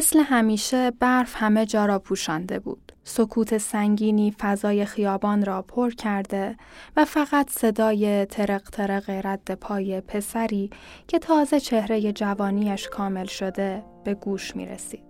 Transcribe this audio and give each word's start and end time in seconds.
مثل 0.00 0.18
همیشه 0.18 0.90
برف 0.90 1.34
همه 1.36 1.66
جا 1.66 1.86
را 1.86 1.98
پوشانده 1.98 2.58
بود. 2.58 2.92
سکوت 3.04 3.58
سنگینی 3.58 4.34
فضای 4.38 4.84
خیابان 4.84 5.44
را 5.44 5.62
پر 5.62 5.90
کرده 5.90 6.56
و 6.96 7.04
فقط 7.04 7.50
صدای 7.50 8.26
ترق 8.26 8.62
ترق 8.62 9.10
رد 9.24 9.54
پای 9.54 10.00
پسری 10.00 10.70
که 11.08 11.18
تازه 11.18 11.60
چهره 11.60 12.12
جوانیش 12.12 12.88
کامل 12.88 13.24
شده 13.24 13.82
به 14.04 14.14
گوش 14.14 14.56
می 14.56 14.66
رسید. 14.66 15.04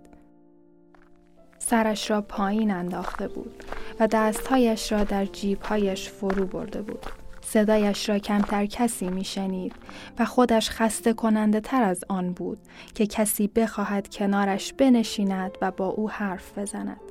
سرش 1.59 2.11
را 2.11 2.21
پایین 2.21 2.71
انداخته 2.71 3.27
بود 3.27 3.63
و 3.99 4.07
دستهایش 4.07 4.91
را 4.91 5.03
در 5.03 5.25
جیبهایش 5.25 6.09
فرو 6.09 6.45
برده 6.45 6.81
بود. 6.81 7.20
صدایش 7.53 8.09
را 8.09 8.19
کمتر 8.19 8.65
کسی 8.65 9.09
میشنید 9.09 9.75
و 10.19 10.25
خودش 10.25 10.69
خسته 10.69 11.13
کننده 11.13 11.59
تر 11.59 11.83
از 11.83 12.03
آن 12.09 12.33
بود 12.33 12.57
که 12.95 13.07
کسی 13.07 13.47
بخواهد 13.47 14.09
کنارش 14.09 14.73
بنشیند 14.73 15.57
و 15.61 15.71
با 15.71 15.87
او 15.87 16.09
حرف 16.09 16.57
بزند. 16.57 17.01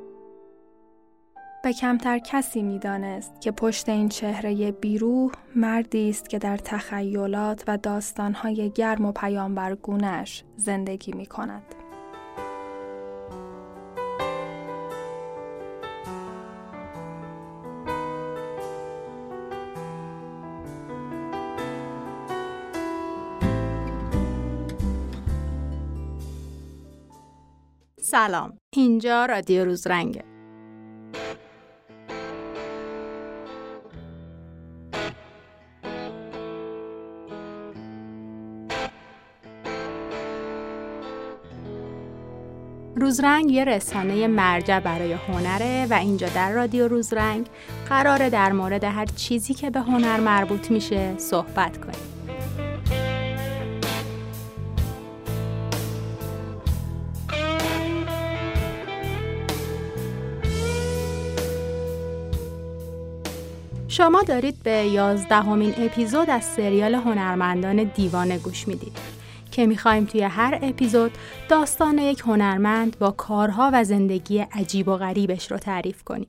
و 1.64 1.72
کمتر 1.72 2.18
کسی 2.18 2.62
می‌دانست 2.62 3.40
که 3.40 3.50
پشت 3.50 3.88
این 3.88 4.08
چهره 4.08 4.72
بیروح 4.72 5.32
مردی 5.56 6.10
است 6.10 6.28
که 6.28 6.38
در 6.38 6.56
تخیلات 6.56 7.64
و 7.66 7.76
داستانهای 7.76 8.70
گرم 8.70 9.04
و 9.04 9.12
پیامبرگونش 9.12 10.44
زندگی 10.56 11.12
می 11.12 11.26
کند. 11.26 11.79
سلام 28.10 28.58
اینجا 28.70 29.26
رادیو 29.26 29.64
روزرنگه 29.64 30.24
روزرنگ 42.96 43.50
یه 43.50 43.64
رسانه 43.64 44.26
مرجع 44.26 44.80
برای 44.80 45.12
هنره 45.12 45.86
و 45.90 45.94
اینجا 45.94 46.28
در 46.28 46.52
رادیو 46.52 46.88
روزرنگ 46.88 47.46
قراره 47.88 48.30
در 48.30 48.52
مورد 48.52 48.84
هر 48.84 49.06
چیزی 49.06 49.54
که 49.54 49.70
به 49.70 49.80
هنر 49.80 50.20
مربوط 50.20 50.70
میشه 50.70 51.18
صحبت 51.18 51.78
کنیم. 51.78 52.09
شما 64.00 64.22
دارید 64.22 64.62
به 64.62 64.70
یازدهمین 64.70 65.74
اپیزود 65.78 66.30
از 66.30 66.44
سریال 66.44 66.94
هنرمندان 66.94 67.84
دیوانه 67.84 68.38
گوش 68.38 68.68
می‌دید 68.68 68.98
که 69.50 69.66
می‌خوایم 69.66 70.04
توی 70.04 70.22
هر 70.22 70.58
اپیزود 70.62 71.12
داستان 71.48 71.98
یک 71.98 72.20
هنرمند 72.20 72.98
با 72.98 73.10
کارها 73.10 73.70
و 73.72 73.84
زندگی 73.84 74.38
عجیب 74.38 74.88
و 74.88 74.96
غریبش 74.96 75.50
رو 75.50 75.58
تعریف 75.58 76.02
کنیم. 76.02 76.26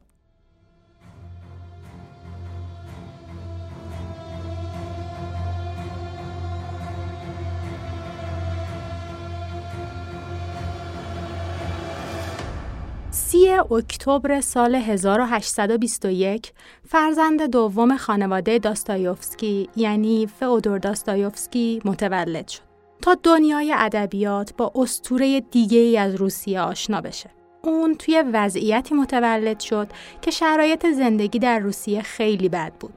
سی 13.31 13.49
اکتبر 13.49 14.41
سال 14.41 14.75
1821 14.75 16.51
فرزند 16.87 17.41
دوم 17.41 17.97
خانواده 17.97 18.59
داستایوفسکی 18.59 19.69
یعنی 19.75 20.27
فئودور 20.39 20.77
داستایوفسکی 20.77 21.81
متولد 21.85 22.47
شد 22.47 22.61
تا 23.01 23.17
دنیای 23.23 23.73
ادبیات 23.77 24.53
با 24.57 24.71
اسطوره 24.75 25.39
دیگه 25.39 25.77
ای 25.77 25.97
از 25.97 26.15
روسیه 26.15 26.61
آشنا 26.61 27.01
بشه. 27.01 27.29
اون 27.61 27.95
توی 27.95 28.23
وضعیتی 28.33 28.95
متولد 28.95 29.59
شد 29.59 29.87
که 30.21 30.31
شرایط 30.31 30.85
زندگی 30.85 31.39
در 31.39 31.59
روسیه 31.59 32.01
خیلی 32.01 32.49
بد 32.49 32.73
بود. 32.79 32.93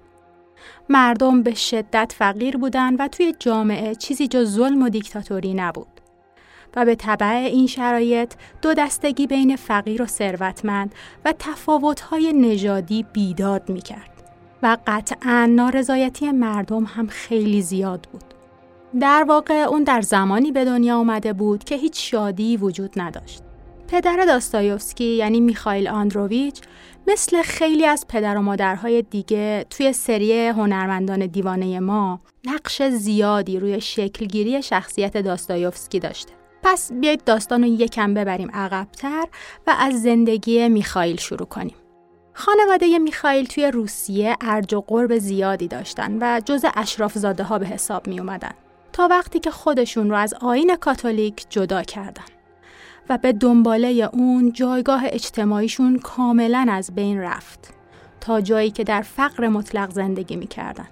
مردم 0.88 1.42
به 1.42 1.54
شدت 1.54 2.14
فقیر 2.18 2.56
بودن 2.56 2.96
و 2.96 3.08
توی 3.08 3.34
جامعه 3.38 3.94
چیزی 3.94 4.28
جز 4.28 4.50
ظلم 4.50 4.82
و 4.82 4.88
دیکتاتوری 4.88 5.54
نبود. 5.54 5.93
و 6.76 6.84
به 6.84 6.94
طبع 6.94 7.26
این 7.26 7.66
شرایط 7.66 8.34
دو 8.62 8.74
دستگی 8.74 9.26
بین 9.26 9.56
فقیر 9.56 10.02
و 10.02 10.06
ثروتمند 10.06 10.94
و 11.24 11.34
تفاوت‌های 11.38 12.32
نژادی 12.32 13.06
بیداد 13.12 13.70
می‌کرد 13.70 14.10
و 14.62 14.76
قطعا 14.86 15.46
نارضایتی 15.50 16.30
مردم 16.30 16.84
هم 16.84 17.06
خیلی 17.06 17.62
زیاد 17.62 18.08
بود. 18.12 18.24
در 19.00 19.24
واقع 19.28 19.54
اون 19.54 19.84
در 19.84 20.00
زمانی 20.00 20.52
به 20.52 20.64
دنیا 20.64 20.96
آمده 20.96 21.32
بود 21.32 21.64
که 21.64 21.74
هیچ 21.74 22.10
شادی 22.10 22.56
وجود 22.56 22.92
نداشت. 22.96 23.42
پدر 23.88 24.24
داستایوفسکی 24.26 25.04
یعنی 25.04 25.40
میخائیل 25.40 25.88
آندروویچ 25.88 26.60
مثل 27.06 27.42
خیلی 27.42 27.86
از 27.86 28.06
پدر 28.08 28.36
و 28.36 28.42
مادرهای 28.42 29.02
دیگه 29.02 29.66
توی 29.70 29.92
سری 29.92 30.46
هنرمندان 30.46 31.26
دیوانه 31.26 31.80
ما 31.80 32.20
نقش 32.44 32.82
زیادی 32.82 33.58
روی 33.58 33.80
شکلگیری 33.80 34.62
شخصیت 34.62 35.16
داستایوفسکی 35.16 36.00
داشته. 36.00 36.32
پس 36.64 36.92
بیایید 36.92 37.24
داستان 37.24 37.62
رو 37.62 37.68
یکم 37.68 38.14
ببریم 38.14 38.50
عقبتر 38.54 39.26
و 39.66 39.74
از 39.78 40.02
زندگی 40.02 40.68
میخائیل 40.68 41.16
شروع 41.16 41.46
کنیم. 41.46 41.74
خانواده 42.32 42.98
میخائیل 42.98 43.46
توی 43.46 43.70
روسیه 43.70 44.36
ارج 44.40 44.74
و 44.74 44.80
قرب 44.80 45.18
زیادی 45.18 45.68
داشتن 45.68 46.18
و 46.20 46.40
جز 46.44 46.64
اشراف 46.76 47.18
زاده 47.18 47.42
ها 47.42 47.58
به 47.58 47.66
حساب 47.66 48.06
می 48.06 48.20
اومدن. 48.20 48.52
تا 48.92 49.08
وقتی 49.08 49.38
که 49.38 49.50
خودشون 49.50 50.10
رو 50.10 50.16
از 50.16 50.34
آین 50.34 50.76
کاتولیک 50.76 51.46
جدا 51.50 51.82
کردن 51.82 52.24
و 53.08 53.18
به 53.18 53.32
دنباله 53.32 54.10
اون 54.12 54.52
جایگاه 54.52 55.02
اجتماعیشون 55.04 55.98
کاملا 55.98 56.66
از 56.70 56.94
بین 56.94 57.20
رفت 57.20 57.74
تا 58.20 58.40
جایی 58.40 58.70
که 58.70 58.84
در 58.84 59.02
فقر 59.02 59.48
مطلق 59.48 59.90
زندگی 59.90 60.36
می‌کردن. 60.36 60.88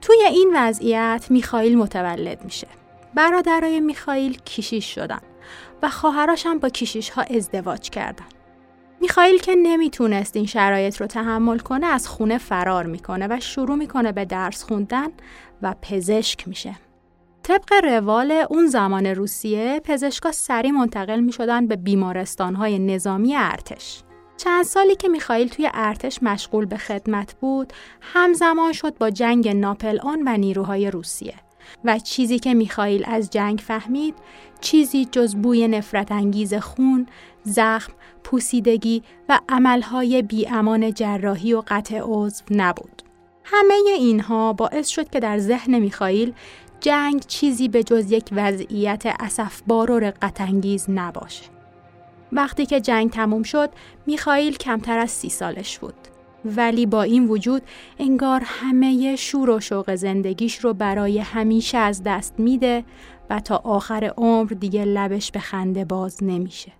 توی 0.00 0.22
این 0.30 0.52
وضعیت 0.56 1.26
میخائیل 1.30 1.78
متولد 1.78 2.44
میشه. 2.44 2.66
برادرای 3.16 3.80
میخائیل 3.80 4.38
کشیش 4.38 4.94
شدن 4.94 5.20
و 5.82 5.88
خواهراش 5.88 6.46
هم 6.46 6.58
با 6.58 6.68
کشیش 6.68 7.10
ها 7.10 7.22
ازدواج 7.22 7.90
کردن. 7.90 8.24
میخائیل 9.00 9.38
که 9.38 9.54
نمی‌تونست 9.54 10.36
این 10.36 10.46
شرایط 10.46 11.00
رو 11.00 11.06
تحمل 11.06 11.58
کنه 11.58 11.86
از 11.86 12.08
خونه 12.08 12.38
فرار 12.38 12.86
می‌کنه 12.86 13.26
و 13.30 13.40
شروع 13.40 13.76
می‌کنه 13.76 14.12
به 14.12 14.24
درس 14.24 14.64
خوندن 14.64 15.08
و 15.62 15.74
پزشک 15.82 16.48
میشه. 16.48 16.74
طبق 17.42 17.72
روال 17.84 18.44
اون 18.50 18.66
زمان 18.66 19.06
روسیه 19.06 19.80
پزشکا 19.84 20.32
سریع 20.32 20.70
منتقل 20.70 21.20
می 21.20 21.32
شدن 21.32 21.66
به 21.66 21.76
بیمارستانهای 21.76 22.78
نظامی 22.78 23.36
ارتش. 23.36 24.02
چند 24.36 24.64
سالی 24.64 24.96
که 24.96 25.08
میخائیل 25.08 25.48
توی 25.48 25.70
ارتش 25.74 26.22
مشغول 26.22 26.64
به 26.64 26.76
خدمت 26.76 27.34
بود 27.34 27.72
همزمان 28.00 28.72
شد 28.72 28.98
با 28.98 29.10
جنگ 29.10 29.48
ناپل 29.48 29.98
و 30.26 30.36
نیروهای 30.36 30.90
روسیه 30.90 31.34
و 31.84 31.98
چیزی 31.98 32.38
که 32.38 32.54
میخائیل 32.54 33.04
از 33.06 33.30
جنگ 33.30 33.58
فهمید 33.58 34.14
چیزی 34.60 35.04
جز 35.04 35.36
بوی 35.36 35.68
نفرت 35.68 36.12
انگیز 36.12 36.54
خون، 36.54 37.06
زخم، 37.42 37.92
پوسیدگی 38.24 39.02
و 39.28 39.40
عملهای 39.48 40.22
بیامان 40.22 40.94
جراحی 40.94 41.52
و 41.52 41.62
قطع 41.66 42.00
عضو 42.02 42.44
نبود. 42.50 43.02
همه 43.44 43.74
اینها 43.98 44.52
باعث 44.52 44.88
شد 44.88 45.10
که 45.10 45.20
در 45.20 45.38
ذهن 45.38 45.78
میخائیل 45.78 46.32
جنگ 46.80 47.20
چیزی 47.26 47.68
به 47.68 47.82
جز 47.82 48.10
یک 48.10 48.28
وضعیت 48.32 49.02
اسفبار 49.20 49.90
و 49.90 49.98
رقتانگیز 49.98 50.86
نباشه. 50.88 51.44
وقتی 52.32 52.66
که 52.66 52.80
جنگ 52.80 53.10
تموم 53.10 53.42
شد، 53.42 53.70
میخائیل 54.06 54.56
کمتر 54.56 54.98
از 54.98 55.10
سی 55.10 55.28
سالش 55.28 55.78
بود. 55.78 56.15
ولی 56.56 56.86
با 56.86 57.02
این 57.02 57.26
وجود 57.28 57.62
انگار 57.98 58.42
همه 58.44 59.16
شور 59.16 59.50
و 59.50 59.60
شوق 59.60 59.94
زندگیش 59.94 60.58
رو 60.58 60.74
برای 60.74 61.18
همیشه 61.18 61.78
از 61.78 62.02
دست 62.02 62.34
میده 62.38 62.84
و 63.30 63.40
تا 63.40 63.56
آخر 63.56 64.12
عمر 64.16 64.48
دیگه 64.48 64.84
لبش 64.84 65.30
به 65.30 65.40
خنده 65.40 65.84
باز 65.84 66.24
نمیشه. 66.24 66.72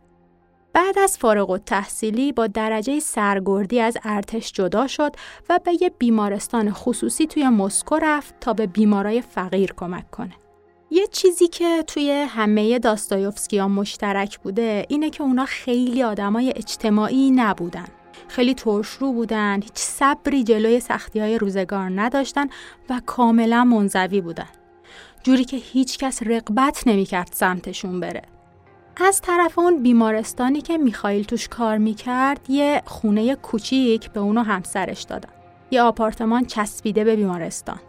بعد 0.73 0.99
از 0.99 1.19
فارغ 1.19 1.51
و 1.51 1.59
تحصیلی 1.59 2.33
با 2.33 2.47
درجه 2.47 3.01
سرگردی 3.01 3.81
از 3.81 3.97
ارتش 4.05 4.53
جدا 4.53 4.87
شد 4.87 5.13
و 5.49 5.61
به 5.65 5.73
یه 5.83 5.91
بیمارستان 5.99 6.73
خصوصی 6.73 7.27
توی 7.27 7.49
مسکو 7.49 7.99
رفت 8.03 8.35
تا 8.41 8.53
به 8.53 8.67
بیمارای 8.67 9.21
فقیر 9.21 9.73
کمک 9.77 10.11
کنه. 10.11 10.35
یه 10.91 11.07
چیزی 11.07 11.49
که 11.49 11.85
توی 11.87 12.11
همه 12.11 12.79
داستایوفسکی 12.79 13.59
ها 13.59 13.69
مشترک 13.69 14.39
بوده 14.39 14.87
اینه 14.89 15.11
که 15.11 15.23
اونا 15.23 15.45
خیلی 15.45 16.03
آدمای 16.03 16.53
اجتماعی 16.57 17.31
نبودن. 17.31 17.87
خیلی 18.29 18.55
ترشرو 18.55 19.13
بودن، 19.13 19.63
هیچ 19.63 19.75
صبری 19.75 20.45
جلوی 20.45 20.81
سختی 20.81 21.21
های 21.21 21.39
روزگار 21.39 22.01
نداشتن 22.01 22.47
و 22.91 23.01
کاملا 23.07 23.65
منزوی 23.65 24.21
بودن. 24.21 24.49
جوری 25.23 25.45
که 25.45 25.57
هیچ 25.57 25.99
کس 25.99 26.23
رقبت 26.23 26.83
نمی‌کرد 26.87 27.29
سمتشون 27.33 28.01
بره. 28.01 28.23
از 28.97 29.21
طرف 29.21 29.59
اون 29.59 29.83
بیمارستانی 29.83 30.61
که 30.61 30.79
میخائیل 30.79 31.25
توش 31.25 31.49
کار 31.49 31.79
می‌کرد 31.79 32.51
یه 32.51 32.83
خونه 32.87 33.35
کوچیک 33.35 34.11
به 34.11 34.21
اونو 34.21 34.43
همسرش 34.43 35.03
دادن 35.03 35.29
یه 35.71 35.83
آپارتمان 35.83 36.45
چسبیده 36.45 37.05
به 37.05 37.17
بیمارستان 37.17 37.81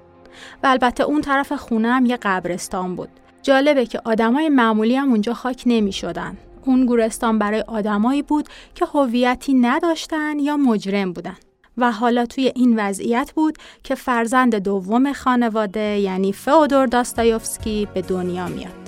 و 0.64 0.68
البته 0.68 1.04
اون 1.04 1.22
طرف 1.22 1.54
خونه 1.54 1.92
هم 1.92 2.06
یه 2.06 2.18
قبرستان 2.22 2.96
بود 2.96 3.10
جالبه 3.42 3.86
که 3.86 4.02
آدمای 4.06 4.50
معمولی 4.50 4.96
هم 4.96 5.10
اونجا 5.10 5.34
خاک 5.34 5.64
نمی 5.66 5.92
شدن. 5.92 6.38
اون 6.67 6.87
گورستان 6.87 7.39
برای 7.39 7.61
آدمایی 7.61 8.23
بود 8.23 8.49
که 8.75 8.87
هویتی 8.87 9.55
نداشتن 9.55 10.39
یا 10.39 10.57
مجرم 10.57 11.13
بودن. 11.13 11.37
و 11.77 11.93
حالا 11.93 12.27
توی 12.27 12.53
این 12.55 12.81
وضعیت 12.81 13.33
بود 13.35 13.59
که 13.85 13.95
فرزند 13.95 14.55
دوم 14.55 15.13
خانواده 15.13 15.99
یعنی 15.99 16.33
فئودور 16.33 16.87
داستایوفسکی 16.87 17.89
به 17.95 18.03
دنیا 18.03 18.49
میاد. 18.49 18.83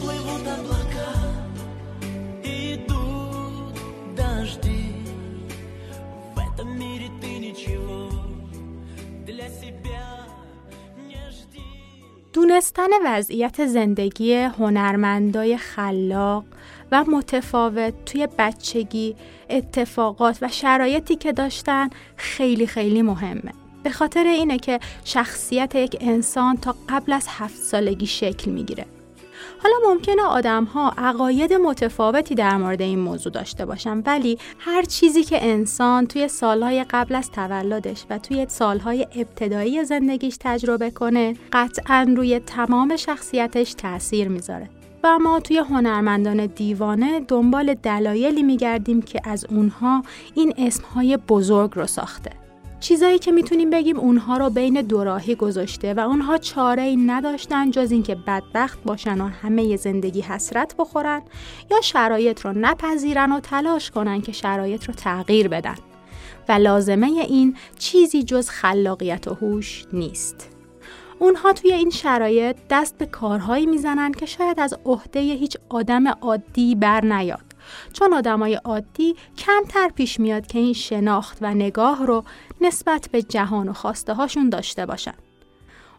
плывут 0.00 0.46
облака, 0.46 1.41
идут 2.44 3.74
дожди. 4.16 4.84
В 6.34 6.38
этом 6.46 6.68
мире 6.78 7.08
ты 7.20 7.30
ничего 7.46 8.10
для 9.26 9.48
себя 9.60 10.06
не 11.08 11.22
жди. 11.30 11.62
دونستن 12.32 12.88
وضعیت 13.04 13.66
زندگی 13.66 14.34
هنرمندای 14.34 15.56
خلاق 15.56 16.44
و 16.92 17.04
متفاوت 17.04 17.94
توی 18.06 18.28
بچگی 18.38 19.16
اتفاقات 19.50 20.38
و 20.42 20.48
شرایطی 20.48 21.16
که 21.16 21.32
داشتن 21.32 21.90
خیلی 22.16 22.66
خیلی 22.66 23.02
مهمه. 23.02 23.52
به 23.82 23.90
خاطر 23.90 24.24
اینه 24.24 24.58
که 24.58 24.80
شخصیت 25.04 25.74
یک 25.74 25.96
انسان 26.00 26.56
تا 26.56 26.74
قبل 26.88 27.12
از 27.12 27.26
هفت 27.28 27.56
سالگی 27.56 28.06
شکل 28.06 28.50
میگیره. 28.50 28.86
حالا 29.63 29.75
ممکنه 29.93 30.21
آدم 30.21 30.63
ها 30.63 30.93
عقاید 30.97 31.53
متفاوتی 31.53 32.35
در 32.35 32.57
مورد 32.57 32.81
این 32.81 32.99
موضوع 32.99 33.31
داشته 33.31 33.65
باشن 33.65 34.01
ولی 34.05 34.37
هر 34.59 34.83
چیزی 34.83 35.23
که 35.23 35.45
انسان 35.45 36.07
توی 36.07 36.27
سالهای 36.27 36.85
قبل 36.89 37.15
از 37.15 37.31
تولدش 37.31 38.05
و 38.09 38.17
توی 38.17 38.45
سالهای 38.49 39.07
ابتدایی 39.15 39.83
زندگیش 39.83 40.37
تجربه 40.39 40.91
کنه 40.91 41.35
قطعا 41.53 42.13
روی 42.17 42.39
تمام 42.39 42.95
شخصیتش 42.95 43.73
تاثیر 43.73 44.27
می‌ذاره. 44.27 44.69
و 45.03 45.19
ما 45.19 45.39
توی 45.39 45.57
هنرمندان 45.57 46.45
دیوانه 46.45 47.19
دنبال 47.19 47.73
دلایلی 47.73 48.43
میگردیم 48.43 49.01
که 49.01 49.21
از 49.23 49.45
اونها 49.49 50.03
این 50.35 50.53
اسمهای 50.57 51.17
بزرگ 51.17 51.71
رو 51.75 51.87
ساخته. 51.87 52.42
چیزایی 52.83 53.19
که 53.19 53.31
می‌تونیم 53.31 53.69
بگیم 53.69 53.97
اونها 53.97 54.37
رو 54.37 54.49
بین 54.49 54.81
دوراهی 54.81 55.35
گذاشته 55.35 55.93
و 55.93 55.99
اونها 55.99 56.37
چاره 56.37 56.81
ای 56.81 56.95
نداشتن 56.95 57.71
جز 57.71 57.91
اینکه 57.91 58.15
بدبخت 58.15 58.83
باشن 58.83 59.21
و 59.21 59.27
همه 59.27 59.77
زندگی 59.77 60.21
حسرت 60.21 60.75
بخورن 60.77 61.21
یا 61.71 61.81
شرایط 61.81 62.41
رو 62.41 62.53
نپذیرن 62.55 63.31
و 63.31 63.39
تلاش 63.39 63.91
کنن 63.91 64.21
که 64.21 64.31
شرایط 64.31 64.85
رو 64.85 64.93
تغییر 64.93 65.47
بدن 65.47 65.75
و 66.49 66.51
لازمه 66.51 67.07
این 67.07 67.55
چیزی 67.79 68.23
جز 68.23 68.49
خلاقیت 68.49 69.27
و 69.27 69.33
هوش 69.33 69.85
نیست. 69.93 70.49
اونها 71.19 71.53
توی 71.53 71.73
این 71.73 71.89
شرایط 71.89 72.55
دست 72.69 72.97
به 72.97 73.05
کارهایی 73.05 73.65
می‌زنن 73.65 74.11
که 74.11 74.25
شاید 74.25 74.59
از 74.59 74.73
عهده 74.85 75.19
هیچ 75.19 75.57
آدم 75.69 76.07
عادی 76.07 76.75
بر 76.75 77.05
نیاد. 77.05 77.53
چون 77.93 78.13
آدمای 78.13 78.55
عادی 78.55 79.15
کمتر 79.37 79.89
پیش 79.95 80.19
میاد 80.19 80.47
که 80.47 80.59
این 80.59 80.73
شناخت 80.73 81.37
و 81.41 81.53
نگاه 81.53 82.05
رو 82.05 82.23
نسبت 82.63 83.09
به 83.11 83.21
جهان 83.21 83.69
و 83.69 83.73
خواسته 83.73 84.13
هاشون 84.13 84.49
داشته 84.49 84.85
باشن. 84.85 85.13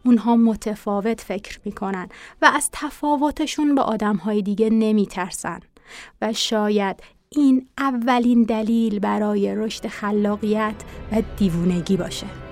اونها 0.05 0.37
متفاوت 0.37 1.21
فکر 1.21 1.61
می‌کنن 1.65 2.09
و 2.43 2.51
از 2.55 2.69
تفاوتشون 2.73 3.75
به 3.75 3.81
آدمهای 3.81 4.43
دیگه 4.43 4.71
نمیترسن 4.71 5.61
و 6.23 6.33
شاید 6.33 7.03
این 7.29 7.69
اولین 7.79 8.43
دلیل 8.43 8.99
برای 8.99 9.55
رشد 9.55 9.87
خلاقیت 9.87 10.75
و 11.13 11.23
دیوونگی 11.37 11.97
باشه. 11.97 12.44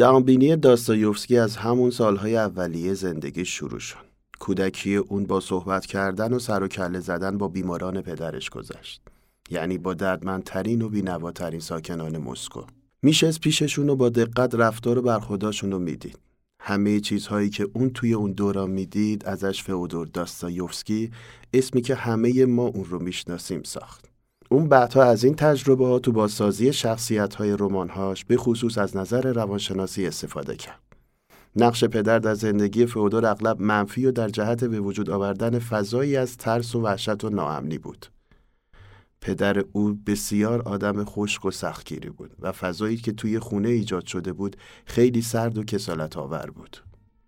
جهانبینی 0.00 0.56
داستایوفسکی 0.56 1.38
از 1.38 1.56
همون 1.56 1.90
سالهای 1.90 2.36
اولیه 2.36 2.94
زندگی 2.94 3.44
شروع 3.44 3.78
شد. 3.78 3.96
کودکی 4.38 4.96
اون 4.96 5.24
با 5.24 5.40
صحبت 5.40 5.86
کردن 5.86 6.32
و 6.32 6.38
سر 6.38 6.62
و 6.62 6.68
کله 6.68 7.00
زدن 7.00 7.38
با 7.38 7.48
بیماران 7.48 8.00
پدرش 8.02 8.50
گذشت. 8.50 9.02
یعنی 9.50 9.78
با 9.78 9.94
دردمندترین 9.94 10.82
و 10.82 10.88
بینواترین 10.88 11.60
ساکنان 11.60 12.18
مسکو. 12.18 12.62
از 13.26 13.40
پیششون 13.40 13.90
و 13.90 13.96
با 13.96 14.08
دقت 14.08 14.54
رفتار 14.54 14.98
و 14.98 15.02
برخوداشون 15.02 15.72
رو 15.72 15.78
می‌دید. 15.78 16.18
همه 16.60 17.00
چیزهایی 17.00 17.50
که 17.50 17.68
اون 17.72 17.90
توی 17.90 18.14
اون 18.14 18.32
دوران 18.32 18.70
می‌دید 18.70 19.24
ازش 19.26 19.62
فئودور 19.62 20.06
داستایوفسکی 20.06 21.10
اسمی 21.52 21.82
که 21.82 21.94
همه 21.94 22.44
ما 22.44 22.66
اون 22.66 22.84
رو 22.84 22.98
می‌شناسیم 22.98 23.62
ساخت. 23.62 24.09
اون 24.52 24.68
بعدها 24.68 25.02
از 25.02 25.24
این 25.24 25.34
تجربه 25.34 25.86
ها 25.86 25.98
تو 25.98 26.12
بازسازی 26.12 26.72
شخصیت 26.72 27.34
های 27.34 27.56
رمانهاش 27.58 28.24
به 28.24 28.36
خصوص 28.36 28.78
از 28.78 28.96
نظر 28.96 29.32
روانشناسی 29.32 30.06
استفاده 30.06 30.56
کرد. 30.56 30.80
نقش 31.56 31.84
پدر 31.84 32.18
در 32.18 32.34
زندگی 32.34 32.86
فئودور 32.86 33.26
اغلب 33.26 33.60
منفی 33.60 34.06
و 34.06 34.12
در 34.12 34.28
جهت 34.28 34.64
به 34.64 34.80
وجود 34.80 35.10
آوردن 35.10 35.58
فضایی 35.58 36.16
از 36.16 36.36
ترس 36.36 36.74
و 36.74 36.80
وحشت 36.80 37.24
و 37.24 37.28
ناامنی 37.28 37.78
بود. 37.78 38.06
پدر 39.20 39.64
او 39.72 39.98
بسیار 40.06 40.62
آدم 40.62 41.04
خشک 41.04 41.44
و 41.44 41.50
سختگیری 41.50 42.10
بود 42.10 42.30
و 42.40 42.52
فضایی 42.52 42.96
که 42.96 43.12
توی 43.12 43.38
خونه 43.38 43.68
ایجاد 43.68 44.06
شده 44.06 44.32
بود 44.32 44.56
خیلی 44.86 45.22
سرد 45.22 45.58
و 45.58 45.64
کسالت 45.64 46.16
آور 46.16 46.50
بود. 46.50 46.76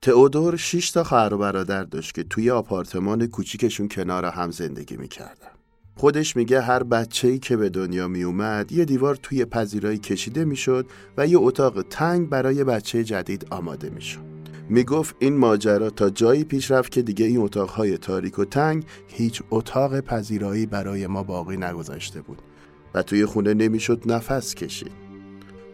تئودور 0.03 0.57
شش 0.57 0.91
تا 0.91 1.05
خواهر 1.05 1.35
و 1.35 1.39
برادر 1.39 1.85
داشت 1.85 2.15
که 2.15 2.23
توی 2.23 2.51
آپارتمان 2.51 3.27
کوچیکشون 3.27 3.89
کنار 3.89 4.25
هم 4.25 4.51
زندگی 4.51 4.97
می‌کردن. 4.97 5.52
خودش 5.95 6.37
میگه 6.37 6.61
هر 6.61 6.83
بچه‌ای 6.83 7.39
که 7.39 7.57
به 7.57 7.69
دنیا 7.69 8.09
می 8.09 8.23
اومد 8.23 8.73
یه 8.73 8.85
دیوار 8.85 9.17
توی 9.17 9.45
پذیرایی 9.45 9.99
کشیده 9.99 10.45
می‌شد 10.45 10.87
و 11.17 11.27
یه 11.27 11.39
اتاق 11.39 11.83
تنگ 11.83 12.29
برای 12.29 12.65
بچه 12.65 13.05
جدید 13.05 13.47
آماده 13.51 13.91
می‌شد. 13.91 14.21
می‌گفت 14.69 15.17
این 15.19 15.37
ماجرا 15.37 15.91
تا 15.91 16.11
جایی 16.11 16.45
پیش 16.45 16.71
رفت 16.71 16.93
که 16.93 17.03
دیگه 17.03 17.27
این 17.27 17.41
اتاقهای 17.41 17.99
تاریک 17.99 18.39
و 18.39 18.45
تنگ 18.45 18.85
هیچ 19.09 19.43
اتاق 19.51 20.01
پذیرایی 20.01 20.67
برای 20.67 21.07
ما 21.07 21.23
باقی 21.23 21.57
نگذاشته 21.57 22.21
بود 22.21 22.43
و 22.95 23.03
توی 23.03 23.27
خونه 23.27 23.55
نمی‌شد 23.55 24.03
نفس 24.07 24.55
کشید. 24.55 24.93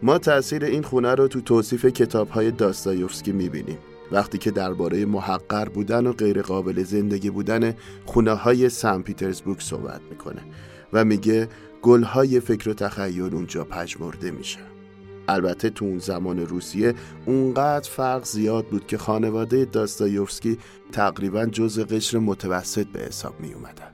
ما 0.03 0.17
تاثیر 0.17 0.65
این 0.65 0.83
خونه 0.83 1.15
رو 1.15 1.27
تو 1.27 1.41
توصیف 1.41 1.85
کتابهای 1.85 2.51
داستایوفسکی 2.51 3.31
می‌بینیم. 3.31 3.77
وقتی 4.11 4.37
که 4.37 4.51
درباره 4.51 5.05
محقر 5.05 5.65
بودن 5.65 6.07
و 6.07 6.13
غیر 6.13 6.41
قابل 6.41 6.83
زندگی 6.83 7.29
بودن 7.29 7.73
خونه 8.05 8.31
های 8.31 8.69
سن 8.69 9.01
پیترزبورگ 9.01 9.59
صحبت 9.59 10.01
می‌کنه 10.09 10.41
و 10.93 11.05
میگه 11.05 11.49
گل 11.81 12.03
های 12.03 12.39
فکر 12.39 12.69
و 12.69 12.73
تخیل 12.73 13.35
اونجا 13.35 13.63
پژمرده 13.63 14.31
میشه 14.31 14.59
البته 15.27 15.69
تو 15.69 15.85
اون 15.85 15.99
زمان 15.99 16.39
روسیه 16.39 16.93
اونقدر 17.25 17.89
فرق 17.89 18.23
زیاد 18.23 18.65
بود 18.65 18.87
که 18.87 18.97
خانواده 18.97 19.65
داستایوفسکی 19.65 20.57
تقریبا 20.91 21.45
جز 21.45 21.79
قشر 21.79 22.17
متوسط 22.17 22.87
به 22.87 22.99
حساب 22.99 23.39
می 23.39 23.53
اومدن. 23.53 23.91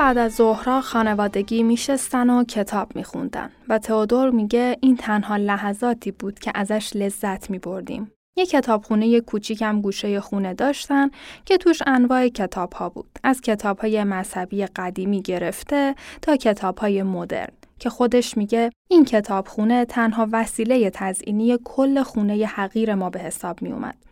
بعد 0.00 0.18
از 0.18 0.34
ظهرها 0.34 0.80
خانوادگی 0.80 1.62
میشستن 1.62 2.30
و 2.30 2.44
کتاب 2.44 2.96
میخوندن 2.96 3.50
و 3.68 3.78
تئودور 3.78 4.30
میگه 4.30 4.76
این 4.80 4.96
تنها 4.96 5.36
لحظاتی 5.36 6.10
بود 6.10 6.38
که 6.38 6.52
ازش 6.54 6.92
لذت 6.94 7.50
میبردیم. 7.50 8.12
یه 8.36 8.46
کتابخونه 8.46 9.20
کوچیکم 9.20 9.80
گوشه 9.80 10.20
خونه 10.20 10.54
داشتن 10.54 11.10
که 11.44 11.56
توش 11.56 11.82
انواع 11.86 12.28
کتاب 12.28 12.72
ها 12.72 12.88
بود. 12.88 13.18
از 13.22 13.40
کتاب 13.40 13.78
های 13.78 14.04
مذهبی 14.04 14.66
قدیمی 14.66 15.22
گرفته 15.22 15.94
تا 16.22 16.36
کتاب 16.36 16.78
های 16.78 17.02
مدرن. 17.02 17.52
که 17.78 17.90
خودش 17.90 18.36
میگه 18.36 18.70
این 18.90 19.04
کتابخونه 19.04 19.84
تنها 19.84 20.28
وسیله 20.32 20.90
تزئینی 20.90 21.58
کل 21.64 22.02
خونه 22.02 22.46
حقیر 22.46 22.94
ما 22.94 23.10
به 23.10 23.18
حساب 23.18 23.62
می 23.62 23.72
اومد. 23.72 24.09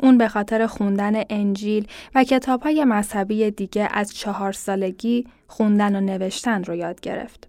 اون 0.00 0.18
به 0.18 0.28
خاطر 0.28 0.66
خوندن 0.66 1.22
انجیل 1.30 1.86
و 2.14 2.24
کتاب 2.24 2.62
های 2.62 2.84
مذهبی 2.84 3.50
دیگه 3.50 3.88
از 3.92 4.14
چهار 4.14 4.52
سالگی 4.52 5.26
خوندن 5.46 5.96
و 5.96 6.00
نوشتن 6.00 6.64
رو 6.64 6.74
یاد 6.74 7.00
گرفت. 7.00 7.48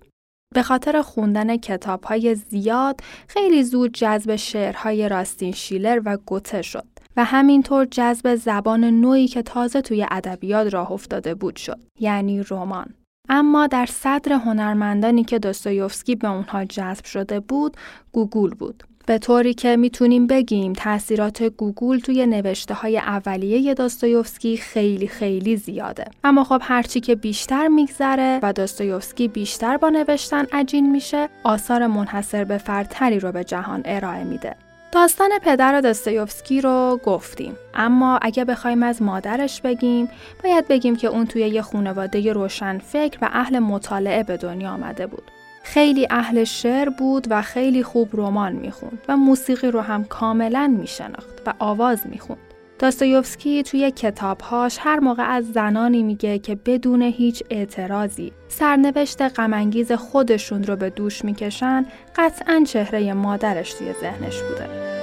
به 0.56 0.64
خاطر 0.64 1.02
خوندن 1.02 1.58
کتاب 1.58 2.04
های 2.04 2.36
زیاد 2.36 3.02
خیلی 3.28 3.64
زود 3.64 3.94
جذب 3.94 4.36
شعرهای 4.36 5.10
راستین 5.10 5.52
شیلر 5.52 6.02
و 6.06 6.18
گوته 6.26 6.62
شد 6.62 6.86
و 7.18 7.24
همینطور 7.24 7.86
جذب 7.86 8.36
زبان 8.36 8.84
نوعی 8.84 9.28
که 9.28 9.42
تازه 9.42 9.82
توی 9.82 10.06
ادبیات 10.12 10.74
راه 10.74 10.92
افتاده 10.92 11.36
بود 11.36 11.56
شد 11.56 11.80
یعنی 12.00 12.44
رمان 12.50 12.94
اما 13.30 13.68
در 13.68 13.86
صدر 13.86 14.34
هنرمندانی 14.34 15.24
که 15.24 15.40
دوستویوفسکی 15.40 16.16
به 16.16 16.30
اونها 16.30 16.66
جذب 16.66 17.06
شده 17.06 17.40
بود 17.40 17.78
گوگول 18.12 18.54
بود 18.54 18.84
به 19.10 19.18
طوری 19.18 19.54
که 19.54 19.78
می‌تونیم 19.78 20.28
بگیم 20.28 20.74
تاثیرات 20.74 21.44
گوگل 21.44 22.00
توی 22.00 22.26
نوشته 22.26 22.74
های 22.74 22.98
اولیه 22.98 23.74
داستایوفسکی 23.74 24.58
خیلی 24.58 25.08
خیلی 25.08 25.58
زیاده. 25.58 26.06
اما 26.24 26.44
خب 26.44 26.62
هرچی 26.64 27.00
که 27.00 27.16
بیشتر 27.16 27.68
میگذره 27.68 28.40
و 28.44 28.54
داستایوفسکی 28.54 29.28
بیشتر 29.28 29.78
با 29.78 29.90
نوشتن 29.90 30.46
عجین 30.52 30.92
میشه، 30.92 31.30
آثار 31.44 31.88
منحصر 31.88 32.44
به 32.44 32.58
فردتری 32.58 33.20
رو 33.20 33.32
به 33.32 33.44
جهان 33.44 33.82
ارائه 33.86 34.24
میده. 34.24 34.56
داستان 34.92 35.30
پدر 35.42 35.82
داستایوفسکی 35.82 36.62
رو 36.62 37.00
گفتیم 37.06 37.56
اما 37.74 38.20
اگه 38.22 38.46
بخوایم 38.46 38.84
از 38.84 39.02
مادرش 39.02 39.62
بگیم 39.62 40.10
باید 40.44 40.68
بگیم 40.68 40.96
که 40.96 41.08
اون 41.08 41.26
توی 41.26 41.42
یه 41.42 41.62
خانواده 41.62 42.34
روشن 42.34 42.78
فکر 42.78 43.20
و 43.22 43.30
اهل 43.32 43.60
مطالعه 43.60 44.24
به 44.24 44.38
دنیا 44.38 44.70
آمده 44.70 45.08
بود 45.08 45.32
خیلی 45.74 46.08
اهل 46.10 46.44
شعر 46.44 46.90
بود 46.90 47.28
و 47.30 47.42
خیلی 47.42 47.84
خوب 47.84 48.10
رمان 48.14 48.52
می‌خوند 48.52 49.00
و 49.08 49.18
موسیقی 49.18 49.72
رو 49.72 49.82
هم 49.82 50.04
کاملا 50.04 50.76
میشناخت 50.80 51.42
و 51.46 51.54
آواز 51.60 52.02
می‌خوند. 52.06 52.40
داستایوفسکی 52.80 53.64
توی 53.64 53.92
کتابهاش 53.92 54.78
هر 54.82 55.00
موقع 55.00 55.24
از 55.24 55.52
زنانی 55.52 56.04
میگه 56.04 56.40
که 56.40 56.56
بدون 56.56 57.02
هیچ 57.02 57.44
اعتراضی 57.50 58.32
سرنوشت 58.48 59.22
غمانگیز 59.22 59.92
خودشون 59.92 60.64
رو 60.64 60.76
به 60.76 60.90
دوش 60.90 61.26
می‌کشن 61.26 61.86
قطعا 62.16 62.64
چهره 62.68 63.14
مادرش 63.14 63.74
توی 63.74 63.94
ذهنش 64.02 64.42
بوده. 64.42 64.99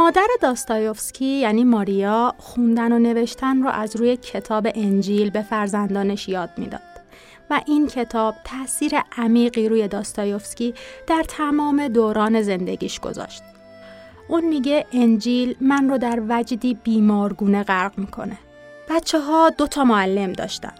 مادر 0.00 0.26
داستایوفسکی 0.40 1.24
یعنی 1.24 1.64
ماریا 1.64 2.34
خوندن 2.38 2.92
و 2.92 2.98
نوشتن 2.98 3.62
را 3.62 3.70
از 3.70 3.96
روی 3.96 4.16
کتاب 4.16 4.66
انجیل 4.74 5.30
به 5.30 5.42
فرزندانش 5.42 6.28
یاد 6.28 6.50
می‌داد 6.56 6.80
و 7.50 7.60
این 7.66 7.86
کتاب 7.86 8.34
تاثیر 8.44 8.92
عمیقی 9.16 9.68
روی 9.68 9.88
داستایوفسکی 9.88 10.74
در 11.06 11.24
تمام 11.28 11.88
دوران 11.88 12.42
زندگیش 12.42 13.00
گذاشت. 13.00 13.42
اون 14.28 14.44
میگه 14.44 14.86
انجیل 14.92 15.56
من 15.60 15.90
رو 15.90 15.98
در 15.98 16.22
وجدی 16.28 16.74
بیمارگونه 16.74 17.62
غرق 17.62 17.98
می‌کنه. 17.98 18.38
بچه 18.90 19.20
ها 19.20 19.50
دو 19.50 19.66
تا 19.66 19.84
معلم 19.84 20.32
داشتن 20.32 20.74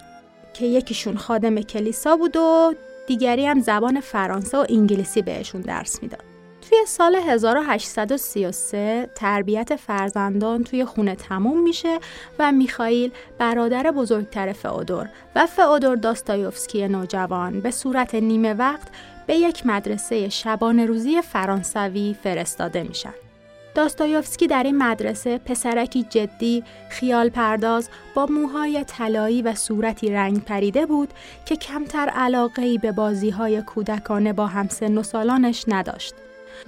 که 0.53 0.65
یکیشون 0.65 1.17
خادم 1.17 1.61
کلیسا 1.61 2.15
بود 2.17 2.37
و 2.37 2.73
دیگری 3.07 3.45
هم 3.45 3.59
زبان 3.59 3.99
فرانسه 3.99 4.57
و 4.57 4.65
انگلیسی 4.69 5.21
بهشون 5.21 5.61
درس 5.61 6.03
می‌داد. 6.03 6.30
توی 6.71 6.85
سال 6.85 7.15
1833 7.15 9.09
تربیت 9.15 9.75
فرزندان 9.75 10.63
توی 10.63 10.85
خونه 10.85 11.15
تموم 11.15 11.63
میشه 11.63 11.99
و 12.39 12.51
میخائیل 12.51 13.11
برادر 13.37 13.91
بزرگتر 13.91 14.53
فئودور 14.53 15.09
و 15.35 15.45
فئودور 15.45 15.95
داستایوفسکی 15.95 16.87
نوجوان 16.87 17.61
به 17.61 17.71
صورت 17.71 18.15
نیمه 18.15 18.53
وقت 18.53 18.87
به 19.27 19.35
یک 19.35 19.65
مدرسه 19.65 20.29
شبانه 20.29 20.85
روزی 20.85 21.21
فرانسوی 21.21 22.15
فرستاده 22.23 22.83
میشن. 22.83 23.13
داستایوفسکی 23.75 24.47
در 24.47 24.63
این 24.63 24.77
مدرسه 24.77 25.37
پسرکی 25.37 26.03
جدی، 26.03 26.63
خیال 26.89 27.29
پرداز 27.29 27.89
با 28.15 28.25
موهای 28.25 28.83
طلایی 28.83 29.41
و 29.41 29.55
صورتی 29.55 30.09
رنگ 30.11 30.43
پریده 30.43 30.85
بود 30.85 31.09
که 31.45 31.55
کمتر 31.55 32.09
علاقه 32.09 32.61
ای 32.61 32.77
به 32.77 32.91
بازی 32.91 33.29
های 33.29 33.61
کودکانه 33.61 34.33
با 34.33 34.47
همسن 34.47 34.97
و 34.97 35.03
سالانش 35.03 35.65
نداشت. 35.67 36.13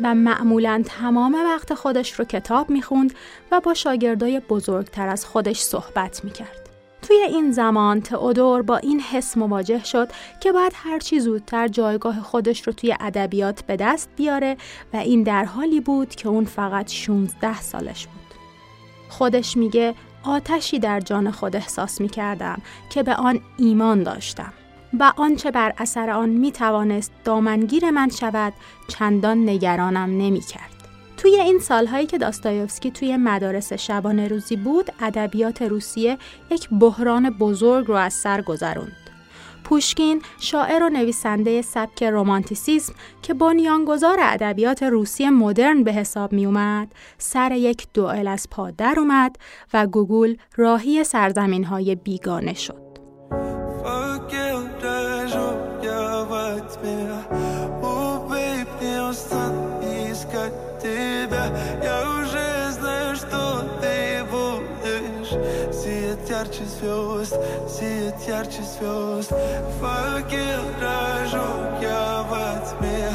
و 0.01 0.15
معمولا 0.15 0.83
تمام 0.85 1.33
وقت 1.33 1.73
خودش 1.73 2.13
رو 2.13 2.25
کتاب 2.25 2.69
می‌خوند 2.69 3.13
و 3.51 3.59
با 3.59 3.73
شاگردای 3.73 4.39
بزرگتر 4.39 5.07
از 5.07 5.25
خودش 5.25 5.59
صحبت 5.59 6.25
می‌کرد. 6.25 6.69
توی 7.01 7.15
این 7.15 7.51
زمان 7.51 8.01
تئودور 8.01 8.62
با 8.62 8.77
این 8.77 9.00
حس 9.00 9.38
مواجه 9.38 9.83
شد 9.83 10.09
که 10.39 10.51
باید 10.51 10.71
هرچی 10.75 11.19
زودتر 11.19 11.67
جایگاه 11.67 12.21
خودش 12.21 12.67
رو 12.67 12.73
توی 12.73 12.95
ادبیات 13.00 13.62
به 13.62 13.75
دست 13.75 14.09
بیاره 14.15 14.57
و 14.93 14.97
این 14.97 15.23
در 15.23 15.45
حالی 15.45 15.79
بود 15.79 16.15
که 16.15 16.27
اون 16.29 16.45
فقط 16.45 16.91
16 16.91 17.62
سالش 17.62 18.07
بود. 18.07 18.38
خودش 19.09 19.57
میگه 19.57 19.95
آتشی 20.23 20.79
در 20.79 21.00
جان 21.00 21.31
خود 21.31 21.55
احساس 21.55 22.01
می 22.01 22.09
کردم 22.09 22.62
که 22.89 23.03
به 23.03 23.15
آن 23.15 23.39
ایمان 23.57 24.03
داشتم. 24.03 24.53
و 25.00 25.13
آنچه 25.17 25.51
بر 25.51 25.73
اثر 25.77 26.09
آن 26.09 26.29
می 26.29 26.51
توانست 26.51 27.12
دامنگیر 27.23 27.91
من 27.91 28.09
شود 28.09 28.53
چندان 28.88 29.50
نگرانم 29.50 30.09
نمی 30.09 30.41
کرد. 30.41 30.73
توی 31.17 31.35
این 31.35 31.59
سالهایی 31.59 32.05
که 32.05 32.17
داستایوفسکی 32.17 32.91
توی 32.91 33.17
مدارس 33.17 33.73
شبانه 33.73 34.27
روزی 34.27 34.55
بود 34.55 34.89
ادبیات 35.00 35.62
روسیه 35.62 36.17
یک 36.51 36.69
بحران 36.69 37.29
بزرگ 37.29 37.88
رو 37.88 37.93
از 37.93 38.13
سر 38.13 38.41
گذروند. 38.41 38.97
پوشکین 39.63 40.21
شاعر 40.39 40.83
و 40.83 40.89
نویسنده 40.89 41.62
سبک 41.62 42.03
رومانتیسیسم 42.03 42.93
که 43.21 43.33
بنیانگذار 43.33 44.17
ادبیات 44.21 44.83
روسی 44.83 45.29
مدرن 45.29 45.83
به 45.83 45.93
حساب 45.93 46.33
می 46.33 46.45
اومد 46.45 46.91
سر 47.17 47.51
یک 47.51 47.88
دوئل 47.93 48.27
از 48.27 48.47
پا 48.51 48.71
در 48.71 48.95
اومد 48.97 49.35
و 49.73 49.88
گوگل 49.88 50.35
راهی 50.55 51.03
سرزمین 51.03 51.63
های 51.63 51.95
بیگانه 51.95 52.53
شد. 52.53 52.83
тебя. 56.60 57.17
Убей 57.81 58.65
не 58.81 59.10
устань 59.10 60.12
искать 60.12 60.53
тебя. 60.81 61.45
Я 61.83 62.01
уже 62.19 62.72
знаю, 62.72 63.15
что 63.15 63.63
ты 63.81 64.24
будешь. 64.31 65.29
Сиять 65.74 66.29
ярче 66.29 66.65
звезд, 66.65 67.36
сиять 67.69 68.27
ярче 68.27 68.62
звезд. 68.63 69.31
Факел 69.79 70.63
рожок 70.81 71.81
я 71.81 72.24
во 72.29 72.62
тьме 72.67 73.10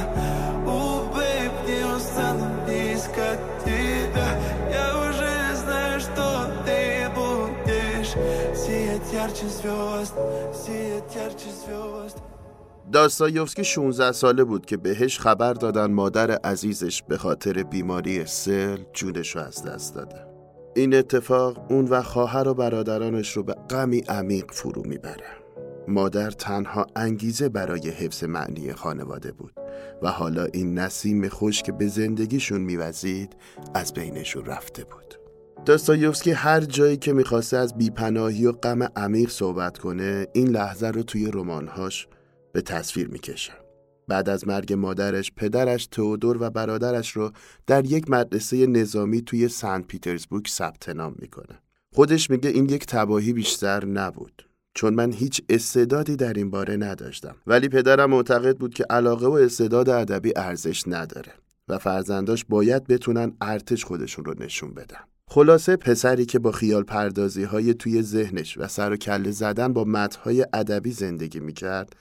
Убей 0.66 1.50
не 1.66 1.84
устань 1.96 2.42
искать 2.68 3.40
тебя. 3.64 4.28
Я 4.70 4.98
уже 4.98 5.56
знаю, 5.56 6.00
что 6.00 6.50
ты 6.66 7.08
будешь. 7.14 8.12
Сиять 8.56 9.12
ярче 9.12 9.48
звезд, 9.48 10.14
сиять 10.54 11.14
ярче 11.14 11.50
звезд. 11.64 12.27
داستایوفسکی 12.92 13.64
16 13.64 14.12
ساله 14.12 14.44
بود 14.44 14.66
که 14.66 14.76
بهش 14.76 15.18
خبر 15.18 15.52
دادن 15.52 15.90
مادر 15.90 16.30
عزیزش 16.30 17.02
به 17.02 17.18
خاطر 17.18 17.62
بیماری 17.62 18.26
سل 18.26 18.78
جونش 18.92 19.36
رو 19.36 19.42
از 19.42 19.64
دست 19.64 19.94
داده. 19.94 20.26
این 20.76 20.94
اتفاق 20.94 21.72
اون 21.72 21.84
و 21.84 22.02
خواهر 22.02 22.48
و 22.48 22.54
برادرانش 22.54 23.36
رو 23.36 23.42
به 23.42 23.52
غمی 23.70 23.98
عمیق 24.08 24.50
فرو 24.50 24.82
می‌بره. 24.86 25.26
مادر 25.88 26.30
تنها 26.30 26.86
انگیزه 26.96 27.48
برای 27.48 27.90
حفظ 27.90 28.24
معنی 28.24 28.72
خانواده 28.72 29.32
بود 29.32 29.52
و 30.02 30.08
حالا 30.10 30.44
این 30.44 30.78
نسیم 30.78 31.28
خوش 31.28 31.62
که 31.62 31.72
به 31.72 31.86
زندگیشون 31.86 32.60
میوزید 32.60 33.36
از 33.74 33.92
بینشون 33.92 34.44
رفته 34.44 34.84
بود. 34.84 35.14
داستایوفسکی 35.64 36.30
هر 36.30 36.60
جایی 36.60 36.96
که 36.96 37.12
می‌خواسته 37.12 37.56
از 37.56 37.78
بیپناهی 37.78 38.46
و 38.46 38.52
غم 38.52 38.82
عمیق 38.82 39.30
صحبت 39.30 39.78
کنه 39.78 40.26
این 40.32 40.48
لحظه 40.48 40.86
رو 40.86 41.02
توی 41.02 41.30
رمانهاش 41.32 42.08
به 42.58 42.62
تصویر 42.62 43.08
می‌کشه 43.08 43.52
بعد 44.08 44.28
از 44.28 44.48
مرگ 44.48 44.72
مادرش 44.72 45.32
پدرش 45.36 45.86
تئودور 45.86 46.42
و 46.42 46.50
برادرش 46.50 47.10
رو 47.10 47.32
در 47.66 47.84
یک 47.84 48.10
مدرسه 48.10 48.66
نظامی 48.66 49.22
توی 49.22 49.48
سن 49.48 49.82
پیترزبورگ 49.82 50.46
ثبت 50.46 50.88
نام 50.88 51.14
می‌کنه. 51.18 51.58
خودش 51.94 52.30
میگه 52.30 52.50
این 52.50 52.68
یک 52.68 52.86
تباهی 52.86 53.32
بیشتر 53.32 53.84
نبود. 53.84 54.48
چون 54.74 54.94
من 54.94 55.12
هیچ 55.12 55.42
استعدادی 55.48 56.16
در 56.16 56.32
این 56.32 56.50
باره 56.50 56.76
نداشتم 56.76 57.36
ولی 57.46 57.68
پدرم 57.68 58.10
معتقد 58.10 58.56
بود 58.56 58.74
که 58.74 58.84
علاقه 58.90 59.26
و 59.26 59.32
استعداد 59.32 59.88
ادبی 59.88 60.32
ارزش 60.36 60.82
نداره 60.86 61.32
و 61.68 61.78
فرزنداش 61.78 62.44
باید 62.44 62.86
بتونن 62.86 63.32
ارتش 63.40 63.84
خودشون 63.84 64.24
رو 64.24 64.34
نشون 64.38 64.74
بدن 64.74 65.00
خلاصه 65.28 65.76
پسری 65.76 66.26
که 66.26 66.38
با 66.38 66.52
خیال 66.52 66.82
پردازی 66.82 67.44
های 67.44 67.74
توی 67.74 68.02
ذهنش 68.02 68.58
و 68.58 68.68
سر 68.68 68.92
و 68.92 68.96
کله 68.96 69.30
زدن 69.30 69.72
با 69.72 69.84
متهای 69.84 70.46
ادبی 70.52 70.92
زندگی 70.92 71.40
می‌کرد 71.40 71.96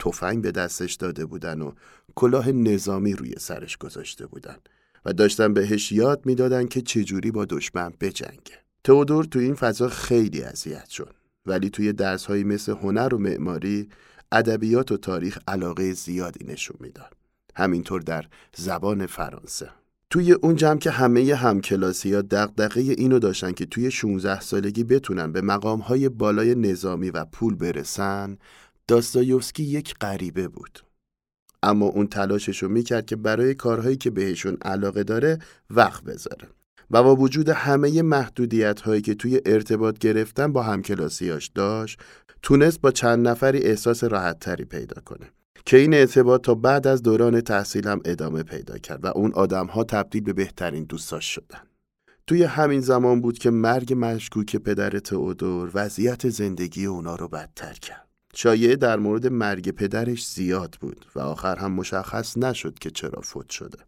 تفنگ 0.00 0.42
به 0.42 0.50
دستش 0.50 0.94
داده 0.94 1.26
بودن 1.26 1.60
و 1.60 1.72
کلاه 2.14 2.52
نظامی 2.52 3.12
روی 3.12 3.34
سرش 3.38 3.76
گذاشته 3.76 4.26
بودن 4.26 4.56
و 5.04 5.12
داشتن 5.12 5.54
بهش 5.54 5.92
یاد 5.92 6.26
می‌دادن 6.26 6.66
که 6.66 6.80
چجوری 6.80 7.30
با 7.30 7.44
دشمن 7.44 7.92
بجنگه. 8.00 8.60
تئودور 8.84 9.24
تو 9.24 9.38
این 9.38 9.54
فضا 9.54 9.88
خیلی 9.88 10.42
اذیت 10.42 10.88
شد 10.88 11.14
ولی 11.46 11.70
توی 11.70 11.92
درس 11.92 12.30
مثل 12.30 12.72
هنر 12.72 13.14
و 13.14 13.18
معماری 13.18 13.88
ادبیات 14.32 14.92
و 14.92 14.96
تاریخ 14.96 15.38
علاقه 15.48 15.92
زیادی 15.92 16.44
نشون 16.44 16.76
می‌داد. 16.80 17.12
همینطور 17.56 18.00
در 18.00 18.24
زبان 18.56 19.06
فرانسه. 19.06 19.70
توی 20.10 20.32
اون 20.32 20.56
جمع 20.56 20.78
که 20.78 20.90
همه 20.90 21.34
همکلاسی 21.34 22.14
ها 22.14 22.22
دقدقه 22.22 22.80
اینو 22.80 23.18
داشتن 23.18 23.52
که 23.52 23.66
توی 23.66 23.90
16 23.90 24.40
سالگی 24.40 24.84
بتونن 24.84 25.32
به 25.32 25.40
مقام 25.40 25.80
های 25.80 26.08
بالای 26.08 26.54
نظامی 26.54 27.10
و 27.10 27.24
پول 27.24 27.54
برسن 27.54 28.38
داستایوفسکی 28.90 29.62
یک 29.62 29.94
غریبه 30.00 30.48
بود. 30.48 30.80
اما 31.62 31.86
اون 31.86 32.06
تلاشش 32.06 32.62
رو 32.62 32.68
می‌کرد 32.68 33.06
که 33.06 33.16
برای 33.16 33.54
کارهایی 33.54 33.96
که 33.96 34.10
بهشون 34.10 34.56
علاقه 34.62 35.04
داره 35.04 35.38
وقت 35.70 36.04
بذاره. 36.04 36.48
و 36.90 37.02
با 37.02 37.16
وجود 37.16 37.48
همه 37.48 38.02
محدودیت 38.02 38.80
هایی 38.80 39.02
که 39.02 39.14
توی 39.14 39.40
ارتباط 39.46 39.98
گرفتن 39.98 40.52
با 40.52 40.62
همکلاسیاش 40.62 41.46
داشت 41.54 42.00
تونست 42.42 42.80
با 42.80 42.90
چند 42.90 43.28
نفری 43.28 43.58
احساس 43.58 44.04
راحت 44.04 44.38
تری 44.38 44.64
پیدا 44.64 45.02
کنه. 45.04 45.30
که 45.66 45.76
این 45.76 45.94
ارتباط 45.94 46.40
تا 46.40 46.54
بعد 46.54 46.86
از 46.86 47.02
دوران 47.02 47.40
تحصیل 47.40 47.88
هم 47.88 48.00
ادامه 48.04 48.42
پیدا 48.42 48.78
کرد 48.78 49.04
و 49.04 49.08
اون 49.08 49.32
آدم 49.32 49.66
ها 49.66 49.84
تبدیل 49.84 50.22
به 50.22 50.32
بهترین 50.32 50.84
دوستاش 50.84 51.34
شدن. 51.34 51.62
توی 52.26 52.42
همین 52.42 52.80
زمان 52.80 53.20
بود 53.20 53.38
که 53.38 53.50
مرگ 53.50 53.94
مشکوک 53.96 54.56
پدر 54.56 54.90
تئودور 54.90 55.70
وضعیت 55.74 56.28
زندگی 56.28 56.86
اونا 56.86 57.16
رو 57.16 57.28
بدتر 57.28 57.72
کرد. 57.72 58.09
شایعه 58.34 58.76
در 58.76 58.98
مورد 58.98 59.26
مرگ 59.26 59.70
پدرش 59.70 60.28
زیاد 60.28 60.76
بود 60.80 61.06
و 61.14 61.20
آخر 61.20 61.56
هم 61.56 61.72
مشخص 61.72 62.36
نشد 62.36 62.78
که 62.78 62.90
چرا 62.90 63.20
فوت 63.20 63.50
شده. 63.50 63.78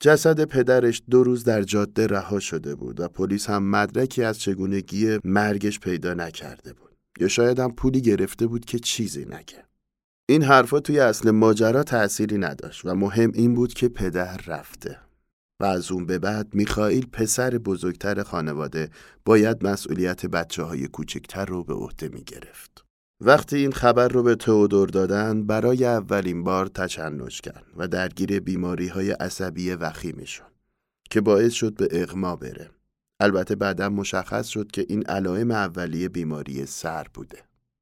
جسد 0.00 0.44
پدرش 0.44 1.02
دو 1.10 1.24
روز 1.24 1.44
در 1.44 1.62
جاده 1.62 2.06
رها 2.06 2.40
شده 2.40 2.74
بود 2.74 3.00
و 3.00 3.08
پلیس 3.08 3.50
هم 3.50 3.70
مدرکی 3.70 4.22
از 4.22 4.38
چگونگی 4.38 5.18
مرگش 5.24 5.80
پیدا 5.80 6.14
نکرده 6.14 6.72
بود. 6.72 6.96
یا 7.20 7.28
شاید 7.28 7.58
هم 7.58 7.74
پولی 7.74 8.00
گرفته 8.00 8.46
بود 8.46 8.64
که 8.64 8.78
چیزی 8.78 9.24
نگه. 9.24 9.64
این 10.28 10.42
حرفا 10.42 10.80
توی 10.80 11.00
اصل 11.00 11.30
ماجرا 11.30 11.82
تأثیری 11.82 12.38
نداشت 12.38 12.84
و 12.84 12.94
مهم 12.94 13.30
این 13.34 13.54
بود 13.54 13.74
که 13.74 13.88
پدر 13.88 14.36
رفته. 14.46 14.98
و 15.60 15.64
از 15.64 15.92
اون 15.92 16.06
به 16.06 16.18
بعد 16.18 16.54
میخائیل 16.54 17.06
پسر 17.06 17.50
بزرگتر 17.50 18.22
خانواده 18.22 18.90
باید 19.24 19.66
مسئولیت 19.66 20.26
بچه 20.26 20.62
های 20.62 20.86
کوچکتر 20.86 21.44
رو 21.44 21.64
به 21.64 21.74
عهده 21.74 22.08
می‌گرفت. 22.08 22.83
وقتی 23.26 23.56
این 23.56 23.72
خبر 23.72 24.08
رو 24.08 24.22
به 24.22 24.34
تئودور 24.34 24.88
دادن 24.88 25.46
برای 25.46 25.84
اولین 25.84 26.44
بار 26.44 26.66
تچنج 26.66 27.40
کرد 27.40 27.64
و 27.76 27.88
درگیر 27.88 28.40
بیماری 28.40 28.88
های 28.88 29.10
عصبی 29.10 29.70
وخیمی 29.70 30.26
شد 30.26 30.52
که 31.10 31.20
باعث 31.20 31.52
شد 31.52 31.74
به 31.74 31.88
اغما 32.02 32.36
بره. 32.36 32.70
البته 33.20 33.54
بعدا 33.54 33.88
مشخص 33.88 34.46
شد 34.46 34.70
که 34.70 34.86
این 34.88 35.06
علائم 35.06 35.50
اولیه 35.50 36.08
بیماری 36.08 36.66
سر 36.66 37.06
بوده. 37.14 37.38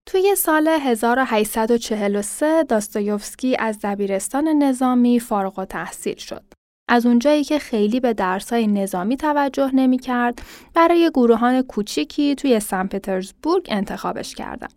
توی 0.06 0.34
سال 0.36 0.68
1843 0.68 2.64
داستایوفسکی 2.64 3.56
از 3.58 3.78
دبیرستان 3.82 4.48
نظامی 4.48 5.20
فارغ 5.20 5.58
و 5.58 5.64
تحصیل 5.64 6.16
شد. 6.16 6.44
از 6.88 7.06
اونجایی 7.06 7.44
که 7.44 7.58
خیلی 7.58 8.00
به 8.00 8.14
درسای 8.14 8.66
نظامی 8.66 9.16
توجه 9.16 9.70
نمی 9.74 9.98
کرد، 9.98 10.42
برای 10.74 11.10
گروهان 11.14 11.62
کوچیکی 11.62 12.34
توی 12.34 12.60
سن 12.60 12.86
پترزبورگ 12.86 13.66
انتخابش 13.68 14.34
کردن. 14.34 14.68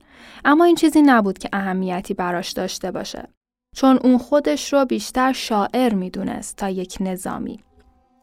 اما 0.45 0.63
این 0.63 0.75
چیزی 0.75 1.01
نبود 1.01 1.37
که 1.37 1.49
اهمیتی 1.53 2.13
براش 2.13 2.51
داشته 2.51 2.91
باشه. 2.91 3.27
چون 3.75 3.99
اون 4.03 4.17
خودش 4.17 4.73
رو 4.73 4.85
بیشتر 4.85 5.33
شاعر 5.33 5.93
می‌دونست 5.93 6.57
تا 6.57 6.69
یک 6.69 6.97
نظامی. 6.99 7.59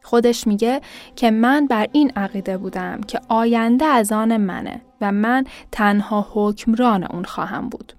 خودش 0.03 0.47
میگه 0.47 0.81
که 1.15 1.31
من 1.31 1.67
بر 1.67 1.87
این 1.91 2.11
عقیده 2.15 2.57
بودم 2.57 3.01
که 3.01 3.19
آینده 3.29 3.85
از 3.85 4.11
آن 4.11 4.37
منه 4.37 4.81
و 5.01 5.11
من 5.11 5.43
تنها 5.71 6.27
حکمران 6.33 7.03
اون 7.03 7.23
خواهم 7.23 7.69
بود. 7.69 7.93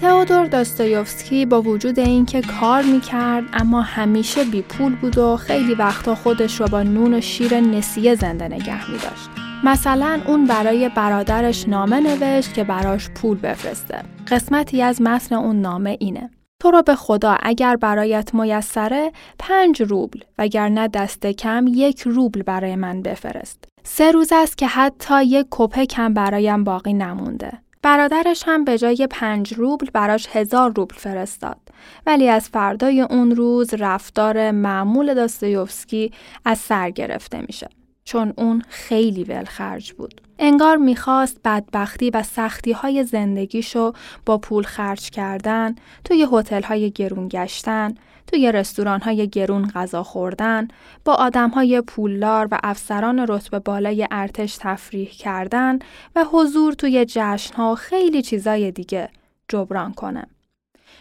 تئودور 0.00 0.46
داستایوفسکی 0.46 1.46
با 1.46 1.62
وجود 1.62 1.98
اینکه 1.98 2.42
کار 2.60 2.82
می‌کرد 2.82 3.44
اما 3.52 3.80
همیشه 3.80 4.44
بی 4.44 4.62
پول 4.62 4.96
بود 4.96 5.18
و 5.18 5.36
خیلی 5.36 5.74
وقتا 5.74 6.14
خودش 6.14 6.60
را 6.60 6.66
با 6.66 6.82
نون 6.82 7.14
و 7.14 7.20
شیر 7.20 7.60
نسیه 7.60 8.14
زنده 8.14 8.48
نگه 8.48 8.90
می 8.90 8.98
داشت. 8.98 9.30
مثلا 9.64 10.20
اون 10.26 10.44
برای 10.44 10.88
برادرش 10.88 11.68
نامه 11.68 12.00
نوشت 12.00 12.54
که 12.54 12.64
براش 12.64 13.10
پول 13.10 13.38
بفرسته. 13.38 14.02
قسمتی 14.30 14.82
از 14.82 15.02
متن 15.02 15.34
اون 15.34 15.60
نامه 15.60 15.96
اینه. 16.00 16.30
تو 16.62 16.70
رو 16.70 16.82
به 16.82 16.94
خدا 16.94 17.36
اگر 17.42 17.76
برایت 17.76 18.34
میسره 18.34 19.12
پنج 19.38 19.82
روبل 19.82 20.20
وگرنه 20.38 20.88
دست 20.88 21.26
کم 21.26 21.64
یک 21.68 22.00
روبل 22.00 22.42
برای 22.42 22.76
من 22.76 23.02
بفرست. 23.02 23.64
سه 23.84 24.10
روز 24.10 24.32
است 24.32 24.58
که 24.58 24.66
حتی 24.66 25.24
یک 25.24 25.46
کپه 25.50 25.86
کم 25.86 26.14
برایم 26.14 26.64
باقی 26.64 26.92
نمونده. 26.92 27.52
برادرش 27.82 28.42
هم 28.46 28.64
به 28.64 28.78
جای 28.78 29.08
پنج 29.10 29.54
روبل 29.54 29.86
براش 29.92 30.28
هزار 30.32 30.72
روبل 30.76 30.94
فرستاد. 30.96 31.58
ولی 32.06 32.28
از 32.28 32.48
فردای 32.48 33.00
اون 33.00 33.36
روز 33.36 33.74
رفتار 33.74 34.50
معمول 34.50 35.14
داستایوفسکی 35.14 36.12
از 36.44 36.58
سر 36.58 36.90
گرفته 36.90 37.40
میشه. 37.40 37.68
چون 38.04 38.32
اون 38.36 38.62
خیلی 38.68 39.24
ولخرج 39.24 39.92
بود. 39.92 40.20
انگار 40.38 40.76
می‌خواست 40.76 41.40
بدبختی 41.44 42.10
و 42.10 42.22
سختی 42.22 42.72
های 42.72 43.04
زندگیشو 43.04 43.92
با 44.26 44.38
پول 44.38 44.64
خرج 44.64 45.10
کردن، 45.10 45.74
توی 46.04 46.26
هتل 46.32 46.62
های 46.62 46.90
گرون 46.90 47.28
گشتن، 47.28 47.94
توی 48.26 48.52
رستوران 48.52 49.00
های 49.00 49.28
گرون 49.28 49.68
غذا 49.68 50.02
خوردن، 50.02 50.68
با 51.04 51.14
آدم 51.14 51.50
های 51.50 51.80
پولدار 51.80 52.48
و 52.50 52.58
افسران 52.62 53.26
رتبه 53.28 53.58
بالای 53.58 54.06
ارتش 54.10 54.56
تفریح 54.60 55.08
کردن 55.08 55.78
و 56.16 56.24
حضور 56.32 56.72
توی 56.72 57.04
جشن 57.08 57.54
ها 57.54 57.74
خیلی 57.74 58.22
چیزای 58.22 58.70
دیگه 58.70 59.08
جبران 59.48 59.92
کنه. 59.92 60.26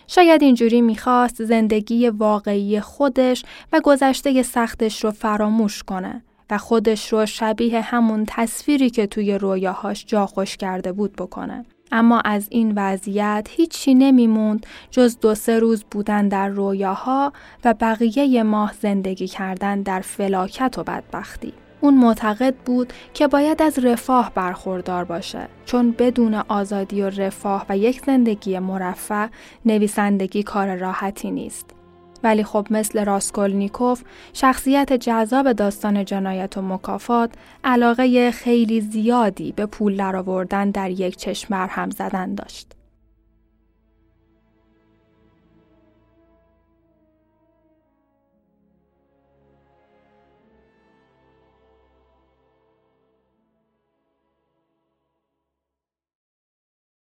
شاید 0.08 0.41
اینجوری 0.41 0.82
می‌خواست 0.82 1.43
زندگی 1.43 2.10
واقعی 2.10 2.79
خودش 2.79 3.45
و 3.73 3.82
گذشته 3.84 4.43
سختش 4.43 5.03
رو 5.03 5.12
فراموش 5.12 5.84
کنه 5.84 6.23
و 6.49 6.58
خودش 6.58 7.13
رو 7.13 7.25
شبیه 7.25 7.82
همون 7.82 8.25
تصویری 8.27 8.89
که 8.89 9.08
توی 9.08 9.38
رویاهاش 9.38 10.05
جا 10.05 10.25
خوش 10.25 10.58
کرده 10.58 10.91
بود 10.91 11.15
بکنه. 11.15 11.65
اما 11.91 12.19
از 12.19 12.47
این 12.49 12.73
وضعیت 12.75 13.47
هیچی 13.49 13.93
نمیموند 13.93 14.65
جز 14.91 15.19
دو 15.19 15.36
سه 15.36 15.60
روز 15.60 15.84
بودن 15.91 16.28
در 16.28 16.49
رویاها 16.49 17.34
و 17.65 17.73
بقیه 17.73 18.43
ماه 18.43 18.73
زندگی 18.82 19.28
کردن 19.28 19.82
در 19.82 20.02
فلاکت 20.02 20.78
و 20.78 20.84
بدبختی. 20.84 21.54
اون 21.82 21.97
معتقد 21.97 22.56
بود 22.56 22.93
که 23.13 23.28
باید 23.28 23.62
از 23.62 23.80
رفاه 23.80 24.32
برخوردار 24.36 25.04
باشه 25.04 25.47
چون 25.65 25.91
بدون 25.91 26.34
آزادی 26.34 27.02
و 27.02 27.10
رفاه 27.10 27.65
و 27.69 27.78
یک 27.78 28.02
زندگی 28.06 28.60
مرفه 28.60 29.30
نویسندگی 29.65 30.43
کار 30.43 30.75
راحتی 30.75 31.32
نیست. 31.32 31.79
ولی 32.23 32.43
خب 32.43 32.67
مثل 32.69 33.05
راسکولنیکوف 33.05 34.03
شخصیت 34.34 34.93
جذاب 34.93 35.51
داستان 35.53 36.05
جنایت 36.05 36.58
و 36.58 36.62
مکافات 36.62 37.32
علاقه 37.63 38.32
خیلی 38.32 38.82
زیادی 38.82 39.51
به 39.51 39.65
پول 39.65 39.97
درآوردن 39.97 40.71
در 40.71 40.89
یک 40.89 41.17
چشم 41.17 41.53
هم 41.53 41.89
زدن 41.89 42.36
داشت. 42.36 42.79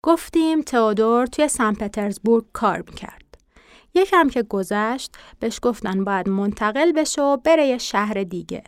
گفتیم 0.03 0.63
تئودور 0.63 1.27
توی 1.27 1.49
سن 1.49 1.75
پترزبورگ 1.75 2.45
کار 2.53 2.83
می‌کرد. 2.87 3.28
یکم 3.95 4.29
که 4.29 4.43
گذشت 4.43 5.17
بهش 5.41 5.59
گفتن 5.63 6.05
باید 6.05 6.29
منتقل 6.29 6.93
بشه 6.93 7.23
و 7.23 7.37
بره 7.37 7.67
یه 7.67 7.79
شهر 7.79 8.23
دیگه. 8.23 8.65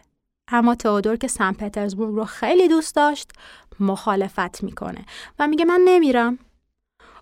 اما 0.49 0.75
تئودور 0.75 1.17
که 1.17 1.29
سن 1.29 1.53
پترزبورگ 1.53 2.15
رو 2.15 2.25
خیلی 2.25 2.69
دوست 2.69 2.97
داشت 2.97 3.31
مخالفت 3.81 4.63
می‌کنه 4.63 5.05
و 5.39 5.47
میگه 5.47 5.65
من 5.65 5.81
نمیرم. 5.85 6.39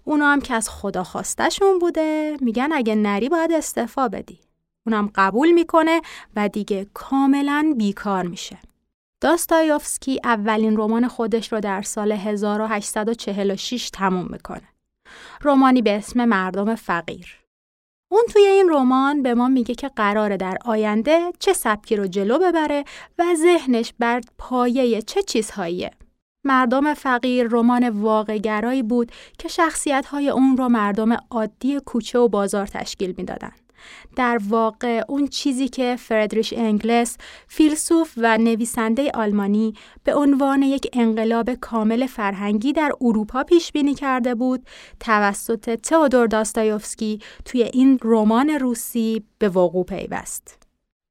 اونا 0.04 0.32
هم 0.32 0.40
که 0.40 0.54
از 0.54 0.70
خدا 0.70 1.04
خواستشون 1.04 1.78
بوده 1.78 2.36
میگن 2.40 2.68
اگه 2.72 2.94
نری 2.94 3.28
باید 3.28 3.52
استعفا 3.52 4.08
بدی. 4.08 4.40
اونم 4.86 5.10
قبول 5.14 5.50
می‌کنه 5.50 6.00
و 6.36 6.48
دیگه 6.48 6.86
کاملا 6.94 7.74
بیکار 7.76 8.26
میشه. 8.26 8.58
داستایوفسکی 9.20 10.20
اولین 10.24 10.76
رمان 10.76 11.08
خودش 11.08 11.52
رو 11.52 11.60
در 11.60 11.82
سال 11.82 12.12
1846 12.12 13.90
تموم 13.90 14.26
می‌کنه. 14.30 14.68
رومانی 15.40 15.82
به 15.82 15.96
اسم 15.96 16.24
مردم 16.24 16.74
فقیر. 16.74 17.37
اون 18.10 18.22
توی 18.32 18.46
این 18.46 18.68
رمان 18.70 19.22
به 19.22 19.34
ما 19.34 19.48
میگه 19.48 19.74
که 19.74 19.88
قراره 19.88 20.36
در 20.36 20.58
آینده 20.64 21.32
چه 21.38 21.52
سبکی 21.52 21.96
رو 21.96 22.06
جلو 22.06 22.38
ببره 22.38 22.84
و 23.18 23.34
ذهنش 23.34 23.92
بر 23.98 24.20
پایه 24.38 25.02
چه 25.02 25.22
چیزهاییه. 25.22 25.90
مردم 26.44 26.94
فقیر 26.94 27.48
رمان 27.50 27.88
واقعگرایی 27.88 28.82
بود 28.82 29.12
که 29.38 29.48
شخصیت‌های 29.48 30.28
اون 30.28 30.56
رو 30.56 30.68
مردم 30.68 31.16
عادی 31.30 31.80
کوچه 31.86 32.18
و 32.18 32.28
بازار 32.28 32.66
تشکیل 32.66 33.14
می‌دادند. 33.16 33.67
در 34.16 34.38
واقع 34.48 35.02
اون 35.08 35.26
چیزی 35.26 35.68
که 35.68 35.96
فردریش 35.98 36.54
انگلس 36.56 37.16
فیلسوف 37.48 38.12
و 38.16 38.38
نویسنده 38.38 39.10
آلمانی 39.14 39.74
به 40.04 40.14
عنوان 40.14 40.62
یک 40.62 40.88
انقلاب 40.92 41.54
کامل 41.54 42.06
فرهنگی 42.06 42.72
در 42.72 42.92
اروپا 43.00 43.44
پیش 43.44 43.72
بینی 43.72 43.94
کرده 43.94 44.34
بود 44.34 44.66
توسط 45.00 45.74
تئودور 45.74 46.26
داستایوفسکی 46.26 47.20
توی 47.44 47.62
این 47.62 47.98
رمان 48.02 48.50
روسی 48.50 49.22
به 49.38 49.48
وقوع 49.48 49.84
پیوست. 49.84 50.58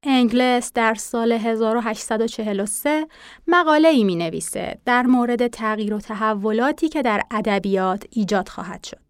انگلس 0.02 0.72
در 0.72 0.94
سال 0.94 1.32
1843 1.32 3.06
مقاله 3.46 3.88
ای 3.88 4.04
می 4.04 4.16
نویسه 4.16 4.78
در 4.84 5.02
مورد 5.02 5.46
تغییر 5.46 5.94
و 5.94 6.00
تحولاتی 6.00 6.88
که 6.88 7.02
در 7.02 7.22
ادبیات 7.30 8.04
ایجاد 8.10 8.48
خواهد 8.48 8.84
شد. 8.84 9.07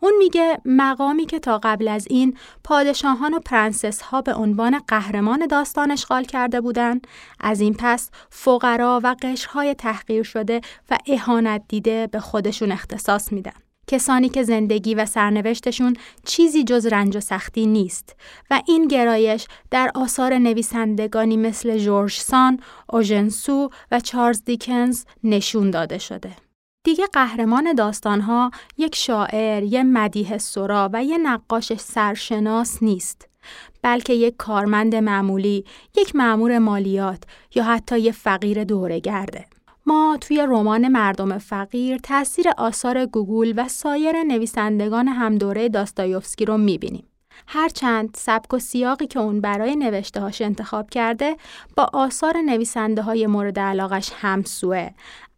اون 0.00 0.12
میگه 0.18 0.60
مقامی 0.64 1.26
که 1.26 1.38
تا 1.38 1.60
قبل 1.62 1.88
از 1.88 2.06
این 2.10 2.38
پادشاهان 2.64 3.34
و 3.34 3.38
پرنسس 3.38 4.02
ها 4.02 4.22
به 4.22 4.34
عنوان 4.34 4.78
قهرمان 4.88 5.46
داستان 5.46 5.90
اشغال 5.90 6.24
کرده 6.24 6.60
بودند 6.60 7.06
از 7.40 7.60
این 7.60 7.74
پس 7.78 8.10
فقرا 8.30 9.00
و 9.02 9.16
قشرهای 9.22 9.74
تحقیر 9.74 10.22
شده 10.22 10.60
و 10.90 10.98
اهانت 11.06 11.62
دیده 11.68 12.06
به 12.06 12.20
خودشون 12.20 12.72
اختصاص 12.72 13.32
میدن 13.32 13.52
کسانی 13.86 14.28
که 14.28 14.42
زندگی 14.42 14.94
و 14.94 15.06
سرنوشتشون 15.06 15.96
چیزی 16.24 16.64
جز 16.64 16.86
رنج 16.86 17.16
و 17.16 17.20
سختی 17.20 17.66
نیست 17.66 18.16
و 18.50 18.62
این 18.66 18.88
گرایش 18.88 19.46
در 19.70 19.90
آثار 19.94 20.38
نویسندگانی 20.38 21.36
مثل 21.36 21.78
جورج 21.78 22.12
سان، 22.12 22.60
اوژنسو 22.88 23.70
و 23.90 24.00
چارلز 24.00 24.44
دیکنز 24.44 25.04
نشون 25.24 25.70
داده 25.70 25.98
شده. 25.98 26.30
دیگه 26.84 27.06
قهرمان 27.12 27.72
داستانها 27.72 28.50
یک 28.78 28.94
شاعر، 28.94 29.62
یک 29.62 29.84
مدیه 29.84 30.38
سرا 30.38 30.90
و 30.92 31.04
یک 31.04 31.18
نقاش 31.22 31.74
سرشناس 31.74 32.82
نیست. 32.82 33.28
بلکه 33.82 34.12
یک 34.12 34.36
کارمند 34.36 34.94
معمولی، 34.94 35.64
یک 35.96 36.16
معمور 36.16 36.58
مالیات 36.58 37.22
یا 37.54 37.64
حتی 37.64 37.98
یک 37.98 38.12
فقیر 38.12 38.64
دورگرده. 38.64 39.46
ما 39.86 40.18
توی 40.20 40.46
رمان 40.48 40.88
مردم 40.88 41.38
فقیر 41.38 41.98
تاثیر 41.98 42.46
آثار 42.58 43.06
گوگل 43.06 43.52
و 43.56 43.68
سایر 43.68 44.22
نویسندگان 44.22 45.08
همدوره 45.08 45.68
داستایوفسکی 45.68 46.44
رو 46.44 46.58
می‌بینیم. 46.58 47.06
هرچند 47.46 48.16
سبک 48.18 48.54
و 48.54 48.58
سیاقی 48.58 49.06
که 49.06 49.18
اون 49.18 49.40
برای 49.40 49.76
نوشتهاش 49.76 50.42
انتخاب 50.42 50.90
کرده 50.90 51.36
با 51.76 51.90
آثار 51.92 52.36
نویسنده 52.36 53.02
های 53.02 53.26
مورد 53.26 53.58
علاقش 53.58 54.10
همسوه 54.14 54.90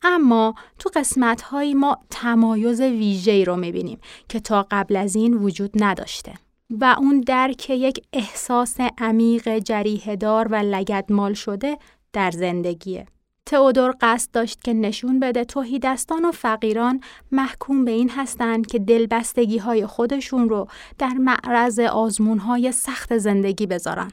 اما 0.04 0.54
تو 0.78 0.90
قسمت 0.94 1.54
ما 1.76 1.98
تمایز 2.10 2.80
ویژه‌ای 2.80 3.44
رو 3.44 3.56
می‌بینیم 3.56 3.98
که 4.28 4.40
تا 4.40 4.66
قبل 4.70 4.96
از 4.96 5.16
این 5.16 5.34
وجود 5.34 5.70
نداشته 5.74 6.34
و 6.70 6.96
اون 6.98 7.20
درک 7.20 7.70
یک 7.70 8.04
احساس 8.12 8.76
عمیق 8.98 9.58
جریهدار 9.58 10.48
و 10.48 10.54
لگدمال 10.54 11.34
شده 11.34 11.78
در 12.12 12.30
زندگیه. 12.30 13.06
تئودور 13.46 13.94
قصد 14.00 14.30
داشت 14.30 14.62
که 14.64 14.72
نشون 14.72 15.20
بده 15.20 15.44
توهیدستان 15.44 16.24
و 16.24 16.32
فقیران 16.32 17.00
محکوم 17.32 17.84
به 17.84 17.90
این 17.90 18.10
هستند 18.10 18.66
که 18.66 18.78
دلبستگی 18.78 19.58
های 19.58 19.86
خودشون 19.86 20.48
رو 20.48 20.68
در 20.98 21.14
معرض 21.14 21.78
آزمون 21.78 22.38
های 22.38 22.72
سخت 22.72 23.18
زندگی 23.18 23.66
بذارن. 23.66 24.10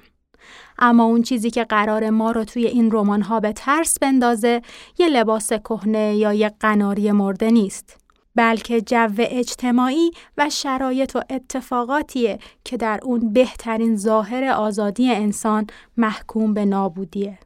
اما 0.79 1.03
اون 1.03 1.21
چیزی 1.21 1.49
که 1.49 1.63
قرار 1.63 2.09
ما 2.09 2.31
رو 2.31 2.43
توی 2.43 2.67
این 2.67 2.91
رمان 2.91 3.21
ها 3.21 3.39
به 3.39 3.53
ترس 3.53 3.99
بندازه 3.99 4.61
یه 4.99 5.09
لباس 5.09 5.53
کهنه 5.53 6.15
یا 6.15 6.33
یه 6.33 6.51
قناری 6.59 7.11
مرده 7.11 7.51
نیست 7.51 7.97
بلکه 8.35 8.81
جو 8.81 9.09
اجتماعی 9.19 10.11
و 10.37 10.49
شرایط 10.49 11.15
و 11.15 11.21
اتفاقاتیه 11.29 12.39
که 12.63 12.77
در 12.77 12.99
اون 13.03 13.33
بهترین 13.33 13.95
ظاهر 13.95 14.43
آزادی 14.43 15.11
انسان 15.11 15.67
محکوم 15.97 16.53
به 16.53 16.65
نابودیه. 16.65 17.39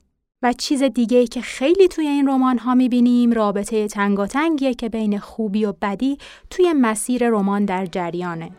و 0.44 0.54
چیز 0.54 0.84
دیگه 0.84 1.28
که 1.28 1.42
خیلی 1.42 1.88
توی 1.88 2.08
این 2.08 2.28
رمان 2.28 2.58
ها 2.58 2.76
می‌بینیم 2.76 3.32
رابطه 3.32 3.88
تنگاتنگیه 3.88 4.74
که 4.74 4.90
بین 4.90 5.20
خوبی 5.20 5.66
و 5.66 5.74
بدی 5.82 6.18
توی 6.50 6.74
مسیر 6.74 7.30
رمان 7.30 7.66
در 7.66 7.86
جریانه. 7.86 8.52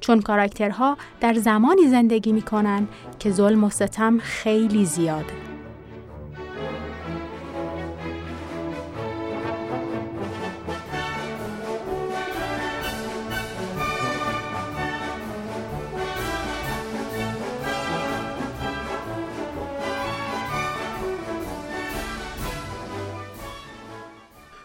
چون 0.00 0.20
کاراکترها 0.20 0.96
در 1.20 1.34
زمانی 1.34 1.88
زندگی 1.88 2.32
می‌کنن 2.32 2.88
که 3.18 3.30
ظلم 3.30 3.64
و 3.64 3.70
ستم 3.70 4.18
خیلی 4.18 4.84
زیاده. 4.84 5.49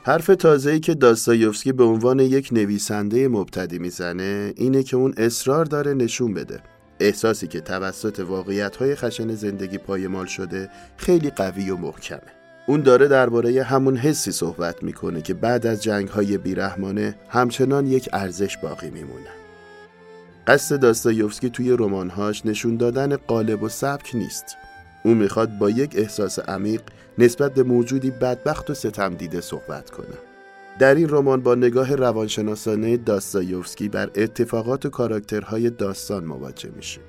حرف 0.07 0.25
تازه‌ای 0.27 0.79
که 0.79 0.93
داستایوفسکی 0.93 1.71
به 1.71 1.83
عنوان 1.83 2.19
یک 2.19 2.49
نویسنده 2.51 3.27
مبتدی 3.27 3.79
می‌زنه 3.79 4.53
اینه 4.55 4.83
که 4.83 4.97
اون 4.97 5.13
اصرار 5.17 5.65
داره 5.65 5.93
نشون 5.93 6.33
بده. 6.33 6.59
احساسی 6.99 7.47
که 7.47 7.61
توسط 7.61 8.19
واقعیت‌های 8.19 8.95
خشن 8.95 9.35
زندگی 9.35 9.77
پایمال 9.77 10.25
شده 10.25 10.69
خیلی 10.97 11.29
قوی 11.29 11.69
و 11.69 11.77
محکمه. 11.77 12.19
اون 12.67 12.81
داره 12.81 13.07
درباره 13.07 13.63
همون 13.63 13.97
حسی 13.97 14.31
صحبت 14.31 14.83
می‌کنه 14.83 15.21
که 15.21 15.33
بعد 15.33 15.67
از 15.67 15.83
جنگ‌های 15.83 16.37
بیرحمانه 16.37 17.15
همچنان 17.29 17.87
یک 17.87 18.09
ارزش 18.13 18.57
باقی 18.57 18.89
میمونه. 18.89 19.29
قصد 20.47 20.79
داستایوفسکی 20.79 21.49
توی 21.49 21.71
رمان‌هاش 21.71 22.45
نشون 22.45 22.77
دادن 22.77 23.15
قالب 23.15 23.63
و 23.63 23.69
سبک 23.69 24.15
نیست. 24.15 24.45
او 25.03 25.13
می‌خواد 25.13 25.57
با 25.57 25.69
یک 25.69 25.93
احساس 25.95 26.39
عمیق 26.39 26.81
نسبت 27.17 27.53
به 27.53 27.63
موجودی 27.63 28.11
بدبخت 28.11 28.69
و 28.69 28.73
ستم 28.73 29.13
دیده 29.13 29.41
صحبت 29.41 29.89
کنه. 29.89 30.17
در 30.79 30.95
این 30.95 31.09
رمان 31.09 31.41
با 31.41 31.55
نگاه 31.55 31.95
روانشناسانه 31.95 32.97
داستایوفسکی 32.97 33.89
بر 33.89 34.09
اتفاقات 34.15 34.85
و 34.85 34.89
کاراکترهای 34.89 35.69
داستان 35.69 36.25
مواجه 36.25 36.69
میشه 36.75 37.01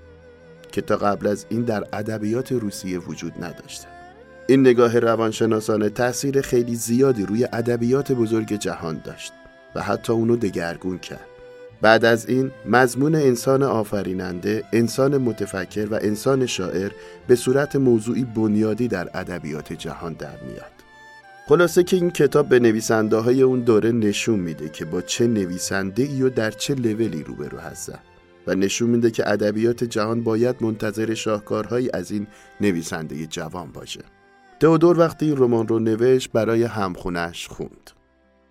که 0.73 0.81
تا 0.81 0.97
قبل 0.97 1.27
از 1.27 1.47
این 1.49 1.63
در 1.63 1.85
ادبیات 1.93 2.53
روسیه 2.53 2.99
وجود 2.99 3.33
نداشته. 3.45 3.87
این 4.49 4.61
نگاه 4.61 4.99
روانشناسانه 4.99 5.89
تاثیر 5.89 6.41
خیلی 6.41 6.75
زیادی 6.75 7.27
روی 7.27 7.45
ادبیات 7.53 8.13
بزرگ 8.13 8.53
جهان 8.53 9.01
داشت 9.05 9.33
و 9.75 9.83
حتی 9.83 10.13
اونو 10.13 10.37
دگرگون 10.37 10.99
کرد. 10.99 11.36
بعد 11.81 12.05
از 12.05 12.29
این 12.29 12.51
مضمون 12.69 13.15
انسان 13.15 13.63
آفریننده، 13.63 14.65
انسان 14.73 15.19
متفکر 15.19 15.87
و 15.91 15.99
انسان 16.03 16.47
شاعر 16.47 16.93
به 17.27 17.35
صورت 17.35 17.77
موضوعی 17.77 18.25
بنیادی 18.25 18.89
در 18.89 19.09
ادبیات 19.15 19.73
جهان 19.73 20.13
در 20.13 20.41
میاد. 20.49 20.77
خلاصه 21.49 21.83
که 21.83 21.97
این 21.97 22.11
کتاب 22.11 22.49
به 22.49 22.59
نویسنده 22.59 23.17
های 23.17 23.43
اون 23.43 23.61
دوره 23.61 23.93
نشون 23.93 24.41
میده 24.41 24.69
که 24.69 24.85
با 24.85 25.03
چه 25.03 25.27
نویسنده 25.27 26.03
ای 26.03 26.23
و 26.23 26.31
در 26.31 26.51
چه 26.51 26.75
لولی 26.75 27.23
روبرو 27.23 27.59
هستن 27.59 27.99
و 28.47 28.55
نشون 28.55 28.91
میده 28.91 29.11
که 29.11 29.31
ادبیات 29.31 29.85
جهان 29.85 30.23
باید 30.23 30.57
منتظر 30.61 31.15
شاهکارهایی 31.15 31.91
از 31.95 32.11
این 32.11 32.27
نویسنده 32.61 33.27
جوان 33.27 33.73
باشه. 33.73 34.01
تئودور 34.61 34.99
وقتی 34.99 35.27
این 35.27 35.37
رمان 35.37 35.69
رو 35.69 35.79
نوشت 35.79 36.33
برای 36.33 36.63
همخونش 36.63 37.49
خوند. 37.49 37.91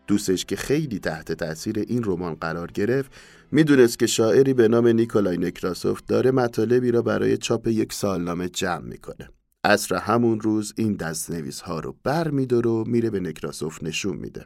دوستش 0.08 0.46
که 0.46 0.56
خیلی 0.56 1.00
تحت 1.00 1.32
تاثیر 1.32 1.80
این 1.80 2.04
رمان 2.04 2.36
قرار 2.36 2.72
گرفت 2.72 3.12
می‌دونست 3.52 4.00
که 4.00 4.08
شاعری 4.08 4.54
به 4.54 4.68
نام 4.68 4.88
نیکولای 4.88 5.38
نکراسوف 5.38 6.02
داره 6.08 6.32
مطالبی 6.32 6.92
را 6.92 7.02
برای 7.02 7.38
چاپ 7.38 7.68
یک 7.68 7.94
سالنامه 7.94 8.50
جمع 8.50 8.86
می‌کنه. 8.86 9.30
اصر 9.64 9.96
همون 9.96 10.40
روز 10.40 10.74
این 10.78 10.94
دست 10.94 11.32
نویس 11.32 11.62
ها 11.62 11.80
رو 11.80 11.96
بر 12.04 12.28
میداره 12.28 12.70
و 12.70 12.84
میره 12.88 13.10
به 13.10 13.20
نکراسوف 13.20 13.84
نشون 13.84 14.18
میده. 14.18 14.46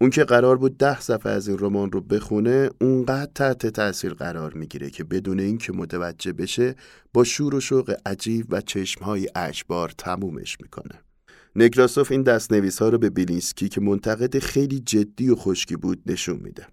اون 0.00 0.10
که 0.10 0.24
قرار 0.24 0.56
بود 0.56 0.78
ده 0.78 1.00
صفحه 1.00 1.32
از 1.32 1.48
این 1.48 1.58
رمان 1.58 1.92
رو 1.92 2.00
بخونه 2.00 2.70
اونقدر 2.80 3.30
تحت 3.34 3.66
تاثیر 3.66 4.14
قرار 4.14 4.54
می‌گیره 4.54 4.90
که 4.90 5.04
بدون 5.04 5.40
اینکه 5.40 5.72
متوجه 5.72 6.32
بشه 6.32 6.74
با 7.12 7.24
شور 7.24 7.54
و 7.54 7.60
شوق 7.60 7.94
عجیب 8.06 8.46
و 8.48 8.60
چشمهای 8.60 9.28
اشبار 9.34 9.92
تمومش 9.98 10.60
می‌کنه. 10.60 11.07
نکراسوف 11.56 12.10
این 12.12 12.22
دست 12.22 12.52
ها 12.52 12.88
رو 12.88 12.98
به 12.98 13.10
بیلینسکی 13.10 13.68
که 13.68 13.80
منتقد 13.80 14.38
خیلی 14.38 14.80
جدی 14.80 15.28
و 15.28 15.34
خشکی 15.34 15.76
بود 15.76 16.02
نشون 16.06 16.36
میده. 16.36 16.66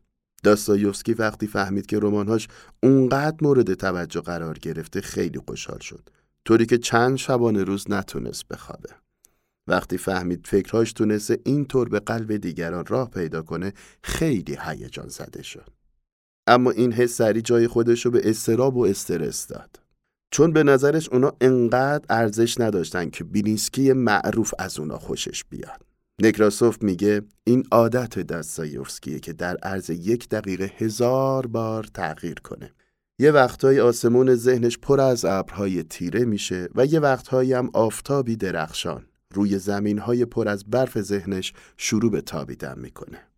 داستایوفسکی 0.44 1.14
وقتی 1.14 1.48
فهمید 1.48 1.86
که 1.86 2.00
رمانهاش 2.00 2.48
اونقدر 2.84 3.38
مورد 3.42 3.74
توجه 3.74 4.22
قرار 4.22 4.58
گرفته 4.60 5.02
خیلی 5.02 5.40
خوشحال 5.40 5.80
شد. 5.80 6.10
طوری 6.46 6.66
که 6.66 6.78
چند 6.78 7.18
شبانه 7.18 7.64
روز 7.64 7.92
نتونست 7.92 8.48
بخوابه. 8.48 8.90
وقتی 9.68 9.98
فهمید 9.98 10.48
فکرهاش 10.48 10.94
تونسته 10.94 11.40
اینطور 11.46 11.90
به 11.90 12.00
قلب 12.00 12.38
دیگران 12.38 12.86
راه 12.86 13.10
پیدا 13.10 13.42
کنه 13.42 13.74
خیلی 14.04 14.58
هیجان 14.62 15.08
زده 15.08 15.44
شد. 15.44 15.70
اما 16.48 16.72
این 16.72 16.92
حس 16.92 17.16
سری 17.18 17.42
جای 17.42 17.68
خودش 17.68 18.06
رو 18.06 18.12
به 18.12 18.30
استراب 18.30 18.78
و 18.78 18.86
استرس 18.86 19.48
داد. 19.48 19.85
چون 20.32 20.54
به 20.54 20.64
نظرش 20.64 21.10
اونا 21.10 21.34
انقدر 21.42 22.06
ارزش 22.10 22.60
نداشتن 22.60 23.10
که 23.10 23.24
بینیسکی 23.24 23.94
معروف 23.94 24.54
از 24.60 24.80
اونا 24.80 24.98
خوشش 24.98 25.44
بیاد. 25.44 25.82
نکراسوف 26.22 26.82
میگه 26.82 27.22
این 27.44 27.64
عادت 27.72 28.20
دستایوفسکیه 28.20 29.20
که 29.20 29.34
در 29.34 29.58
عرض 29.58 29.90
یک 29.90 30.30
دقیقه 30.30 30.72
هزار 30.78 31.48
بار 31.48 31.84
تغییر 31.84 32.40
کنه. 32.44 32.72
یه 33.20 33.32
وقتهایی 33.32 33.80
آسمون 33.80 34.36
ذهنش 34.36 34.78
پر 34.78 35.00
از 35.00 35.26
ابرهای 35.26 35.84
تیره 35.84 36.26
میشه 36.26 36.70
و 36.76 36.86
یه 36.86 37.00
وقتهایی 37.00 37.54
هم 37.54 37.70
آفتابی 37.74 38.36
درخشان. 38.36 39.06
روی 39.34 39.60
زمینهای 39.60 40.26
پر 40.26 40.48
از 40.48 40.66
برف 40.66 41.02
ذهنش 41.02 41.54
شروع 41.78 42.12
به 42.12 42.22
تابیدن 42.22 42.80
می‌کنه. 42.80 43.35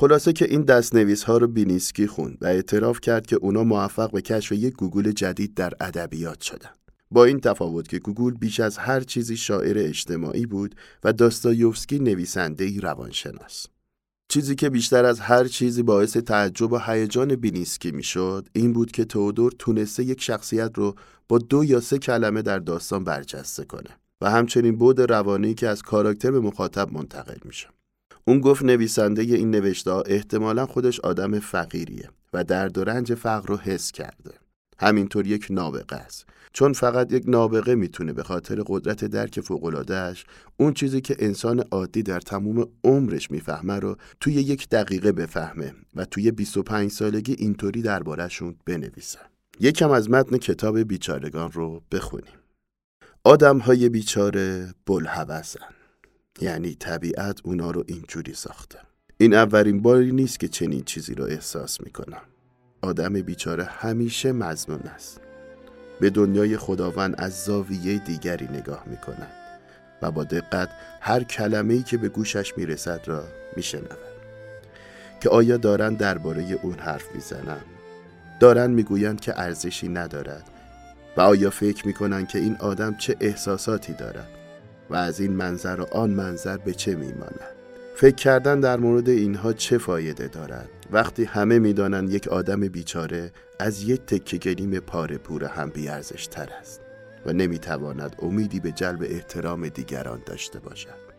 خلاصه 0.00 0.32
که 0.32 0.44
این 0.44 0.62
دستنویس 0.62 1.22
ها 1.22 1.38
رو 1.38 1.46
بیلینسکی 1.46 2.06
خوند 2.06 2.38
و 2.40 2.46
اعتراف 2.46 3.00
کرد 3.00 3.26
که 3.26 3.36
اونا 3.36 3.64
موفق 3.64 4.12
به 4.12 4.22
کشف 4.22 4.52
یک 4.52 4.74
گوگول 4.74 5.12
جدید 5.12 5.54
در 5.54 5.72
ادبیات 5.80 6.40
شدن. 6.40 6.70
با 7.10 7.24
این 7.24 7.40
تفاوت 7.40 7.88
که 7.88 7.98
گوگول 7.98 8.30
بیش 8.30 8.60
از 8.60 8.78
هر 8.78 9.00
چیزی 9.00 9.36
شاعر 9.36 9.78
اجتماعی 9.78 10.46
بود 10.46 10.74
و 11.04 11.12
داستایوفسکی 11.12 11.98
نویسنده 11.98 12.64
ای 12.64 12.80
روانشناس. 12.80 13.66
چیزی 14.28 14.54
که 14.54 14.70
بیشتر 14.70 15.04
از 15.04 15.20
هر 15.20 15.44
چیزی 15.44 15.82
باعث 15.82 16.16
تعجب 16.16 16.72
و 16.72 16.78
هیجان 16.78 17.36
بینیسکی 17.36 17.90
می‌شد 17.90 18.48
این 18.52 18.72
بود 18.72 18.92
که 18.92 19.04
تودور 19.04 19.52
تونسته 19.58 20.04
یک 20.04 20.22
شخصیت 20.22 20.70
رو 20.74 20.94
با 21.28 21.38
دو 21.38 21.64
یا 21.64 21.80
سه 21.80 21.98
کلمه 21.98 22.42
در 22.42 22.58
داستان 22.58 23.04
برجسته 23.04 23.64
کنه 23.64 23.90
و 24.20 24.30
همچنین 24.30 24.76
بود 24.76 25.00
روانی 25.00 25.54
که 25.54 25.68
از 25.68 25.82
کاراکتر 25.82 26.30
به 26.30 26.40
مخاطب 26.40 26.92
منتقل 26.92 27.38
میشه. 27.44 27.68
اون 28.24 28.40
گفت 28.40 28.62
نویسنده 28.62 29.22
این 29.22 29.50
نوشته 29.50 29.90
احتمالا 29.90 30.66
خودش 30.66 31.00
آدم 31.00 31.38
فقیریه 31.38 32.10
و 32.32 32.44
درد 32.44 32.78
و 32.78 32.84
رنج 32.84 33.14
فقر 33.14 33.46
رو 33.46 33.56
حس 33.56 33.92
کرده. 33.92 34.30
همینطور 34.78 35.26
یک 35.26 35.46
نابغه 35.50 35.96
است. 35.96 36.26
چون 36.52 36.72
فقط 36.72 37.12
یک 37.12 37.24
نابغه 37.26 37.74
می‌تونه 37.74 38.12
به 38.12 38.22
خاطر 38.22 38.62
قدرت 38.66 39.04
درک 39.04 39.40
فوقلادهش 39.40 40.24
اون 40.56 40.74
چیزی 40.74 41.00
که 41.00 41.16
انسان 41.18 41.64
عادی 41.70 42.02
در 42.02 42.20
تموم 42.20 42.68
عمرش 42.84 43.30
می‌فهمه 43.30 43.78
رو 43.78 43.96
توی 44.20 44.32
یک 44.32 44.68
دقیقه 44.68 45.12
بفهمه 45.12 45.74
و 45.96 46.04
توی 46.04 46.30
25 46.30 46.90
سالگی 46.90 47.32
اینطوری 47.38 47.82
دربارهشون 47.82 48.54
بنویسه. 48.66 49.18
یکم 49.60 49.90
از 49.90 50.10
متن 50.10 50.36
کتاب 50.36 50.78
بیچارگان 50.78 51.52
رو 51.52 51.82
بخونیم. 51.92 52.34
آدم 53.24 53.58
های 53.58 53.88
بیچاره 53.88 54.74
بلحوثن. 54.86 55.79
یعنی 56.40 56.74
طبیعت 56.74 57.40
اونا 57.44 57.70
رو 57.70 57.84
اینجوری 57.86 58.34
ساخته. 58.34 58.78
این 59.18 59.34
اولین 59.34 59.82
باری 59.82 60.12
نیست 60.12 60.40
که 60.40 60.48
چنین 60.48 60.84
چیزی 60.84 61.14
رو 61.14 61.24
احساس 61.24 61.80
می‌کنم. 61.80 62.22
آدم 62.82 63.12
بیچاره 63.12 63.64
همیشه 63.64 64.32
مزنون 64.32 64.80
است. 64.80 65.20
به 66.00 66.10
دنیای 66.10 66.56
خداوند 66.56 67.14
از 67.18 67.44
زاویه 67.44 67.98
دیگری 67.98 68.46
نگاه 68.46 68.84
می‌کند 68.86 69.32
و 70.02 70.10
با 70.10 70.24
دقت 70.24 70.68
هر 71.00 71.22
کلمه‌ای 71.22 71.82
که 71.82 71.96
به 71.96 72.08
گوشش 72.08 72.52
می‌رسد 72.56 73.00
را 73.06 73.24
میشنود. 73.56 73.98
که 75.20 75.28
آیا 75.28 75.56
دارند 75.56 75.98
درباره 75.98 76.58
اون 76.62 76.78
حرف 76.78 77.14
می‌زنند 77.14 77.64
دارند 78.40 78.74
می‌گویند 78.74 79.20
که 79.20 79.40
ارزشی 79.40 79.88
ندارد 79.88 80.50
و 81.16 81.20
آیا 81.20 81.50
فکر 81.50 81.86
می‌کنند 81.86 82.28
که 82.28 82.38
این 82.38 82.56
آدم 82.56 82.96
چه 82.96 83.16
احساساتی 83.20 83.92
دارد؟ 83.92 84.28
و 84.90 84.94
از 84.94 85.20
این 85.20 85.32
منظر 85.32 85.80
و 85.80 85.86
آن 85.96 86.10
منظر 86.10 86.56
به 86.56 86.74
چه 86.74 86.94
میماند؟ 86.94 87.40
فکر 87.96 88.14
کردن 88.14 88.60
در 88.60 88.76
مورد 88.76 89.08
اینها 89.08 89.52
چه 89.52 89.78
فایده 89.78 90.28
دارد؟ 90.28 90.68
وقتی 90.90 91.24
همه 91.24 91.58
می‌دانند 91.58 92.12
یک 92.12 92.28
آدم 92.28 92.60
بیچاره 92.60 93.32
از 93.58 93.82
یک 93.82 94.00
تکه 94.00 94.38
گلیم 94.38 94.80
پاره 94.80 95.18
پور 95.18 95.44
هم 95.44 95.70
بیارزش 95.70 96.26
تر 96.26 96.48
است 96.60 96.80
و 97.26 97.32
نمی‌تواند 97.32 98.16
امیدی 98.18 98.60
به 98.60 98.72
جلب 98.72 99.02
احترام 99.02 99.68
دیگران 99.68 100.22
داشته 100.26 100.58
باشد. 100.58 101.10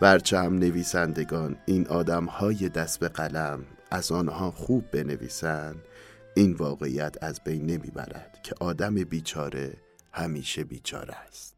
ورچه 0.00 0.38
هم 0.38 0.58
نویسندگان 0.58 1.56
این 1.66 1.86
آدم 1.86 2.24
های 2.24 2.68
دست 2.68 3.00
به 3.00 3.08
قلم 3.08 3.64
از 3.90 4.12
آنها 4.12 4.50
خوب 4.50 4.90
بنویسند 4.90 5.76
این 6.34 6.52
واقعیت 6.52 7.16
از 7.20 7.40
بین 7.44 7.66
نمی‌برد 7.66 8.38
که 8.42 8.54
آدم 8.60 8.94
بیچاره 8.94 9.72
همیشه 10.12 10.64
بیچاره 10.64 11.14
است. 11.28 11.51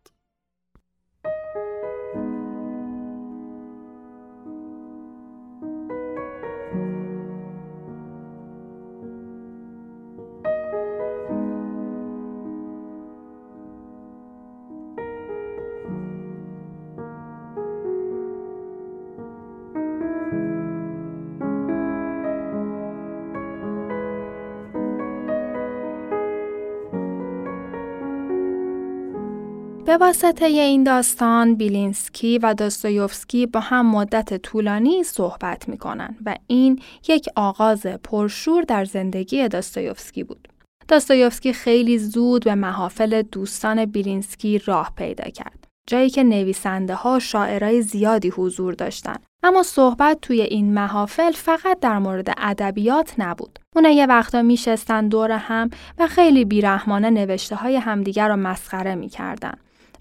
به 29.95 29.99
واسطه 29.99 30.45
این 30.45 30.85
داستان 30.85 31.55
بیلینسکی 31.55 32.39
و 32.39 32.55
داستایوفسکی 32.55 33.47
با 33.47 33.61
هم 33.61 33.91
مدت 33.91 34.43
طولانی 34.43 35.03
صحبت 35.03 35.69
می 35.69 35.79
کنن 35.79 36.17
و 36.27 36.37
این 36.47 36.81
یک 37.09 37.29
آغاز 37.37 37.87
پرشور 37.87 38.63
در 38.63 38.85
زندگی 38.85 39.49
داستایوفسکی 39.49 40.25
بود. 40.25 40.49
داستایوفسکی 40.89 41.53
خیلی 41.53 41.99
زود 41.99 42.45
به 42.45 42.55
محافل 42.55 43.23
دوستان 43.23 43.85
بیلینسکی 43.85 44.59
راه 44.59 44.93
پیدا 44.97 45.31
کرد. 45.31 45.65
جایی 45.89 46.11
که 46.11 46.23
نویسنده 46.23 46.95
ها 46.95 47.19
شاعرای 47.19 47.83
زیادی 47.83 48.29
حضور 48.29 48.75
داشتند. 48.75 49.23
اما 49.43 49.63
صحبت 49.63 50.19
توی 50.23 50.41
این 50.41 50.75
محافل 50.75 51.33
فقط 51.33 51.81
در 51.81 51.99
مورد 51.99 52.35
ادبیات 52.37 53.15
نبود. 53.19 53.59
اونا 53.77 53.91
یه 53.91 54.07
وقتا 54.07 54.43
میشستن 54.43 55.09
دور 55.09 55.31
هم 55.31 55.71
و 55.99 56.07
خیلی 56.07 56.45
بیرحمانه 56.45 57.11
نوشته 57.11 57.57
های 57.57 57.77
همدیگر 57.77 58.29
رو 58.29 58.37
مسخره 58.37 58.95
می‌کردن. 58.95 59.55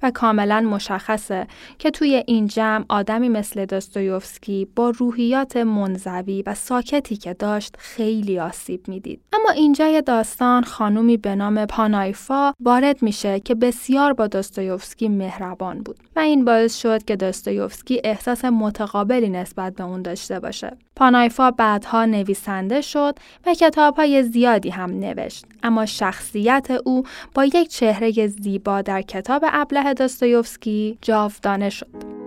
و 0.03 0.11
کاملا 0.11 0.61
مشخصه 0.61 1.47
که 1.79 1.91
توی 1.91 2.23
این 2.27 2.47
جمع 2.47 2.85
آدمی 2.89 3.29
مثل 3.29 3.65
داستویوفسکی 3.65 4.67
با 4.75 4.89
روحیات 4.89 5.57
منزوی 5.57 6.43
و 6.45 6.53
ساکتی 6.55 7.15
که 7.15 7.33
داشت 7.33 7.75
خیلی 7.77 8.39
آسیب 8.39 8.87
می‌دید. 8.87 9.21
اما 9.33 9.49
اینجای 9.49 10.01
داستان 10.01 10.63
خانومی 10.63 11.17
به 11.17 11.35
نام 11.35 11.65
پانایفا 11.65 12.53
وارد 12.59 13.03
میشه 13.03 13.39
که 13.39 13.55
بسیار 13.55 14.13
با 14.13 14.27
داستویوفسکی 14.27 15.09
مهربان 15.09 15.79
بود 15.83 15.97
و 16.15 16.19
این 16.19 16.45
باعث 16.45 16.77
شد 16.77 17.03
که 17.03 17.15
داستویوفسکی 17.15 18.01
احساس 18.03 18.45
متقابلی 18.45 19.29
نسبت 19.29 19.75
به 19.75 19.83
اون 19.83 20.01
داشته 20.01 20.39
باشه. 20.39 20.77
پانایفا 20.95 21.51
بعدها 21.51 22.05
نویسنده 22.05 22.81
شد 22.81 23.15
و 23.45 23.53
کتابهای 23.53 24.23
زیادی 24.23 24.69
هم 24.69 24.99
نوشت 24.99 25.45
اما 25.63 25.85
شخصیت 25.85 26.71
او 26.85 27.03
با 27.33 27.45
یک 27.45 27.67
چهره 27.67 28.27
زیبا 28.27 28.81
در 28.81 29.01
کتاب 29.01 29.45
ابله 29.47 29.93
داستایوفسکی 29.93 30.97
جاودانه 31.01 31.69
شد. 31.69 32.22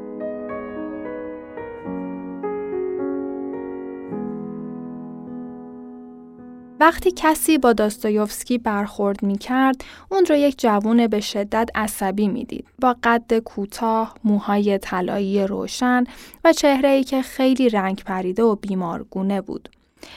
وقتی 6.80 7.12
کسی 7.16 7.58
با 7.58 7.72
داستایوفسکی 7.72 8.58
برخورد 8.58 9.22
می 9.22 9.38
کرد، 9.38 9.84
اون 10.10 10.26
رو 10.26 10.36
یک 10.36 10.58
جوون 10.58 11.06
به 11.06 11.20
شدت 11.20 11.70
عصبی 11.74 12.28
می 12.28 12.44
دید. 12.44 12.66
با 12.80 12.96
قد 13.02 13.38
کوتاه، 13.38 14.14
موهای 14.24 14.78
طلایی 14.78 15.46
روشن 15.46 16.04
و 16.44 16.52
چهره 16.52 16.88
ای 16.88 17.04
که 17.04 17.22
خیلی 17.22 17.68
رنگ 17.68 18.02
پریده 18.04 18.42
و 18.42 18.54
بیمارگونه 18.54 19.40
بود. 19.40 19.68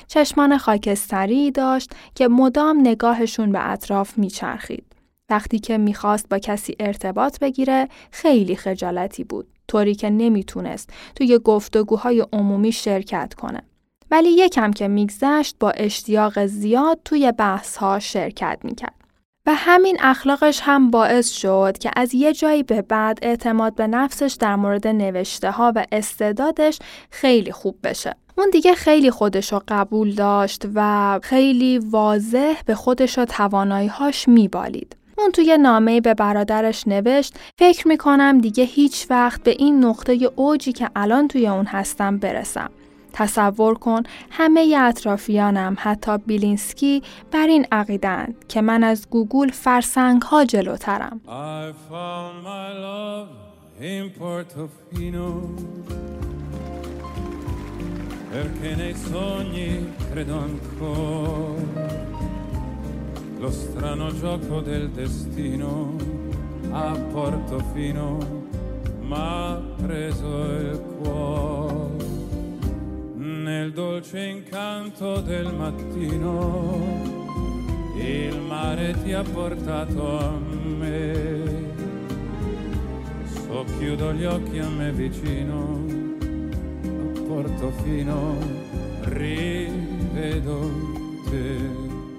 چشمان 0.07 0.57
خاکستری 0.57 1.51
داشت 1.51 1.91
که 2.15 2.27
مدام 2.27 2.79
نگاهشون 2.79 3.51
به 3.51 3.69
اطراف 3.71 4.17
میچرخید. 4.17 4.85
وقتی 5.29 5.59
که 5.59 5.77
می‌خواست 5.77 6.29
با 6.29 6.39
کسی 6.39 6.75
ارتباط 6.79 7.39
بگیره 7.39 7.87
خیلی 8.11 8.55
خجالتی 8.55 9.23
بود. 9.23 9.47
طوری 9.67 9.95
که 9.95 10.09
نمی‌تونست 10.09 10.89
توی 11.15 11.39
گفتگوهای 11.43 12.25
عمومی 12.33 12.71
شرکت 12.71 13.33
کنه. 13.33 13.61
ولی 14.11 14.29
یکم 14.29 14.71
که 14.71 14.87
میگذشت 14.87 15.55
با 15.59 15.71
اشتیاق 15.71 16.45
زیاد 16.45 16.99
توی 17.05 17.31
بحث 17.31 17.77
ها 17.77 17.99
شرکت 17.99 18.59
می‌کرد. 18.63 18.93
و 19.45 19.51
همین 19.55 19.97
اخلاقش 20.01 20.59
هم 20.63 20.91
باعث 20.91 21.31
شد 21.31 21.77
که 21.77 21.91
از 21.95 22.13
یه 22.13 22.33
جایی 22.33 22.63
به 22.63 22.81
بعد 22.81 23.19
اعتماد 23.21 23.75
به 23.75 23.87
نفسش 23.87 24.37
در 24.39 24.55
مورد 24.55 24.87
نوشته 24.87 25.51
ها 25.51 25.73
و 25.75 25.85
استعدادش 25.91 26.79
خیلی 27.09 27.51
خوب 27.51 27.75
بشه. 27.83 28.15
اون 28.37 28.49
دیگه 28.49 28.75
خیلی 28.75 29.11
خودش 29.11 29.53
رو 29.53 29.61
قبول 29.67 30.13
داشت 30.13 30.65
و 30.75 31.19
خیلی 31.23 31.77
واضح 31.77 32.53
به 32.65 32.75
خودش 32.75 33.19
و 33.19 33.25
تواناییهاش 33.25 34.27
میبالید. 34.27 34.95
اون 35.17 35.31
توی 35.31 35.57
نامه 35.57 36.01
به 36.01 36.13
برادرش 36.13 36.87
نوشت 36.87 37.33
فکر 37.59 37.87
می‌کنم 37.87 38.37
دیگه 38.37 38.63
هیچ 38.63 39.07
وقت 39.09 39.43
به 39.43 39.51
این 39.51 39.85
نقطه 39.85 40.31
اوجی 40.35 40.71
که 40.71 40.89
الان 40.95 41.27
توی 41.27 41.47
اون 41.47 41.65
هستم 41.65 42.17
برسم. 42.17 42.71
تصور 43.13 43.75
کن 43.75 44.03
همه 44.29 44.77
اطرافیانم 44.79 45.75
حتی 45.79 46.17
بیلینسکی 46.17 47.03
بر 47.31 47.47
این 47.47 47.65
عقیدند 47.71 48.45
که 48.47 48.61
من 48.61 48.83
از 48.83 49.09
گوگول 49.09 49.49
فرسنگ 49.49 50.21
ها 50.21 50.45
جلوترم. 50.45 51.21
Nel 73.49 73.71
dolce 73.71 74.19
incanto 74.19 75.21
del 75.21 75.51
mattino 75.51 76.77
il 77.95 78.39
mare 78.47 78.95
ti 79.01 79.11
ha 79.11 79.23
portato 79.23 80.19
a 80.19 80.37
me 80.77 81.13
socchiudo 83.25 84.13
gli 84.13 84.25
occhi 84.25 84.59
a 84.59 84.69
me 84.69 84.91
vicino 84.91 85.83
a 86.93 87.21
Portofino 87.27 88.37
rivedo 89.17 90.59
te 91.29 91.69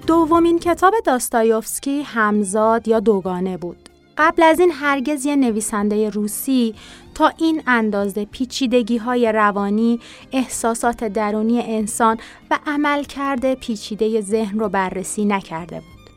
دومین 0.06 0.58
کتاب 0.58 0.94
داستایوفسکی 1.04 2.02
همزاد 2.02 2.88
یا 2.88 3.00
دوگانه 3.00 3.56
بود. 3.56 3.89
قبل 4.22 4.42
از 4.42 4.60
این 4.60 4.70
هرگز 4.70 5.26
یه 5.26 5.36
نویسنده 5.36 6.10
روسی 6.10 6.74
تا 7.14 7.32
این 7.38 7.62
اندازه 7.66 8.24
پیچیدگی 8.24 8.96
های 8.96 9.32
روانی، 9.32 10.00
احساسات 10.32 11.04
درونی 11.04 11.60
انسان 11.60 12.18
و 12.50 12.58
عمل 12.66 13.04
کرده 13.04 13.54
پیچیده 13.54 14.20
ذهن 14.20 14.58
رو 14.58 14.68
بررسی 14.68 15.24
نکرده 15.24 15.76
بود. 15.76 16.10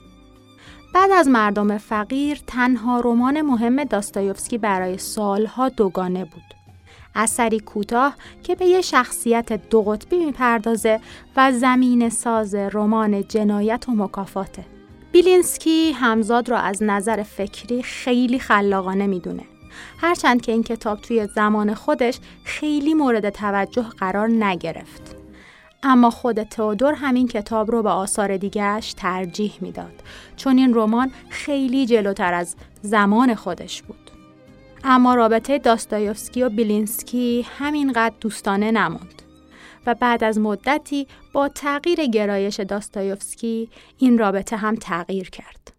بعد 0.93 1.11
از 1.11 1.27
مردم 1.27 1.77
فقیر 1.77 2.39
تنها 2.47 2.99
رمان 2.99 3.41
مهم 3.41 3.83
داستایوفسکی 3.83 4.57
برای 4.57 4.97
سالها 4.97 5.69
دوگانه 5.69 6.25
بود. 6.25 6.43
اثری 7.15 7.59
کوتاه 7.59 8.15
که 8.43 8.55
به 8.55 8.65
یه 8.65 8.81
شخصیت 8.81 9.69
دو 9.69 9.81
قطبی 9.81 10.25
می‌پردازه 10.25 10.99
و 11.37 11.51
زمین 11.51 12.09
ساز 12.09 12.55
رمان 12.55 13.27
جنایت 13.27 13.89
و 13.89 13.91
مکافاته. 13.91 14.72
بیلینسکی 15.13 15.91
همزاد 15.91 16.49
را 16.49 16.57
از 16.57 16.83
نظر 16.83 17.23
فکری 17.23 17.83
خیلی 17.83 18.39
خلاقانه 18.39 19.07
می‌دونه. 19.07 19.43
هرچند 19.97 20.41
که 20.41 20.51
این 20.51 20.63
کتاب 20.63 21.01
توی 21.01 21.27
زمان 21.27 21.73
خودش 21.73 22.19
خیلی 22.43 22.93
مورد 22.93 23.29
توجه 23.29 23.85
قرار 23.97 24.27
نگرفت. 24.29 25.15
اما 25.83 26.09
خود 26.09 26.43
تئودور 26.43 26.93
همین 26.93 27.27
کتاب 27.27 27.71
رو 27.71 27.83
به 27.83 27.89
آثار 27.89 28.37
دیگرش 28.37 28.93
ترجیح 28.93 29.53
می‌داد 29.61 30.03
چون 30.35 30.57
این 30.57 30.73
رمان 30.73 31.11
خیلی 31.29 31.85
جلوتر 31.85 32.33
از 32.33 32.55
زمان 32.81 33.35
خودش 33.35 33.81
بود. 33.81 34.11
اما 34.83 35.15
رابطه 35.15 35.59
داستایوفسکی 35.59 36.43
و 36.43 36.49
بیلینسکی 36.49 37.45
همینقدر 37.59 38.15
دوستانه 38.21 38.71
نموند. 38.71 39.22
و 39.85 39.95
بعد 39.95 40.23
از 40.23 40.39
مدتی 40.39 41.07
با 41.33 41.47
تغییر 41.47 42.05
گرایش 42.05 42.59
داستایوفسکی 42.59 43.69
این 43.97 44.17
رابطه 44.17 44.57
هم 44.57 44.75
تغییر 44.75 45.29
کرد. 45.29 45.73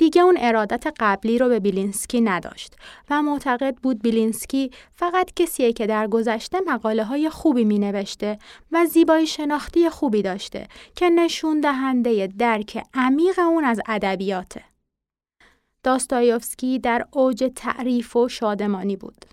دیگه 0.00 0.22
اون 0.22 0.36
ارادت 0.40 0.86
قبلی 1.00 1.38
رو 1.38 1.48
به 1.48 1.60
بیلینسکی 1.60 2.20
نداشت 2.20 2.76
و 3.10 3.22
معتقد 3.22 3.76
بود 3.82 4.02
بیلینسکی 4.02 4.70
فقط 4.94 5.34
کسیه 5.36 5.72
که 5.72 5.86
در 5.86 6.06
گذشته 6.06 6.58
مقاله 6.66 7.04
های 7.04 7.30
خوبی 7.30 7.64
می 7.64 7.78
نوشته 7.78 8.38
و 8.72 8.86
زیبایی 8.86 9.26
شناختی 9.26 9.90
خوبی 9.90 10.22
داشته 10.22 10.66
که 10.94 11.10
نشون 11.10 11.60
دهنده 11.60 12.26
درک 12.26 12.82
عمیق 12.94 13.38
اون 13.38 13.64
از 13.64 13.80
ادبیاته. 13.86 14.64
داستایوفسکی 15.82 16.78
در 16.78 17.06
اوج 17.10 17.50
تعریف 17.56 18.16
و 18.16 18.28
شادمانی 18.28 18.96
بود. 18.96 19.24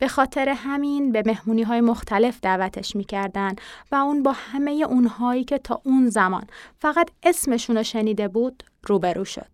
به 0.00 0.08
خاطر 0.08 0.48
همین 0.48 1.12
به 1.12 1.22
مهمونی 1.26 1.62
های 1.62 1.80
مختلف 1.80 2.38
دعوتش 2.42 2.96
می‌کردن 2.96 3.56
و 3.92 3.94
اون 3.94 4.22
با 4.22 4.32
همه 4.32 4.70
اونهایی 4.70 5.44
که 5.44 5.58
تا 5.58 5.80
اون 5.84 6.08
زمان 6.08 6.46
فقط 6.78 7.10
اسمشون 7.22 7.76
رو 7.76 7.82
شنیده 7.82 8.28
بود 8.28 8.62
روبرو 8.86 9.24
شد. 9.24 9.50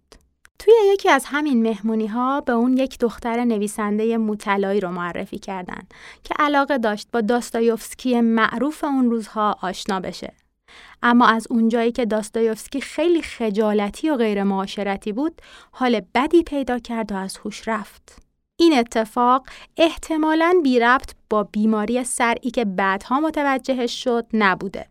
توی 0.58 0.74
یکی 0.92 1.08
از 1.08 1.24
همین 1.26 1.62
مهمونی 1.62 2.06
ها 2.06 2.40
به 2.40 2.52
اون 2.52 2.76
یک 2.76 2.98
دختر 2.98 3.44
نویسنده 3.44 4.16
مطلعی 4.18 4.80
رو 4.80 4.90
معرفی 4.90 5.38
کردن 5.38 5.82
که 6.24 6.34
علاقه 6.38 6.78
داشت 6.78 7.08
با 7.12 7.20
داستایوفسکی 7.20 8.20
معروف 8.20 8.84
اون 8.84 9.10
روزها 9.10 9.56
آشنا 9.62 10.00
بشه. 10.00 10.32
اما 11.02 11.26
از 11.26 11.46
اونجایی 11.50 11.92
که 11.92 12.06
داستایوفسکی 12.06 12.80
خیلی 12.80 13.22
خجالتی 13.22 14.10
و 14.10 14.16
غیر 14.16 14.42
معاشرتی 14.42 15.12
بود، 15.12 15.42
حال 15.72 16.00
بدی 16.14 16.42
پیدا 16.42 16.78
کرد 16.78 17.12
و 17.12 17.16
از 17.16 17.36
هوش 17.36 17.68
رفت. 17.68 18.25
این 18.58 18.78
اتفاق 18.78 19.46
احتمالاً 19.76 20.60
بی 20.62 20.78
ربط 20.78 21.12
با 21.30 21.42
بیماری 21.42 22.04
سرعی 22.04 22.50
که 22.50 22.64
بعدها 22.64 23.20
متوجهش 23.20 24.04
شد 24.04 24.26
نبوده. 24.32 24.86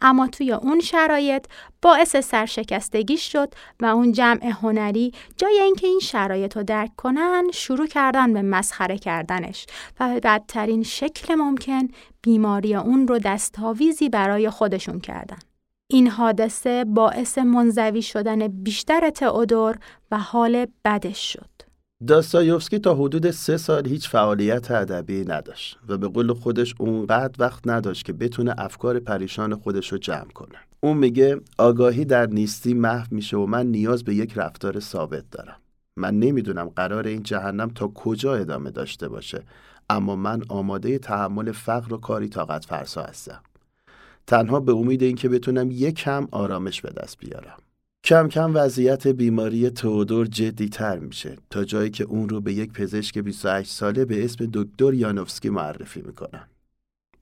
اما 0.00 0.26
توی 0.26 0.52
اون 0.52 0.80
شرایط 0.80 1.46
باعث 1.82 2.16
سرشکستگی 2.16 3.16
شد 3.16 3.54
و 3.80 3.86
اون 3.86 4.12
جمع 4.12 4.46
هنری 4.46 5.12
جای 5.36 5.60
اینکه 5.60 5.86
این 5.86 5.98
شرایط 5.98 6.56
رو 6.56 6.62
درک 6.62 6.96
کنن 6.96 7.44
شروع 7.52 7.86
کردن 7.86 8.32
به 8.32 8.42
مسخره 8.42 8.98
کردنش 8.98 9.66
و 10.00 10.08
به 10.08 10.20
بدترین 10.20 10.82
شکل 10.82 11.34
ممکن 11.34 11.88
بیماری 12.22 12.74
اون 12.74 13.08
رو 13.08 13.18
دستاویزی 13.18 14.08
برای 14.08 14.50
خودشون 14.50 15.00
کردن. 15.00 15.38
این 15.90 16.08
حادثه 16.08 16.84
باعث 16.84 17.38
منزوی 17.38 18.02
شدن 18.02 18.48
بیشتر 18.48 19.10
تئودور 19.10 19.78
و 20.10 20.18
حال 20.18 20.66
بدش 20.84 21.32
شد. 21.32 21.57
داستایوفسکی 22.06 22.78
تا 22.78 22.94
حدود 22.94 23.30
سه 23.30 23.56
سال 23.56 23.86
هیچ 23.86 24.08
فعالیت 24.08 24.70
ادبی 24.70 25.24
نداشت 25.24 25.78
و 25.88 25.98
به 25.98 26.08
قول 26.08 26.32
خودش 26.32 26.74
اونقدر 26.78 27.34
وقت 27.38 27.68
نداشت 27.68 28.04
که 28.04 28.12
بتونه 28.12 28.54
افکار 28.58 29.00
پریشان 29.00 29.54
خودش 29.54 29.92
رو 29.92 29.98
جمع 29.98 30.30
کنه. 30.34 30.58
اون 30.80 30.96
میگه 30.96 31.40
آگاهی 31.58 32.04
در 32.04 32.26
نیستی 32.26 32.74
محو 32.74 33.06
میشه 33.10 33.36
و 33.36 33.46
من 33.46 33.66
نیاز 33.66 34.04
به 34.04 34.14
یک 34.14 34.32
رفتار 34.36 34.80
ثابت 34.80 35.24
دارم. 35.30 35.56
من 35.96 36.18
نمی‌دونم 36.18 36.68
قرار 36.68 37.06
این 37.06 37.22
جهنم 37.22 37.68
تا 37.68 37.88
کجا 37.88 38.34
ادامه 38.34 38.70
داشته 38.70 39.08
باشه 39.08 39.42
اما 39.90 40.16
من 40.16 40.42
آماده 40.48 40.98
تحمل 40.98 41.52
فقر 41.52 41.94
و 41.94 41.96
کاری 41.96 42.28
طاقت 42.28 42.64
فرسا 42.64 43.02
هستم. 43.02 43.40
تنها 44.26 44.60
به 44.60 44.72
امید 44.72 45.02
اینکه 45.02 45.28
بتونم 45.28 45.70
یک 45.70 45.94
کم 45.94 46.28
آرامش 46.30 46.80
به 46.80 46.90
دست 46.90 47.18
بیارم. 47.18 47.56
کم 48.08 48.28
کم 48.28 48.50
وضعیت 48.54 49.06
بیماری 49.06 49.70
تئودور 49.70 50.26
جدی 50.26 50.68
تر 50.68 50.98
میشه 50.98 51.36
تا 51.50 51.64
جایی 51.64 51.90
که 51.90 52.04
اون 52.04 52.28
رو 52.28 52.40
به 52.40 52.52
یک 52.52 52.72
پزشک 52.72 53.18
28 53.18 53.70
ساله 53.70 54.04
به 54.04 54.24
اسم 54.24 54.48
دکتر 54.52 54.94
یانوفسکی 54.94 55.48
معرفی 55.48 56.02
می‌کنن. 56.02 56.48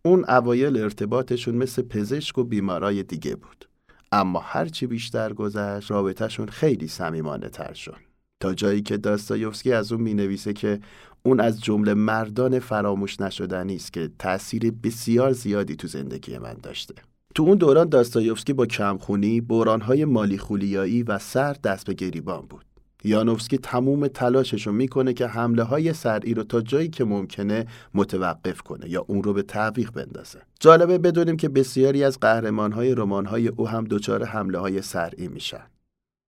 اون 0.04 0.24
اوایل 0.28 0.76
ارتباطشون 0.76 1.54
مثل 1.54 1.82
پزشک 1.82 2.38
و 2.38 2.44
بیمارای 2.44 3.02
دیگه 3.02 3.36
بود. 3.36 3.68
اما 4.12 4.40
هرچی 4.40 4.86
بیشتر 4.86 5.32
گذشت 5.32 5.90
رابطهشون 5.90 6.48
خیلی 6.48 6.88
صمیمانه 6.88 7.48
تر 7.48 7.72
شد. 7.72 7.96
تا 8.40 8.54
جایی 8.54 8.82
که 8.82 8.96
داستایوفسکی 8.96 9.72
از 9.72 9.92
اون 9.92 10.00
می‌نویسه 10.00 10.52
که 10.52 10.80
اون 11.22 11.40
از 11.40 11.60
جمله 11.60 11.94
مردان 11.94 12.58
فراموش 12.58 13.20
نشدنی 13.20 13.76
است 13.76 13.92
که 13.92 14.10
تأثیر 14.18 14.70
بسیار 14.70 15.32
زیادی 15.32 15.76
تو 15.76 15.88
زندگی 15.88 16.38
من 16.38 16.56
داشته. 16.62 16.94
تو 17.36 17.42
اون 17.42 17.58
دوران 17.58 17.88
داستایوفسکی 17.88 18.52
با 18.52 18.66
کمخونی، 18.66 19.40
بورانهای 19.40 20.04
مالی 20.04 20.38
خولیایی 20.38 21.02
و 21.02 21.18
سر 21.18 21.52
دست 21.52 21.86
به 21.86 21.94
گریبان 21.94 22.46
بود. 22.46 22.64
یانوفسکی 23.04 23.58
تموم 23.58 24.08
تلاشش 24.08 24.66
رو 24.66 24.72
می‌کنه 24.72 25.12
که 25.12 25.26
حمله 25.26 25.62
های 25.62 25.92
سرعی 25.92 26.34
رو 26.34 26.42
تا 26.42 26.60
جایی 26.60 26.88
که 26.88 27.04
ممکنه 27.04 27.66
متوقف 27.94 28.60
کنه 28.60 28.90
یا 28.90 29.04
اون 29.08 29.22
رو 29.22 29.32
به 29.32 29.42
تعویق 29.42 29.90
بندازه. 29.90 30.38
جالبه 30.60 30.98
بدونیم 30.98 31.36
که 31.36 31.48
بسیاری 31.48 32.04
از 32.04 32.20
قهرمان 32.20 32.72
های 32.72 32.94
رمان 32.94 33.26
های 33.26 33.48
او 33.48 33.68
هم 33.68 33.84
دچار 33.84 34.24
حمله 34.24 34.58
های 34.58 34.82
سرعی 34.82 35.28
میشن. 35.28 35.66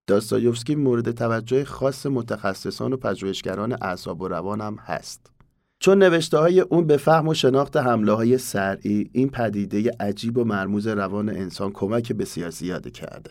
داستایوفسکی 0.07 0.75
مورد 0.75 1.11
توجه 1.11 1.65
خاص 1.65 2.07
متخصصان 2.07 2.93
و 2.93 2.97
پژوهشگران 2.97 3.73
اعصاب 3.73 4.23
و 4.23 4.29
روان 4.29 4.61
هم 4.61 4.77
هست. 4.77 5.31
چون 5.81 5.99
نوشته 5.99 6.39
های 6.39 6.61
اون 6.61 6.87
به 6.87 6.97
فهم 6.97 7.29
و 7.29 7.35
شناخت 7.35 7.77
حمله 7.77 8.13
های 8.13 8.39
سرعی 8.39 9.11
این 9.13 9.29
پدیده 9.29 9.91
عجیب 10.01 10.39
و 10.39 10.45
مرموز 10.45 10.87
روان 10.87 11.29
انسان 11.29 11.73
کمک 11.73 12.13
بسیار 12.13 12.51
زیادی 12.51 12.91
کرده. 12.91 13.31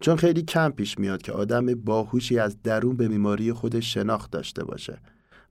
چون 0.00 0.16
خیلی 0.16 0.42
کم 0.42 0.70
پیش 0.70 0.98
میاد 0.98 1.22
که 1.22 1.32
آدم 1.32 1.74
باهوشی 1.74 2.38
از 2.38 2.62
درون 2.62 2.96
به 2.96 3.08
بیماری 3.08 3.52
خودش 3.52 3.94
شناخت 3.94 4.30
داشته 4.30 4.64
باشه 4.64 4.98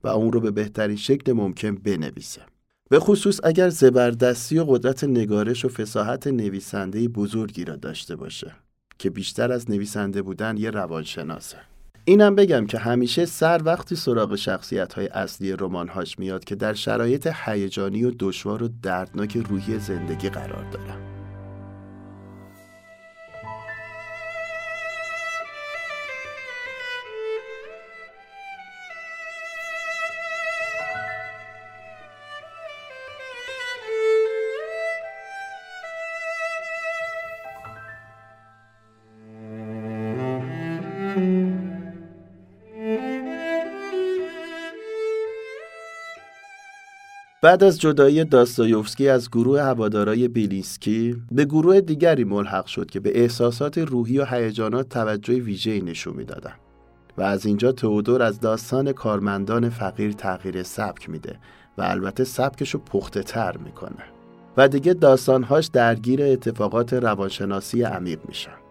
و 0.04 0.08
اون 0.08 0.32
رو 0.32 0.40
به 0.40 0.50
بهترین 0.50 0.96
شکل 0.96 1.32
ممکن 1.32 1.74
بنویسه. 1.74 2.42
به 2.88 3.00
خصوص 3.00 3.40
اگر 3.44 3.68
زبردستی 3.68 4.58
و 4.58 4.64
قدرت 4.64 5.04
نگارش 5.04 5.64
و 5.64 5.68
فساحت 5.68 6.26
نویسنده 6.26 7.08
بزرگی 7.08 7.64
را 7.64 7.76
داشته 7.76 8.16
باشه 8.16 8.52
که 8.98 9.10
بیشتر 9.10 9.52
از 9.52 9.70
نویسنده 9.70 10.22
بودن 10.22 10.56
یه 10.56 10.70
روانشناسه. 10.70 11.56
اینم 12.06 12.34
بگم 12.34 12.66
که 12.66 12.78
همیشه 12.78 13.26
سر 13.26 13.60
وقتی 13.64 13.96
سراغ 13.96 14.34
شخصیت 14.34 14.94
های 14.94 15.06
اصلی 15.06 15.52
رمانهاش 15.52 16.18
میاد 16.18 16.44
که 16.44 16.54
در 16.54 16.74
شرایط 16.74 17.28
هیجانی 17.44 18.04
و 18.04 18.12
دشوار 18.18 18.62
و 18.62 18.68
دردناک 18.82 19.36
روحی 19.36 19.78
زندگی 19.78 20.28
قرار 20.28 20.64
دارن. 20.70 21.23
بعد 47.44 47.64
از 47.64 47.80
جدایی 47.80 48.24
داستایوفسکی 48.24 49.08
از 49.08 49.30
گروه 49.30 49.60
هوادارای 49.60 50.28
بیلیسکی 50.28 51.22
به 51.32 51.44
گروه 51.44 51.80
دیگری 51.80 52.24
ملحق 52.24 52.66
شد 52.66 52.90
که 52.90 53.00
به 53.00 53.20
احساسات 53.20 53.78
روحی 53.78 54.18
و 54.18 54.24
هیجانات 54.24 54.88
توجه 54.88 55.34
ویژه‌ای 55.34 55.80
نشون 55.80 56.16
می‌دادند. 56.16 56.60
و 57.18 57.22
از 57.22 57.46
اینجا 57.46 57.72
تئودور 57.72 58.22
از 58.22 58.40
داستان 58.40 58.92
کارمندان 58.92 59.68
فقیر 59.68 60.12
تغییر 60.12 60.62
سبک 60.62 61.10
میده 61.10 61.38
و 61.78 61.82
البته 61.82 62.24
سبکشو 62.24 62.78
پخته 62.78 63.22
تر 63.22 63.56
می‌کنه. 63.56 64.04
و 64.56 64.68
دیگه 64.68 64.94
داستانهاش 64.94 65.66
درگیر 65.66 66.22
اتفاقات 66.22 66.92
روانشناسی 66.92 67.82
عمیق 67.82 68.18
میشن. 68.28 68.63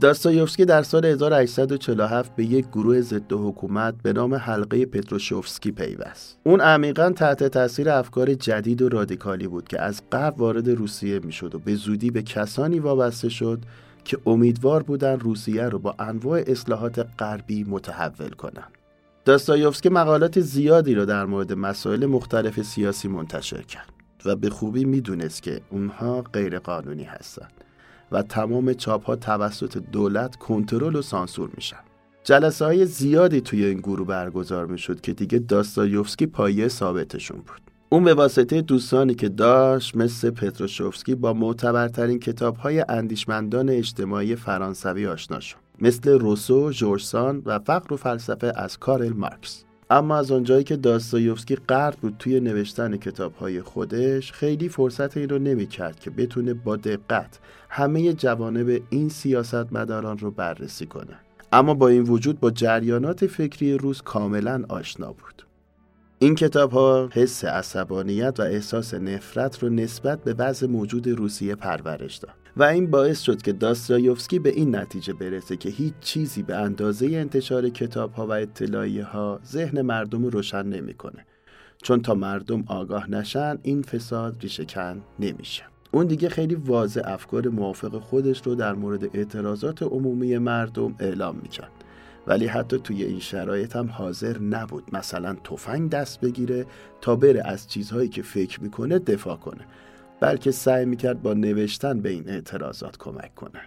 داستایوفسکی 0.00 0.64
در 0.64 0.82
سال 0.82 1.04
1847 1.04 2.36
به 2.36 2.44
یک 2.44 2.66
گروه 2.68 3.00
ضد 3.00 3.32
حکومت 3.32 3.94
به 4.02 4.12
نام 4.12 4.34
حلقه 4.34 4.86
پتروشوفسکی 4.86 5.72
پیوست. 5.72 6.38
اون 6.44 6.60
عمیقا 6.60 7.10
تحت 7.10 7.44
تاثیر 7.44 7.90
افکار 7.90 8.34
جدید 8.34 8.82
و 8.82 8.88
رادیکالی 8.88 9.48
بود 9.48 9.68
که 9.68 9.80
از 9.80 10.02
قبل 10.12 10.38
وارد 10.38 10.68
روسیه 10.68 11.18
می‌شد 11.18 11.54
و 11.54 11.58
به 11.58 11.74
زودی 11.74 12.10
به 12.10 12.22
کسانی 12.22 12.78
وابسته 12.78 13.28
شد 13.28 13.58
که 14.04 14.18
امیدوار 14.26 14.82
بودن 14.82 15.20
روسیه 15.20 15.68
رو 15.68 15.78
با 15.78 15.94
انواع 15.98 16.42
اصلاحات 16.46 17.06
غربی 17.18 17.64
متحول 17.64 18.30
کنند. 18.30 18.78
داستایوفسکی 19.24 19.88
مقالات 19.88 20.40
زیادی 20.40 20.94
را 20.94 21.04
در 21.04 21.26
مورد 21.26 21.52
مسائل 21.52 22.06
مختلف 22.06 22.62
سیاسی 22.62 23.08
منتشر 23.08 23.62
کرد 23.62 23.92
و 24.24 24.36
به 24.36 24.50
خوبی 24.50 24.84
می‌دونست 24.84 25.42
که 25.42 25.60
اونها 25.70 26.22
غیرقانونی 26.22 27.04
هستند. 27.04 27.52
و 28.12 28.22
تمام 28.22 28.72
چاپ 28.72 29.04
ها 29.04 29.16
توسط 29.16 29.78
دولت 29.78 30.36
کنترل 30.36 30.96
و 30.96 31.02
سانسور 31.02 31.50
میشن. 31.54 31.76
جلسه 32.24 32.64
های 32.64 32.86
زیادی 32.86 33.40
توی 33.40 33.64
این 33.64 33.78
گروه 33.78 34.06
برگزار 34.06 34.66
می‌شد 34.66 35.00
که 35.00 35.12
دیگه 35.12 35.38
داستایوفسکی 35.38 36.26
پایه 36.26 36.68
ثابتشون 36.68 37.36
بود. 37.36 37.60
اون 37.88 38.04
به 38.04 38.14
واسطه 38.14 38.62
دوستانی 38.62 39.14
که 39.14 39.28
داشت 39.28 39.96
مثل 39.96 40.30
پتروشوفسکی 40.30 41.14
با 41.14 41.32
معتبرترین 41.32 42.18
کتاب 42.18 42.56
های 42.56 42.84
اندیشمندان 42.88 43.68
اجتماعی 43.68 44.36
فرانسوی 44.36 45.06
آشنا 45.06 45.40
شد. 45.40 45.56
مثل 45.80 46.10
روسو، 46.10 46.70
جورسان 46.70 47.42
و 47.46 47.58
فقر 47.58 47.94
و 47.94 47.96
فلسفه 47.96 48.52
از 48.56 48.78
کارل 48.78 49.12
مارکس. 49.12 49.64
اما 49.90 50.16
از 50.16 50.32
آنجایی 50.32 50.64
که 50.64 50.76
داستایوفسکی 50.76 51.56
قرد 51.56 51.96
بود 51.96 52.16
توی 52.18 52.40
نوشتن 52.40 52.96
کتابهای 52.96 53.62
خودش 53.62 54.32
خیلی 54.32 54.68
فرصت 54.68 55.16
این 55.16 55.28
رو 55.28 55.38
نمی 55.38 55.66
کرد 55.66 56.00
که 56.00 56.10
بتونه 56.10 56.54
با 56.54 56.76
دقت 56.76 57.38
همه 57.68 58.12
جوانب 58.12 58.82
این 58.90 59.08
سیاست 59.08 59.72
مداران 59.72 60.18
رو 60.18 60.30
بررسی 60.30 60.86
کنه. 60.86 61.16
اما 61.52 61.74
با 61.74 61.88
این 61.88 62.02
وجود 62.02 62.40
با 62.40 62.50
جریانات 62.50 63.26
فکری 63.26 63.78
روز 63.78 64.02
کاملا 64.02 64.64
آشنا 64.68 65.12
بود. 65.12 65.46
این 66.18 66.34
کتاب 66.34 66.70
ها 66.72 67.08
حس 67.12 67.44
عصبانیت 67.44 68.40
و 68.40 68.42
احساس 68.42 68.94
نفرت 68.94 69.62
رو 69.62 69.68
نسبت 69.68 70.24
به 70.24 70.34
وضع 70.34 70.66
موجود 70.66 71.08
روسیه 71.08 71.54
پرورش 71.54 72.16
داد. 72.16 72.39
و 72.60 72.62
این 72.62 72.90
باعث 72.90 73.20
شد 73.20 73.42
که 73.42 73.52
داستایوفسکی 73.52 74.38
به 74.38 74.50
این 74.50 74.76
نتیجه 74.76 75.12
برسه 75.12 75.56
که 75.56 75.68
هیچ 75.68 75.94
چیزی 76.00 76.42
به 76.42 76.56
اندازه 76.56 77.06
انتشار 77.06 77.68
کتاب 77.68 78.12
ها 78.12 78.26
و 78.26 78.32
اطلاعیه 78.32 79.04
ها 79.04 79.40
ذهن 79.46 79.82
مردم 79.82 80.24
رو 80.24 80.30
روشن 80.30 80.66
نمی‌کنه. 80.66 81.26
چون 81.82 82.02
تا 82.02 82.14
مردم 82.14 82.64
آگاه 82.66 83.10
نشن 83.10 83.58
این 83.62 83.82
فساد 83.82 84.36
ریشهکن 84.40 85.02
نمیشه. 85.20 85.62
اون 85.90 86.06
دیگه 86.06 86.28
خیلی 86.28 86.54
واضح 86.54 87.00
افکار 87.04 87.48
موافق 87.48 87.98
خودش 87.98 88.42
رو 88.46 88.54
در 88.54 88.72
مورد 88.72 89.16
اعتراضات 89.16 89.82
عمومی 89.82 90.38
مردم 90.38 90.94
اعلام 90.98 91.36
می‌کرد. 91.42 91.72
ولی 92.26 92.46
حتی 92.46 92.78
توی 92.78 93.04
این 93.04 93.20
شرایط 93.20 93.76
هم 93.76 93.86
حاضر 93.86 94.38
نبود 94.38 94.84
مثلا 94.92 95.34
تفنگ 95.44 95.90
دست 95.90 96.20
بگیره 96.20 96.66
تا 97.00 97.16
بره 97.16 97.42
از 97.44 97.68
چیزهایی 97.68 98.08
که 98.08 98.22
فکر 98.22 98.62
می‌کنه 98.62 98.98
دفاع 98.98 99.36
کنه. 99.36 99.64
بلکه 100.20 100.50
سعی 100.50 100.84
می‌کرد 100.84 101.22
با 101.22 101.34
نوشتن 101.34 102.00
به 102.00 102.08
این 102.08 102.28
اعتراضات 102.28 102.96
کمک 102.98 103.34
کنه. 103.34 103.60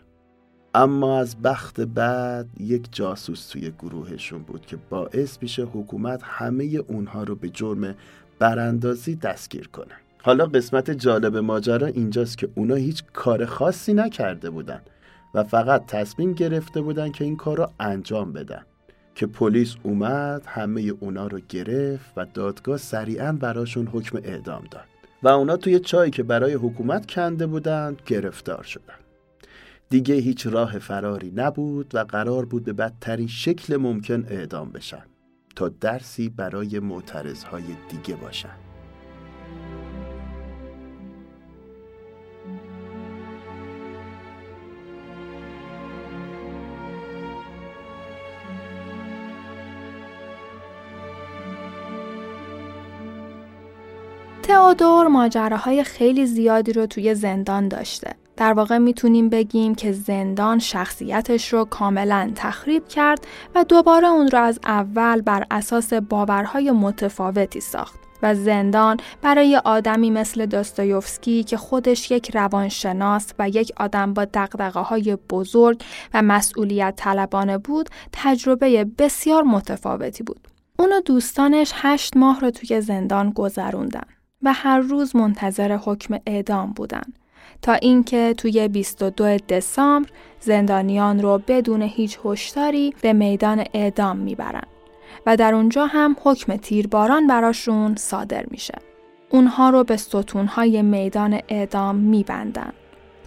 اما 0.75 1.19
از 1.19 1.41
بخت 1.41 1.81
بعد 1.81 2.47
یک 2.59 2.87
جاسوس 2.91 3.47
توی 3.47 3.71
گروهشون 3.71 4.43
بود 4.43 4.65
که 4.65 4.77
باعث 4.89 5.37
میشه 5.41 5.63
حکومت 5.63 6.21
همه 6.23 6.63
اونها 6.63 7.23
رو 7.23 7.35
به 7.35 7.49
جرم 7.49 7.95
براندازی 8.39 9.15
دستگیر 9.15 9.67
کنه. 9.67 9.93
حالا 10.21 10.45
قسمت 10.45 10.91
جالب 10.91 11.37
ماجرا 11.37 11.87
اینجاست 11.87 12.37
که 12.37 12.49
اونا 12.55 12.75
هیچ 12.75 13.03
کار 13.13 13.45
خاصی 13.45 13.93
نکرده 13.93 14.49
بودن 14.49 14.81
و 15.33 15.43
فقط 15.43 15.85
تصمیم 15.85 16.33
گرفته 16.33 16.81
بودن 16.81 17.11
که 17.11 17.23
این 17.23 17.35
کار 17.35 17.57
رو 17.57 17.71
انجام 17.79 18.33
بدن. 18.33 18.65
که 19.15 19.25
پلیس 19.27 19.75
اومد 19.83 20.43
همه 20.45 20.81
اونا 20.81 21.27
رو 21.27 21.39
گرفت 21.49 22.13
و 22.17 22.25
دادگاه 22.33 22.77
سریعا 22.77 23.31
براشون 23.31 23.87
حکم 23.87 24.17
اعدام 24.17 24.63
داد. 24.71 24.92
و 25.23 25.27
اونا 25.27 25.57
توی 25.57 25.79
چایی 25.79 26.11
که 26.11 26.23
برای 26.23 26.53
حکومت 26.53 27.11
کنده 27.11 27.47
بودند 27.47 28.01
گرفتار 28.05 28.63
شدن 28.63 28.93
دیگه 29.89 30.15
هیچ 30.15 30.47
راه 30.47 30.79
فراری 30.79 31.31
نبود 31.35 31.95
و 31.95 31.99
قرار 31.99 32.45
بود 32.45 32.63
به 32.63 32.73
بدترین 32.73 33.27
شکل 33.27 33.77
ممکن 33.77 34.25
اعدام 34.29 34.71
بشن 34.71 35.03
تا 35.55 35.69
درسی 35.69 36.29
برای 36.29 36.79
معترضهای 36.79 37.63
دیگه 37.89 38.15
باشن. 38.15 38.62
تئودور 54.43 55.07
ماجراهای 55.07 55.83
خیلی 55.83 56.25
زیادی 56.25 56.73
رو 56.73 56.85
توی 56.85 57.15
زندان 57.15 57.67
داشته. 57.67 58.13
در 58.37 58.53
واقع 58.53 58.77
می‌تونیم 58.77 59.29
بگیم 59.29 59.75
که 59.75 59.91
زندان 59.91 60.59
شخصیتش 60.59 61.53
رو 61.53 61.65
کاملا 61.65 62.31
تخریب 62.35 62.87
کرد 62.87 63.27
و 63.55 63.63
دوباره 63.63 64.07
اون 64.07 64.27
رو 64.27 64.39
از 64.39 64.59
اول 64.63 65.21
بر 65.21 65.45
اساس 65.51 65.93
باورهای 65.93 66.71
متفاوتی 66.71 67.59
ساخت. 67.59 67.99
و 68.23 68.35
زندان 68.35 68.97
برای 69.21 69.61
آدمی 69.65 70.11
مثل 70.11 70.45
داستایوفسکی 70.45 71.43
که 71.43 71.57
خودش 71.57 72.11
یک 72.11 72.35
روانشناس 72.35 73.33
و 73.39 73.49
یک 73.49 73.71
آدم 73.77 74.13
با 74.13 74.25
دقدقه 74.25 74.79
های 74.79 75.17
بزرگ 75.29 75.81
و 76.13 76.21
مسئولیت 76.21 76.93
طلبانه 76.97 77.57
بود 77.57 77.89
تجربه 78.11 78.85
بسیار 78.97 79.43
متفاوتی 79.43 80.23
بود. 80.23 80.47
اون 80.79 81.01
دوستانش 81.05 81.71
هشت 81.75 82.17
ماه 82.17 82.39
رو 82.39 82.51
توی 82.51 82.81
زندان 82.81 83.29
گذروندن. 83.29 84.03
و 84.43 84.53
هر 84.53 84.79
روز 84.79 85.15
منتظر 85.15 85.77
حکم 85.83 86.19
اعدام 86.27 86.73
بودند 86.73 87.19
تا 87.61 87.73
اینکه 87.73 88.33
توی 88.37 88.67
22 88.67 89.37
دسامبر 89.37 90.09
زندانیان 90.39 91.21
رو 91.21 91.41
بدون 91.47 91.81
هیچ 91.81 92.19
هشداری 92.25 92.93
به 93.01 93.13
میدان 93.13 93.63
اعدام 93.73 94.17
می‌برن 94.17 94.63
و 95.25 95.37
در 95.37 95.55
اونجا 95.55 95.85
هم 95.85 96.15
حکم 96.23 96.55
تیرباران 96.55 97.27
براشون 97.27 97.95
صادر 97.95 98.45
میشه. 98.51 98.73
اونها 99.29 99.69
رو 99.69 99.83
به 99.83 99.97
ستونهای 99.97 100.81
میدان 100.81 101.39
اعدام 101.49 101.95
میبندن. 101.95 102.73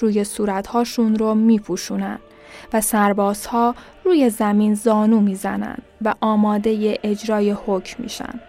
روی 0.01 0.25
صورتهاشون 0.25 1.15
رو 1.15 1.35
میپوشونن 1.35 2.19
و 2.73 2.81
سربازها 2.81 3.75
روی 4.05 4.31
زمین 4.31 4.75
زانو 4.75 5.21
می‌زنن 5.21 5.77
و 6.03 6.15
آماده 6.21 6.99
اجرای 7.03 7.51
حکم 7.51 8.03
میشن. 8.03 8.41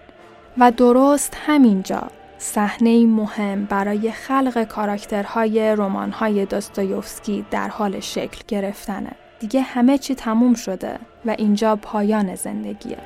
و 0.58 0.72
درست 0.72 1.38
همینجا 1.46 2.08
صحنه 2.38 3.06
مهم 3.06 3.66
برای 3.66 4.12
خلق 4.12 4.64
کاراکترهای 4.64 5.76
رمان‌های 5.76 6.46
داستایوفسکی 6.46 7.46
در 7.52 7.68
حال 7.68 8.00
شکل 8.00 8.42
گرفتنه. 8.48 9.12
دیگه 9.40 9.62
همه 9.62 9.98
چی 9.98 10.16
تموم 10.16 10.54
شده 10.54 11.00
و 11.26 11.30
اینجا 11.30 11.76
پایان 11.76 12.36
زندگیه. 12.36 12.98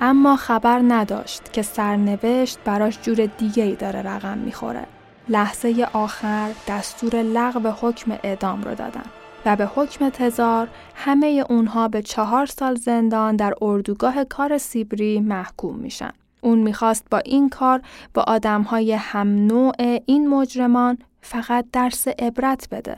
اما 0.00 0.36
خبر 0.36 0.80
نداشت 0.88 1.52
که 1.52 1.62
سرنوشت 1.62 2.58
براش 2.64 2.98
جور 3.02 3.26
دیگه 3.26 3.62
ای 3.62 3.74
داره 3.74 4.02
رقم 4.02 4.38
می‌خوره. 4.38 4.86
لحظه 5.28 5.86
آخر 5.92 6.50
دستور 6.68 7.22
لغو 7.22 7.68
حکم 7.80 8.18
اعدام 8.22 8.62
رو 8.62 8.74
دادن 8.74 9.04
و 9.46 9.56
به 9.56 9.66
حکم 9.66 10.08
تزار 10.08 10.68
همه 10.94 11.44
اونها 11.48 11.88
به 11.88 12.02
چهار 12.02 12.46
سال 12.46 12.74
زندان 12.74 13.36
در 13.36 13.54
اردوگاه 13.62 14.24
کار 14.24 14.58
سیبری 14.58 15.20
محکوم 15.20 15.76
میشن. 15.76 16.12
اون 16.40 16.58
می‌خواست 16.58 17.06
با 17.10 17.18
این 17.18 17.48
کار 17.48 17.82
با 18.14 18.22
آدمهای 18.22 18.92
هم 18.92 19.46
نوع 19.46 19.72
این 20.06 20.28
مجرمان 20.28 20.98
فقط 21.20 21.66
درس 21.72 22.08
عبرت 22.08 22.68
بده. 22.70 22.96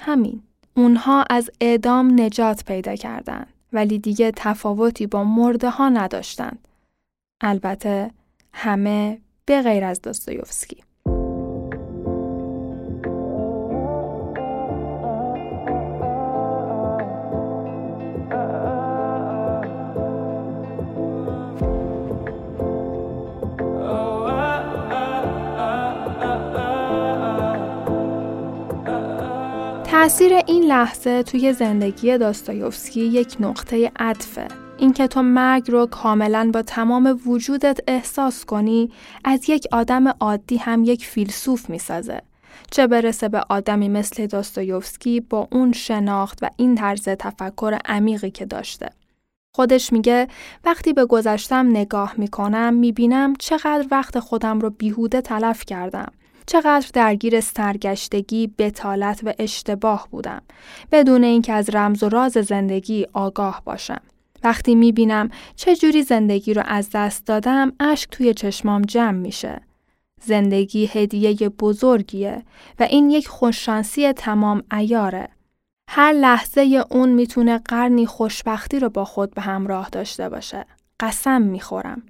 همین. 0.00 0.42
اونها 0.76 1.24
از 1.30 1.50
اعدام 1.60 2.20
نجات 2.20 2.64
پیدا 2.64 2.94
کردند 2.96 3.46
ولی 3.72 3.98
دیگه 3.98 4.32
تفاوتی 4.36 5.06
با 5.06 5.24
مرده 5.24 5.70
ها 5.70 5.88
نداشتند. 5.88 6.68
البته 7.40 8.10
همه 8.52 9.18
به 9.46 9.62
غیر 9.62 9.84
از 9.84 10.02
داستایوفسکی. 10.02 10.84
تأثیر 30.04 30.32
این 30.46 30.64
لحظه 30.64 31.22
توی 31.22 31.52
زندگی 31.52 32.18
داستایوفسکی 32.18 33.00
یک 33.00 33.36
نقطه 33.40 33.92
عطفه. 33.98 34.48
اینکه 34.78 35.06
تو 35.06 35.22
مرگ 35.22 35.70
رو 35.70 35.86
کاملا 35.86 36.50
با 36.54 36.62
تمام 36.62 37.20
وجودت 37.26 37.80
احساس 37.88 38.44
کنی 38.44 38.90
از 39.24 39.50
یک 39.50 39.66
آدم 39.72 40.08
عادی 40.08 40.56
هم 40.56 40.84
یک 40.84 41.06
فیلسوف 41.06 41.70
می‌سازه. 41.70 42.22
چه 42.70 42.86
برسه 42.86 43.28
به 43.28 43.40
آدمی 43.48 43.88
مثل 43.88 44.26
داستایوفسکی 44.26 45.20
با 45.20 45.48
اون 45.52 45.72
شناخت 45.72 46.38
و 46.42 46.50
این 46.56 46.74
طرز 46.74 47.08
تفکر 47.08 47.78
عمیقی 47.84 48.30
که 48.30 48.46
داشته. 48.46 48.90
خودش 49.54 49.92
میگه 49.92 50.28
وقتی 50.64 50.92
به 50.92 51.04
گذشتم 51.04 51.66
نگاه 51.70 52.14
می‌کنم 52.16 52.74
می‌بینم 52.74 53.34
چقدر 53.38 53.86
وقت 53.90 54.18
خودم 54.18 54.60
رو 54.60 54.70
بیهوده 54.70 55.20
تلف 55.20 55.64
کردم. 55.64 56.12
چقدر 56.46 56.86
درگیر 56.92 57.40
سرگشتگی، 57.40 58.46
بتالت 58.58 59.20
و 59.24 59.32
اشتباه 59.38 60.08
بودم 60.10 60.42
بدون 60.92 61.24
اینکه 61.24 61.52
از 61.52 61.70
رمز 61.74 62.02
و 62.02 62.08
راز 62.08 62.32
زندگی 62.32 63.06
آگاه 63.12 63.62
باشم. 63.64 64.00
وقتی 64.44 64.74
می‌بینم 64.74 65.28
چه 65.56 65.76
جوری 65.76 66.02
زندگی 66.02 66.54
رو 66.54 66.62
از 66.66 66.90
دست 66.94 67.26
دادم، 67.26 67.72
اشک 67.80 68.10
توی 68.10 68.34
چشمام 68.34 68.82
جمع 68.82 69.18
میشه. 69.18 69.60
زندگی 70.22 70.86
هدیه 70.86 71.48
بزرگیه 71.48 72.42
و 72.78 72.82
این 72.82 73.10
یک 73.10 73.28
خوششانسی 73.28 74.12
تمام 74.12 74.62
ایاره. 74.72 75.28
هر 75.90 76.12
لحظه 76.12 76.84
اون 76.90 77.08
می‌تونه 77.08 77.58
قرنی 77.58 78.06
خوشبختی 78.06 78.78
رو 78.78 78.88
با 78.88 79.04
خود 79.04 79.34
به 79.34 79.42
همراه 79.42 79.88
داشته 79.88 80.28
باشه. 80.28 80.66
قسم 81.00 81.42
می‌خورم. 81.42 82.02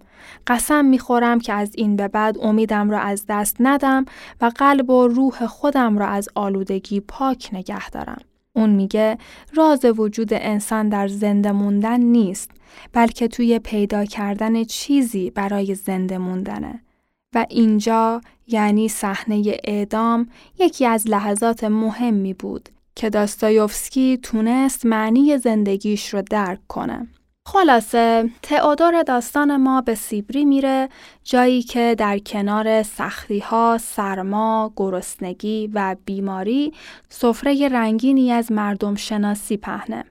قسم 0.47 0.85
می‌خورم 0.85 1.41
که 1.41 1.53
از 1.53 1.75
این 1.75 1.97
به 1.97 2.09
بعد 2.09 2.39
امیدم 2.39 2.91
را 2.91 3.01
از 3.01 3.25
دست 3.29 3.57
ندم 3.61 4.05
و 4.41 4.51
قلب 4.57 4.91
و 4.91 5.09
روح 5.09 5.47
خودم 5.47 5.99
را 5.99 6.07
از 6.07 6.29
آلودگی 6.35 7.01
پاک 7.01 7.51
نگه 7.53 7.91
دارم. 7.91 8.21
اون 8.53 8.71
میگه 8.71 9.19
راز 9.55 9.85
وجود 9.85 10.29
انسان 10.33 10.89
در 10.89 11.09
زنده 11.09 11.53
موندن 11.53 12.01
نیست 12.01 12.51
بلکه 12.93 13.29
توی 13.29 13.59
پیدا 13.59 14.05
کردن 14.05 14.65
چیزی 14.65 15.31
برای 15.31 15.75
زنده 15.75 16.19
موندنه. 16.19 16.81
و 17.35 17.47
اینجا 17.51 18.21
یعنی 18.47 18.89
صحنه 18.89 19.43
اعدام 19.65 20.29
یکی 20.59 20.87
از 20.87 21.09
لحظات 21.09 21.65
مهمی 21.65 22.35
بود 22.35 22.69
که 22.95 23.11
داستایوفسکی 23.11 24.19
تونست 24.23 24.87
معنی 24.87 25.39
زندگیش 25.39 26.15
رو 26.15 26.23
درک 26.31 26.61
کنه. 26.69 27.09
خلاصه 27.47 28.31
تئودور 28.43 29.03
داستان 29.03 29.57
ما 29.57 29.81
به 29.81 29.95
سیبری 29.95 30.45
میره 30.45 30.89
جایی 31.25 31.63
که 31.63 31.95
در 31.99 32.19
کنار 32.19 32.83
سختی 32.83 33.39
ها، 33.39 33.79
سرما، 33.81 34.73
گرسنگی 34.77 35.71
و 35.75 35.97
بیماری 36.05 36.73
سفره 37.09 37.69
رنگینی 37.69 38.33
از 38.33 38.53
مردم 38.53 38.95
شناسی 38.95 39.57
پهنه. 39.57 40.05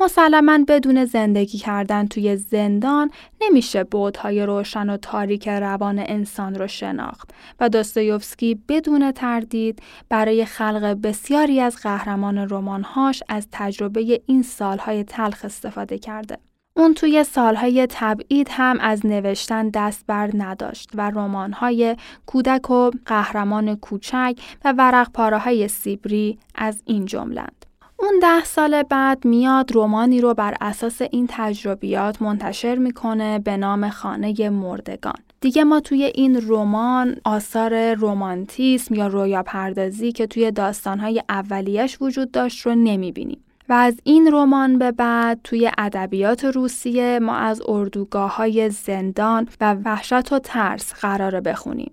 مسلما 0.00 0.58
بدون 0.68 1.04
زندگی 1.04 1.58
کردن 1.58 2.06
توی 2.06 2.36
زندان 2.36 3.10
نمیشه 3.40 3.84
بودهای 3.84 4.46
روشن 4.46 4.90
و 4.90 4.96
تاریک 4.96 5.48
روان 5.48 5.98
انسان 5.98 6.54
رو 6.54 6.66
شناخت 6.66 7.30
و 7.60 7.68
داستایوفسکی 7.68 8.62
بدون 8.68 9.12
تردید 9.12 9.82
برای 10.08 10.44
خلق 10.44 10.84
بسیاری 11.02 11.60
از 11.60 11.76
قهرمان 11.76 12.38
رمانهاش 12.38 13.22
از 13.28 13.48
تجربه 13.52 14.22
این 14.26 14.42
سالهای 14.42 15.04
تلخ 15.04 15.44
استفاده 15.44 15.98
کرده. 15.98 16.38
اون 16.78 16.94
توی 16.94 17.24
سالهای 17.24 17.86
تبعید 17.90 18.48
هم 18.50 18.78
از 18.80 19.06
نوشتن 19.06 19.68
دست 19.68 20.04
بر 20.06 20.30
نداشت 20.34 20.90
و 20.94 21.10
رمان‌های 21.10 21.96
کودک 22.26 22.70
و 22.70 22.90
قهرمان 23.06 23.76
کوچک 23.76 24.38
و 24.64 24.74
ورق 24.78 25.12
پاره 25.12 25.38
های 25.38 25.68
سیبری 25.68 26.38
از 26.54 26.82
این 26.86 27.04
جملند. 27.04 27.66
اون 27.96 28.18
ده 28.22 28.44
سال 28.44 28.82
بعد 28.82 29.24
میاد 29.24 29.72
رومانی 29.72 30.20
رو 30.20 30.34
بر 30.34 30.54
اساس 30.60 31.02
این 31.02 31.26
تجربیات 31.30 32.22
منتشر 32.22 32.74
می‌کنه 32.74 33.38
به 33.38 33.56
نام 33.56 33.88
خانه 33.88 34.50
مردگان. 34.50 35.18
دیگه 35.40 35.64
ما 35.64 35.80
توی 35.80 36.04
این 36.04 36.40
رمان 36.48 37.16
آثار 37.24 37.94
رومانتیسم 37.94 38.94
یا 38.94 39.06
رویا 39.06 39.42
پردازی 39.42 40.12
که 40.12 40.26
توی 40.26 40.50
داستانهای 40.50 41.22
اولیش 41.28 41.98
وجود 42.00 42.30
داشت 42.30 42.66
رو 42.66 42.74
نمی‌بینیم. 42.74 43.44
و 43.68 43.72
از 43.72 44.00
این 44.04 44.32
رمان 44.32 44.78
به 44.78 44.92
بعد 44.92 45.40
توی 45.44 45.70
ادبیات 45.78 46.44
روسیه 46.44 47.18
ما 47.18 47.36
از 47.36 47.62
اردوگاه 47.68 48.36
های 48.36 48.70
زندان 48.70 49.48
و 49.60 49.74
وحشت 49.74 50.32
و 50.32 50.38
ترس 50.38 50.92
قراره 50.92 51.40
بخونیم. 51.40 51.92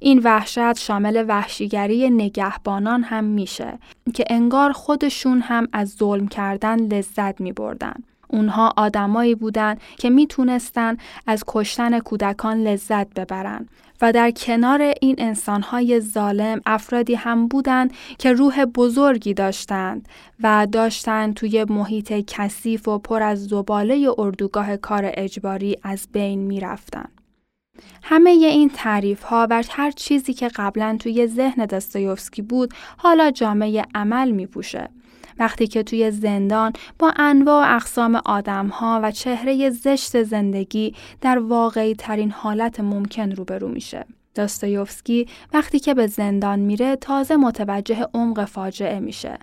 این 0.00 0.18
وحشت 0.24 0.78
شامل 0.78 1.24
وحشیگری 1.28 2.10
نگهبانان 2.10 3.02
هم 3.02 3.24
میشه 3.24 3.78
که 4.14 4.24
انگار 4.30 4.72
خودشون 4.72 5.40
هم 5.40 5.68
از 5.72 5.88
ظلم 5.90 6.28
کردن 6.28 6.80
لذت 6.80 7.40
می 7.40 7.52
بردن. 7.52 7.94
اونها 8.34 8.72
آدمایی 8.76 9.34
بودند 9.34 9.80
که 9.98 10.10
می‌تونستن 10.10 10.96
از 11.26 11.44
کشتن 11.46 11.98
کودکان 11.98 12.62
لذت 12.62 13.14
ببرن 13.14 13.68
و 14.02 14.12
در 14.12 14.30
کنار 14.30 14.94
این 15.00 15.14
انسانهای 15.18 16.00
ظالم 16.00 16.60
افرادی 16.66 17.14
هم 17.14 17.48
بودند 17.48 17.92
که 18.18 18.32
روح 18.32 18.64
بزرگی 18.64 19.34
داشتند 19.34 20.08
و 20.42 20.66
داشتند 20.72 21.34
توی 21.34 21.64
محیط 21.64 22.12
کثیف 22.26 22.88
و 22.88 22.98
پر 22.98 23.22
از 23.22 23.46
زباله 23.46 24.08
اردوگاه 24.18 24.76
کار 24.76 25.10
اجباری 25.14 25.76
از 25.82 26.08
بین 26.12 26.38
می‌رفتند. 26.38 27.20
همه 28.02 28.30
این 28.30 28.70
تعریف 28.74 29.22
ها 29.22 29.46
و 29.50 29.62
هر 29.70 29.90
چیزی 29.90 30.34
که 30.34 30.48
قبلا 30.48 30.96
توی 31.00 31.26
ذهن 31.26 31.66
داستایوفسکی 31.66 32.42
بود 32.42 32.74
حالا 32.96 33.30
جامعه 33.30 33.84
عمل 33.94 34.30
می 34.30 34.46
پوشه. 34.46 34.88
وقتی 35.38 35.66
که 35.66 35.82
توی 35.82 36.10
زندان 36.10 36.72
با 36.98 37.12
انواع 37.16 37.72
و 37.72 37.76
اقسام 37.76 38.20
آدم 38.24 38.66
ها 38.66 39.00
و 39.02 39.10
چهره 39.10 39.70
زشت 39.70 40.22
زندگی 40.22 40.94
در 41.20 41.38
واقعی 41.38 41.94
ترین 41.94 42.30
حالت 42.30 42.80
ممکن 42.80 43.32
روبرو 43.32 43.68
میشه. 43.68 44.06
داستایوفسکی 44.34 45.26
وقتی 45.52 45.78
که 45.78 45.94
به 45.94 46.06
زندان 46.06 46.58
میره 46.58 46.96
تازه 46.96 47.36
متوجه 47.36 48.08
عمق 48.14 48.44
فاجعه 48.44 49.00
میشه. 49.00 49.38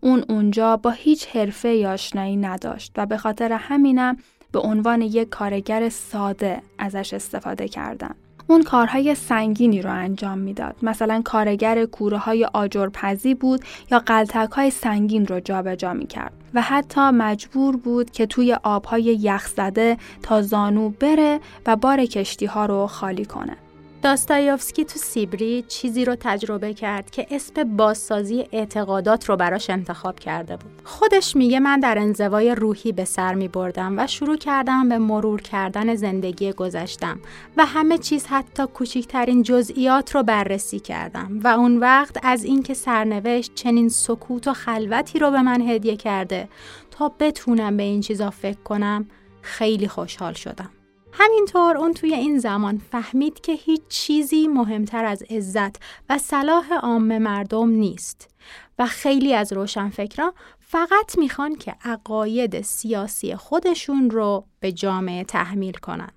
اون 0.00 0.24
اونجا 0.28 0.76
با 0.76 0.90
هیچ 0.90 1.26
حرفه 1.36 1.88
آشنایی 1.88 2.36
نداشت 2.36 2.92
و 2.96 3.06
به 3.06 3.16
خاطر 3.16 3.52
همینم 3.52 4.16
به 4.52 4.58
عنوان 4.58 5.02
یک 5.02 5.28
کارگر 5.28 5.88
ساده 5.88 6.62
ازش 6.78 7.14
استفاده 7.14 7.68
کردن. 7.68 8.14
اون 8.46 8.62
کارهای 8.62 9.14
سنگینی 9.14 9.82
رو 9.82 9.90
انجام 9.90 10.38
می‌داد. 10.38 10.76
مثلا 10.82 11.22
کارگر 11.24 11.84
کوره 11.84 12.18
های 12.18 12.44
آجرپزی 12.44 13.34
بود 13.34 13.60
یا 13.90 13.98
قلتک 13.98 14.50
های 14.52 14.70
سنگین 14.70 15.26
رو 15.26 15.40
جابجا 15.40 15.92
می 15.92 16.06
کرد 16.06 16.32
و 16.54 16.62
حتی 16.62 17.00
مجبور 17.00 17.76
بود 17.76 18.10
که 18.10 18.26
توی 18.26 18.56
آبهای 18.62 19.02
یخ 19.02 19.46
زده 19.46 19.96
تا 20.22 20.42
زانو 20.42 20.88
بره 20.88 21.40
و 21.66 21.76
بار 21.76 22.04
کشتی 22.04 22.46
ها 22.46 22.66
رو 22.66 22.86
خالی 22.86 23.24
کنه. 23.24 23.56
داستایوفسکی 24.04 24.84
تو 24.84 24.98
سیبری 24.98 25.64
چیزی 25.68 26.04
رو 26.04 26.16
تجربه 26.20 26.74
کرد 26.74 27.10
که 27.10 27.26
اسم 27.30 27.76
بازسازی 27.76 28.44
اعتقادات 28.52 29.28
رو 29.28 29.36
براش 29.36 29.70
انتخاب 29.70 30.18
کرده 30.18 30.56
بود. 30.56 30.72
خودش 30.84 31.36
میگه 31.36 31.60
من 31.60 31.80
در 31.80 31.98
انزوای 31.98 32.54
روحی 32.54 32.92
به 32.92 33.04
سر 33.04 33.34
می 33.34 33.48
بردم 33.48 33.98
و 33.98 34.06
شروع 34.06 34.36
کردم 34.36 34.88
به 34.88 34.98
مرور 34.98 35.42
کردن 35.42 35.94
زندگی 35.94 36.52
گذشتم 36.52 37.18
و 37.56 37.66
همه 37.66 37.98
چیز 37.98 38.26
حتی 38.26 38.66
کوچکترین 38.66 39.42
جزئیات 39.42 40.14
رو 40.14 40.22
بررسی 40.22 40.80
کردم 40.80 41.40
و 41.44 41.48
اون 41.48 41.76
وقت 41.76 42.18
از 42.22 42.44
اینکه 42.44 42.74
سرنوشت 42.74 43.54
چنین 43.54 43.88
سکوت 43.88 44.48
و 44.48 44.52
خلوتی 44.52 45.18
رو 45.18 45.30
به 45.30 45.42
من 45.42 45.60
هدیه 45.60 45.96
کرده 45.96 46.48
تا 46.90 47.12
بتونم 47.20 47.76
به 47.76 47.82
این 47.82 48.00
چیزا 48.00 48.30
فکر 48.30 48.60
کنم 48.64 49.06
خیلی 49.42 49.88
خوشحال 49.88 50.32
شدم. 50.32 50.70
همینطور 51.16 51.76
اون 51.76 51.92
توی 51.94 52.14
این 52.14 52.38
زمان 52.38 52.78
فهمید 52.90 53.40
که 53.40 53.52
هیچ 53.52 53.80
چیزی 53.88 54.48
مهمتر 54.48 55.04
از 55.04 55.22
عزت 55.22 55.76
و 56.08 56.18
صلاح 56.18 56.74
عام 56.74 57.18
مردم 57.18 57.68
نیست 57.68 58.30
و 58.78 58.86
خیلی 58.86 59.34
از 59.34 59.52
روشنفکران 59.52 60.32
فقط 60.60 61.18
می‌خوان 61.18 61.54
که 61.54 61.74
عقاید 61.84 62.60
سیاسی 62.60 63.36
خودشون 63.36 64.10
رو 64.10 64.44
به 64.60 64.72
جامعه 64.72 65.24
تحمیل 65.24 65.72
کنن. 65.72 66.10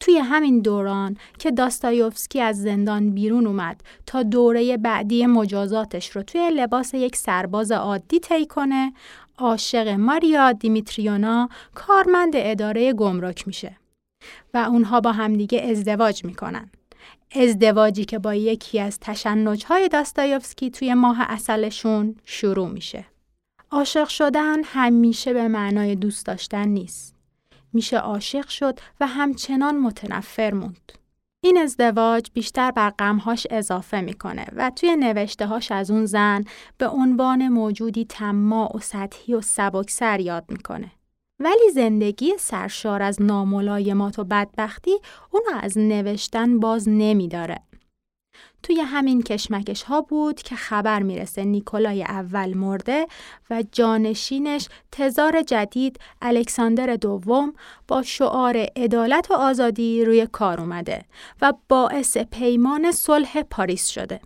توی 0.00 0.18
همین 0.18 0.60
دوران 0.60 1.16
که 1.38 1.50
داستایوفسکی 1.50 2.40
از 2.40 2.62
زندان 2.62 3.10
بیرون 3.10 3.46
اومد 3.46 3.80
تا 4.06 4.22
دوره 4.22 4.76
بعدی 4.76 5.26
مجازاتش 5.26 6.16
رو 6.16 6.22
توی 6.22 6.50
لباس 6.50 6.94
یک 6.94 7.16
سرباز 7.16 7.72
عادی 7.72 8.20
طی 8.20 8.46
کنه، 8.46 8.92
عاشق 9.38 9.88
ماریا 9.88 10.52
دیمیتریونا 10.52 11.48
کارمند 11.74 12.32
اداره 12.34 12.92
گمرک 12.92 13.46
میشه. 13.46 13.76
و 14.54 14.58
اونها 14.58 15.00
با 15.00 15.12
همدیگه 15.12 15.62
ازدواج 15.62 16.24
می‌کنن. 16.24 16.70
ازدواجی 17.34 18.04
که 18.04 18.18
با 18.18 18.34
یکی 18.34 18.80
از 18.80 18.98
تشنجهای 19.00 19.88
داستایوفسکی 19.88 20.70
توی 20.70 20.94
ماه 20.94 21.16
اصلشون 21.20 22.16
شروع 22.24 22.68
میشه. 22.68 23.04
عاشق 23.70 24.08
شدن 24.08 24.64
همیشه 24.64 25.32
به 25.32 25.48
معنای 25.48 25.94
دوست 25.94 26.26
داشتن 26.26 26.68
نیست. 26.68 27.14
میشه 27.72 27.98
عاشق 27.98 28.48
شد 28.48 28.78
و 29.00 29.06
همچنان 29.06 29.78
متنفر 29.78 30.54
موند. 30.54 30.92
این 31.40 31.58
ازدواج 31.58 32.26
بیشتر 32.34 32.70
بر 32.70 32.90
غمهاش 32.90 33.46
اضافه 33.50 34.00
می‌کنه 34.00 34.46
و 34.56 34.70
توی 34.70 34.96
نوشته 34.96 35.46
هاش 35.46 35.72
از 35.72 35.90
اون 35.90 36.06
زن 36.06 36.44
به 36.78 36.88
عنوان 36.88 37.48
موجودی 37.48 38.04
تماع 38.04 38.76
و 38.76 38.80
سطحی 38.80 39.34
و 39.34 39.40
سبکسر 39.40 40.20
یاد 40.20 40.44
می‌کنه. 40.48 40.90
ولی 41.40 41.70
زندگی 41.74 42.32
سرشار 42.38 43.02
از 43.02 43.22
ناملایمات 43.22 44.18
و 44.18 44.24
بدبختی 44.24 44.98
اونو 45.30 45.60
از 45.60 45.78
نوشتن 45.78 46.60
باز 46.60 46.88
نمیداره. 46.88 47.60
توی 48.62 48.80
همین 48.80 49.22
کشمکش 49.22 49.82
ها 49.82 50.00
بود 50.00 50.42
که 50.42 50.56
خبر 50.56 51.02
می‌رسه 51.02 51.44
نیکولای 51.44 52.02
اول 52.02 52.54
مرده 52.54 53.06
و 53.50 53.64
جانشینش 53.72 54.68
تزار 54.92 55.42
جدید 55.42 55.98
الکساندر 56.22 56.96
دوم 56.96 57.52
با 57.88 58.02
شعار 58.02 58.56
عدالت 58.76 59.30
و 59.30 59.34
آزادی 59.34 60.04
روی 60.04 60.26
کار 60.32 60.60
اومده 60.60 61.04
و 61.42 61.52
باعث 61.68 62.16
پیمان 62.18 62.92
صلح 62.92 63.42
پاریس 63.42 63.86
شده 63.88 64.20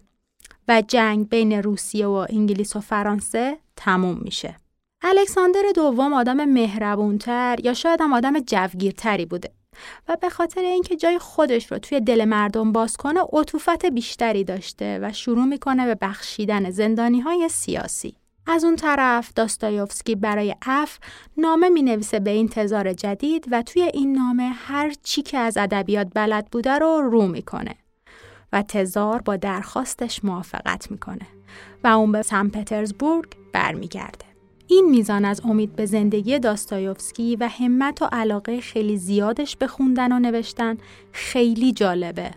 و 0.69 0.83
جنگ 0.89 1.29
بین 1.29 1.53
روسیه 1.53 2.07
و 2.07 2.27
انگلیس 2.31 2.77
و 2.77 2.81
فرانسه 2.81 3.59
تموم 3.77 4.19
میشه. 4.19 4.57
الکساندر 5.03 5.63
دوم 5.75 6.13
آدم 6.13 6.45
مهربونتر 6.45 7.57
یا 7.65 7.75
شاید 7.75 8.01
هم 8.01 8.13
آدم 8.13 8.41
جوگیرتری 8.41 9.27
بوده 9.27 9.51
و 10.09 10.17
به 10.21 10.29
خاطر 10.29 10.61
اینکه 10.61 10.97
جای 10.97 11.19
خودش 11.19 11.73
رو 11.73 11.79
توی 11.79 12.01
دل 12.01 12.25
مردم 12.25 12.73
باز 12.73 12.97
کنه 12.97 13.21
عطوفت 13.33 13.87
بیشتری 13.87 14.45
داشته 14.45 14.99
و 15.03 15.13
شروع 15.13 15.45
می‌کنه 15.45 15.87
به 15.87 15.95
بخشیدن 15.95 16.71
زندانی 16.71 17.21
های 17.21 17.49
سیاسی. 17.49 18.17
از 18.47 18.65
اون 18.65 18.77
طرف 18.77 19.33
داستایوفسکی 19.35 20.15
برای 20.15 20.55
اف 20.67 20.99
نامه 21.37 21.69
می 21.69 21.83
نویسه 21.83 22.21
به 22.21 22.31
این 22.31 22.49
تزار 22.49 22.93
جدید 22.93 23.47
و 23.51 23.63
توی 23.63 23.83
این 23.83 24.13
نامه 24.13 24.43
هر 24.43 24.93
چی 25.03 25.23
که 25.23 25.39
از 25.39 25.57
ادبیات 25.57 26.09
بلد 26.15 26.47
بوده 26.53 26.79
رو 26.79 27.01
رو 27.13 27.27
می‌کنه 27.27 27.75
و 28.53 28.63
تزار 28.63 29.23
با 29.23 29.37
درخواستش 29.37 30.25
موافقت 30.25 30.91
می‌کنه 30.91 31.27
و 31.85 31.89
اون 31.89 32.13
به 32.13 32.23
سن 32.23 32.49
پترزبورگ 32.49 33.33
برمیگرده. 33.53 34.30
این 34.71 34.91
میزان 34.91 35.25
از 35.25 35.41
امید 35.45 35.77
به 35.77 35.87
زندگی 35.87 36.39
داستایوفسکی 36.39 37.37
و 37.37 37.49
همت 37.49 38.03
و 38.03 38.09
علاقه 38.13 38.61
خیلی 38.61 38.97
زیادش 38.97 39.57
به 39.57 39.67
خوندن 39.67 40.13
و 40.13 40.19
نوشتن 40.19 40.77
خیلی 41.13 41.73
جالبه. 41.73 42.31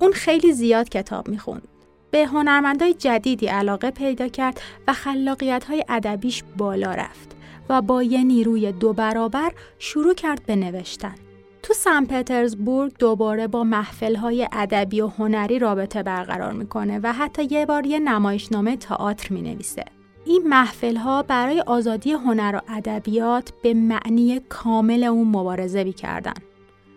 اون 0.00 0.12
خیلی 0.12 0.52
زیاد 0.52 0.88
کتاب 0.88 1.28
می‌خوند. 1.28 1.68
به 2.10 2.26
هنرمندای 2.26 2.94
جدیدی 2.94 3.46
علاقه 3.46 3.90
پیدا 3.90 4.28
کرد 4.28 4.60
و 4.88 4.92
خلاقیت 4.92 5.64
های 5.64 5.84
ادبیش 5.88 6.42
بالا 6.56 6.94
رفت 6.94 7.36
و 7.68 7.82
با 7.82 8.02
یه 8.02 8.22
نیروی 8.22 8.72
دو 8.72 8.92
برابر 8.92 9.52
شروع 9.78 10.14
کرد 10.14 10.46
به 10.46 10.56
نوشتن. 10.56 11.14
تو 11.62 11.74
سن 11.74 12.04
پترزبورگ 12.04 12.92
دوباره 12.98 13.46
با 13.46 13.64
محفل 13.64 14.16
های 14.16 14.48
ادبی 14.52 15.00
و 15.00 15.06
هنری 15.06 15.58
رابطه 15.58 16.02
برقرار 16.02 16.52
می‌کنه 16.52 17.00
و 17.02 17.12
حتی 17.12 17.48
یه 17.50 17.66
بار 17.66 17.86
یه 17.86 17.98
نمایشنامه 17.98 18.76
تئاتر 18.76 19.34
می 19.34 19.42
نویسه. 19.42 19.84
این 20.24 20.48
محفل 20.48 20.96
ها 20.96 21.22
برای 21.22 21.60
آزادی 21.60 22.12
هنر 22.12 22.56
و 22.56 22.60
ادبیات 22.68 23.52
به 23.62 23.74
معنی 23.74 24.40
کامل 24.48 25.04
اون 25.04 25.28
مبارزه 25.28 25.84
می 25.84 25.92
کردن. 25.92 26.34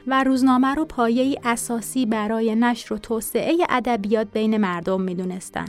و 0.08 0.24
روزنامه 0.24 0.76
رو 0.76 0.86
پایه 0.86 1.40
اساسی 1.44 2.06
برای 2.06 2.56
نشر 2.56 2.94
و 2.94 2.98
توسعه 2.98 3.58
ادبیات 3.70 4.28
بین 4.34 4.58
مردم 4.58 5.02
می‌دونستن 5.02 5.68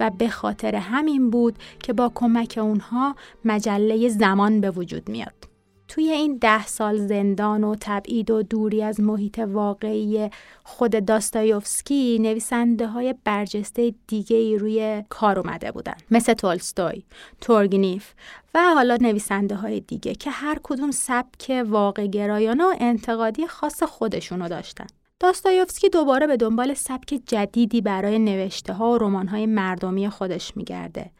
و 0.00 0.10
به 0.10 0.28
خاطر 0.28 0.74
همین 0.74 1.30
بود 1.30 1.58
که 1.82 1.92
با 1.92 2.12
کمک 2.14 2.58
اونها 2.62 3.16
مجله 3.44 4.08
زمان 4.08 4.60
به 4.60 4.70
وجود 4.70 5.08
میاد. 5.08 5.49
توی 5.90 6.10
این 6.10 6.38
ده 6.38 6.66
سال 6.66 7.06
زندان 7.06 7.64
و 7.64 7.76
تبعید 7.80 8.30
و 8.30 8.42
دوری 8.42 8.82
از 8.82 9.00
محیط 9.00 9.38
واقعی 9.38 10.30
خود 10.64 11.04
داستایوفسکی 11.06 12.18
نویسنده 12.18 12.86
های 12.86 13.14
برجسته 13.24 13.94
دیگه 14.06 14.36
ای 14.36 14.58
روی 14.58 15.04
کار 15.08 15.38
اومده 15.38 15.72
بودن 15.72 15.94
مثل 16.10 16.34
تولستوی، 16.34 17.02
تورگنیف 17.40 18.12
و 18.54 18.58
حالا 18.74 18.98
نویسنده 19.00 19.54
های 19.54 19.80
دیگه 19.80 20.14
که 20.14 20.30
هر 20.30 20.58
کدوم 20.62 20.90
سبک 20.90 21.64
واقع 21.66 22.06
گرایانه 22.06 22.64
و 22.64 22.74
انتقادی 22.80 23.46
خاص 23.46 23.82
خودشونو 23.82 24.48
داشتن. 24.48 24.86
داستایوفسکی 25.20 25.88
دوباره 25.88 26.26
به 26.26 26.36
دنبال 26.36 26.74
سبک 26.74 27.20
جدیدی 27.26 27.80
برای 27.80 28.18
نوشته 28.18 28.72
ها 28.72 28.90
و 28.90 28.98
رمان 28.98 29.28
های 29.28 29.46
مردمی 29.46 30.08
خودش 30.08 30.56
میگرده 30.56 31.10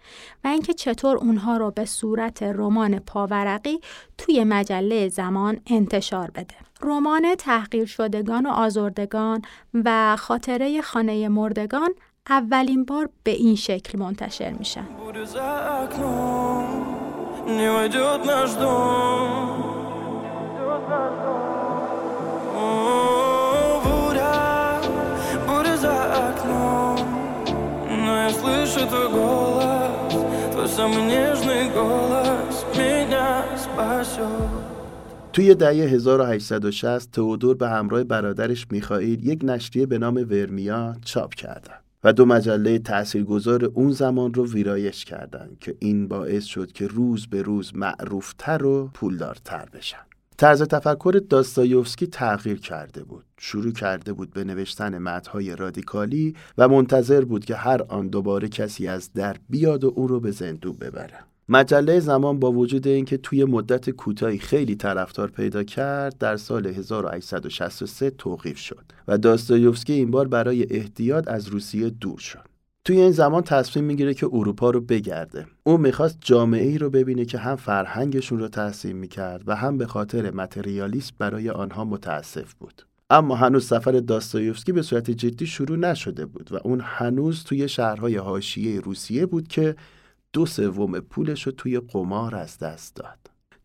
و 0.44 0.48
اینکه 0.48 0.72
چطور 0.72 1.16
اونها 1.16 1.56
رو 1.56 1.70
به 1.70 1.84
صورت 1.84 2.42
رمان 2.42 2.98
پاورقی 2.98 3.80
توی 4.18 4.44
مجله 4.44 5.08
زمان 5.08 5.60
انتشار 5.66 6.30
بده. 6.30 6.54
رمان 6.82 7.34
تحقیر 7.34 7.86
شدگان 7.86 8.46
و 8.46 8.50
آزردگان 8.50 9.42
و 9.84 10.16
خاطره 10.16 10.80
خانه 10.80 11.28
مردگان 11.28 11.90
اولین 12.30 12.84
بار 12.84 13.10
به 13.22 13.30
این 13.30 13.56
شکل 13.56 13.98
منتشر 13.98 14.50
میشن. 14.52 14.86
слышу 28.39 28.87
твой 28.87 29.09
голос, 29.09 30.13
твой 30.53 30.67
самый 30.67 31.03
нежный 31.03 31.69
голос 31.69 32.65
меня 32.75 33.45
спасет. 33.57 34.75
توی 35.33 35.55
دهه 35.55 35.87
1860 35.95 37.11
تئودور 37.11 37.55
به 37.55 37.69
همراه 37.69 38.03
برادرش 38.03 38.67
میخائیل 38.71 39.27
یک 39.27 39.39
نشریه 39.43 39.85
به 39.85 39.97
نام 39.97 40.15
ورمیا 40.15 40.95
چاپ 41.05 41.33
کردند 41.33 41.83
و 42.03 42.13
دو 42.13 42.25
مجله 42.25 42.79
تاثیرگذار 42.79 43.65
اون 43.65 43.91
زمان 43.91 44.33
رو 44.33 44.47
ویرایش 44.47 45.05
کردند 45.05 45.57
که 45.59 45.75
این 45.79 46.07
باعث 46.07 46.43
شد 46.43 46.71
که 46.71 46.87
روز 46.87 47.27
به 47.27 47.41
روز 47.41 47.75
معروفتر 47.75 48.65
و 48.65 48.89
پولدارتر 48.93 49.65
بشن. 49.73 50.05
طرز 50.40 50.62
تفکر 50.62 51.22
داستایوفسکی 51.28 52.06
تغییر 52.06 52.60
کرده 52.60 53.04
بود. 53.04 53.24
شروع 53.38 53.72
کرده 53.72 54.12
بود 54.12 54.30
به 54.30 54.44
نوشتن 54.44 54.98
متنهای 54.98 55.56
رادیکالی 55.56 56.34
و 56.58 56.68
منتظر 56.68 57.24
بود 57.24 57.44
که 57.44 57.54
هر 57.54 57.82
آن 57.82 58.08
دوباره 58.08 58.48
کسی 58.48 58.88
از 58.88 59.12
در 59.12 59.36
بیاد 59.48 59.84
و 59.84 59.92
او 59.96 60.06
رو 60.06 60.20
به 60.20 60.30
زندون 60.30 60.72
ببره. 60.72 61.18
مجله 61.48 62.00
زمان 62.00 62.38
با 62.38 62.52
وجود 62.52 62.86
اینکه 62.86 63.16
توی 63.16 63.44
مدت 63.44 63.90
کوتاهی 63.90 64.38
خیلی 64.38 64.74
طرفدار 64.74 65.30
پیدا 65.30 65.62
کرد 65.62 66.18
در 66.18 66.36
سال 66.36 66.66
1863 66.66 68.10
توقیف 68.10 68.58
شد 68.58 68.84
و 69.08 69.18
داستایوفسکی 69.18 69.92
این 69.92 70.10
بار 70.10 70.28
برای 70.28 70.66
احتیاط 70.70 71.28
از 71.28 71.48
روسیه 71.48 71.90
دور 71.90 72.18
شد. 72.18 72.49
توی 72.90 73.00
این 73.00 73.10
زمان 73.10 73.42
تصمیم 73.42 73.84
می‌گیره 73.84 74.14
که 74.14 74.26
اروپا 74.32 74.70
رو 74.70 74.80
بگرده 74.80 75.46
او 75.62 75.78
می‌خواست 75.78 76.18
جامعه 76.20 76.66
ای 76.66 76.78
رو 76.78 76.90
ببینه 76.90 77.24
که 77.24 77.38
هم 77.38 77.56
فرهنگشون 77.56 78.38
رو 78.38 78.48
تحسین 78.48 78.96
می‌کرد 78.96 79.48
و 79.48 79.56
هم 79.56 79.78
به 79.78 79.86
خاطر 79.86 80.30
متریالیسم 80.30 81.14
برای 81.18 81.50
آنها 81.50 81.84
متاسف 81.84 82.54
بود 82.54 82.86
اما 83.10 83.34
هنوز 83.36 83.66
سفر 83.66 83.92
داستایوفسکی 83.92 84.72
به 84.72 84.82
صورت 84.82 85.10
جدی 85.10 85.46
شروع 85.46 85.78
نشده 85.78 86.26
بود 86.26 86.52
و 86.52 86.58
اون 86.64 86.80
هنوز 86.80 87.44
توی 87.44 87.68
شهرهای 87.68 88.16
حاشیه 88.16 88.80
روسیه 88.80 89.26
بود 89.26 89.48
که 89.48 89.76
دو 90.32 90.46
سوم 90.46 91.00
پولش 91.00 91.42
رو 91.42 91.52
توی 91.52 91.80
قمار 91.80 92.36
از 92.36 92.58
دست 92.58 92.96
داد. 92.96 93.18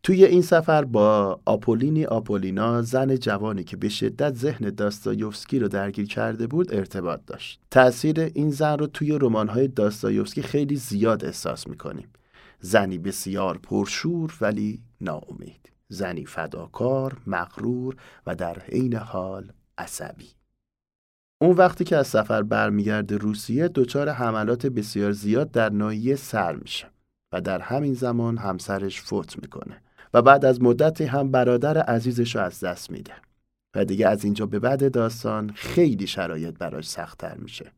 توی 0.06 0.24
این 0.24 0.42
سفر 0.42 0.84
با 0.84 1.40
آپولینی 1.44 2.04
آپولینا 2.04 2.82
زن 2.82 3.16
جوانی 3.16 3.64
که 3.64 3.76
به 3.76 3.88
شدت 3.88 4.34
ذهن 4.34 4.70
داستایوفسکی 4.70 5.58
رو 5.58 5.68
درگیر 5.68 6.06
کرده 6.06 6.46
بود 6.46 6.74
ارتباط 6.74 7.20
داشت. 7.26 7.60
تأثیر 7.70 8.20
این 8.20 8.50
زن 8.50 8.78
رو 8.78 8.86
توی 8.86 9.18
رمان‌های 9.20 9.68
داستایوفسکی 9.68 10.42
خیلی 10.42 10.76
زیاد 10.76 11.24
احساس 11.24 11.66
می‌کنیم. 11.66 12.08
زنی 12.60 12.98
بسیار 12.98 13.58
پرشور 13.58 14.34
ولی 14.40 14.82
ناامید. 15.00 15.72
زنی 15.88 16.26
فداکار، 16.26 17.16
مغرور 17.26 17.96
و 18.26 18.34
در 18.34 18.58
عین 18.58 18.94
حال 18.94 19.52
عصبی. 19.78 20.28
اون 21.40 21.56
وقتی 21.56 21.84
که 21.84 21.96
از 21.96 22.06
سفر 22.06 22.42
برمیگرده 22.42 23.16
روسیه 23.16 23.68
دچار 23.68 24.08
حملات 24.08 24.66
بسیار 24.66 25.12
زیاد 25.12 25.50
در 25.50 25.68
ناحیه 25.68 26.16
سر 26.16 26.56
میشه 26.56 26.86
و 27.32 27.40
در 27.40 27.58
همین 27.58 27.94
زمان 27.94 28.38
همسرش 28.38 29.00
فوت 29.00 29.42
می‌کنه 29.42 29.82
و 30.16 30.22
بعد 30.22 30.44
از 30.44 30.62
مدتی 30.62 31.04
هم 31.04 31.30
برادر 31.30 31.78
عزیزش 31.78 32.36
رو 32.36 32.42
از 32.42 32.60
دست 32.60 32.90
میده 32.90 33.12
و 33.74 33.84
دیگه 33.84 34.08
از 34.08 34.24
اینجا 34.24 34.46
به 34.46 34.58
بعد 34.58 34.92
داستان 34.92 35.52
خیلی 35.54 36.06
شرایط 36.06 36.58
براش 36.58 36.88
سختتر 36.88 37.34
میشه 37.36 37.72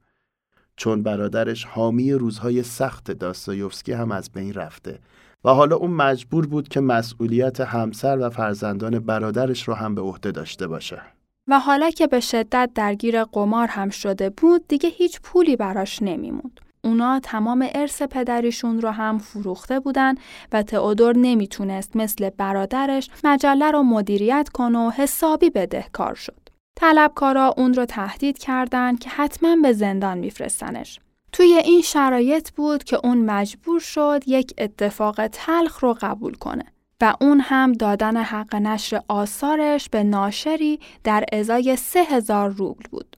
چون 0.77 1.03
برادرش 1.03 1.65
حامی 1.65 2.13
روزهای 2.13 2.63
سخت 2.63 3.11
داستایوفسکی 3.11 3.93
هم 3.93 4.13
از 4.13 4.31
بین 4.33 4.55
رفته 4.55 4.99
و 5.45 5.51
حالا 5.51 5.77
اون 5.77 5.91
مجبور 5.91 6.47
بود 6.47 6.69
که 6.69 6.81
مسئولیت 6.81 7.61
همسر 7.61 8.19
و 8.19 8.31
فرزندان 8.31 8.99
برادرش 8.99 9.69
رو 9.69 9.75
هم 9.75 9.95
به 9.95 10.01
عهده 10.01 10.33
داشته 10.33 10.67
باشه. 10.67 11.03
و 11.49 11.61
حالا 11.61 11.91
که 11.91 12.07
به 12.07 12.21
شدت 12.21 12.71
درگیر 12.75 13.25
قمار 13.25 13.69
هم 13.69 13.91
شده 13.91 14.31
بود 14.31 14.69
دیگه 14.69 14.89
هیچ 14.89 15.21
پولی 15.23 15.57
براش 15.57 16.03
نمیموند. 16.03 16.61
اونا 16.85 17.21
تمام 17.21 17.69
ارث 17.75 18.03
پدریشون 18.03 18.81
رو 18.81 18.91
هم 18.91 19.19
فروخته 19.19 19.81
بودن 19.81 20.15
و 20.53 20.63
تئودور 20.63 21.17
نمی‌تونست 21.17 21.97
مثل 21.97 22.31
برادرش 22.31 23.11
مجله 23.25 23.71
رو 23.71 23.83
مدیریت 23.83 24.49
کنه 24.49 24.79
و 24.79 24.91
حسابی 24.91 25.51
بدهکار 25.51 26.15
شد. 26.15 26.49
طلبکارا 26.81 27.55
اون 27.57 27.75
رو 27.75 27.85
تهدید 27.85 28.39
کردند 28.39 28.99
که 28.99 29.11
حتما 29.11 29.57
به 29.57 29.73
زندان 29.73 30.19
میفرستنش. 30.19 31.01
توی 31.33 31.55
این 31.65 31.83
شرایط 31.83 32.51
بود 32.51 32.85
که 32.85 33.01
اون 33.05 33.19
مجبور 33.19 33.81
شد 33.81 34.23
یک 34.27 34.55
اتفاق 34.59 35.27
تلخ 35.27 35.79
رو 35.79 35.97
قبول 36.01 36.35
کنه 36.35 36.65
و 37.01 37.15
اون 37.21 37.41
هم 37.41 37.73
دادن 37.73 38.17
حق 38.17 38.55
نشر 38.55 39.01
آثارش 39.09 39.89
به 39.89 40.03
ناشری 40.03 40.81
در 41.05 41.25
ازای 41.33 41.77
سه 41.77 42.01
هزار 42.01 42.51
روبل 42.51 42.85
بود. 42.91 43.18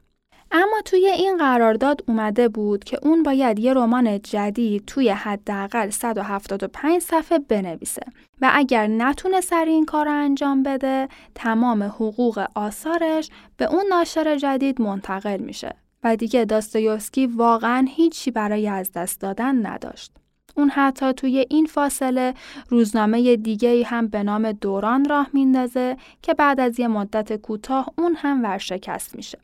اما 0.52 0.80
توی 0.84 1.06
این 1.06 1.36
قرارداد 1.36 2.04
اومده 2.08 2.48
بود 2.48 2.84
که 2.84 2.98
اون 3.02 3.22
باید 3.22 3.58
یه 3.58 3.74
رمان 3.74 4.22
جدید 4.22 4.84
توی 4.86 5.08
حداقل 5.08 5.90
175 5.90 7.02
صفحه 7.02 7.38
بنویسه 7.38 8.02
و 8.40 8.50
اگر 8.54 8.86
نتونه 8.86 9.40
سر 9.40 9.64
این 9.64 9.84
کار 9.84 10.04
رو 10.04 10.12
انجام 10.12 10.62
بده 10.62 11.08
تمام 11.34 11.82
حقوق 11.82 12.46
آثارش 12.54 13.30
به 13.56 13.64
اون 13.64 13.84
ناشر 13.90 14.36
جدید 14.36 14.80
منتقل 14.80 15.36
میشه 15.36 15.74
و 16.04 16.16
دیگه 16.16 16.44
داستایوفسکی 16.44 17.26
واقعا 17.26 17.86
هیچی 17.90 18.30
برای 18.30 18.68
از 18.68 18.92
دست 18.92 19.20
دادن 19.20 19.66
نداشت. 19.66 20.12
اون 20.56 20.68
حتی 20.68 21.12
توی 21.12 21.46
این 21.50 21.66
فاصله 21.66 22.34
روزنامه 22.68 23.36
دیگه 23.36 23.84
هم 23.84 24.08
به 24.08 24.22
نام 24.22 24.52
دوران 24.52 25.04
راه 25.04 25.30
میندازه 25.32 25.96
که 26.22 26.34
بعد 26.34 26.60
از 26.60 26.80
یه 26.80 26.88
مدت 26.88 27.36
کوتاه 27.36 27.90
اون 27.98 28.14
هم 28.14 28.42
ورشکست 28.42 29.16
میشه. 29.16 29.38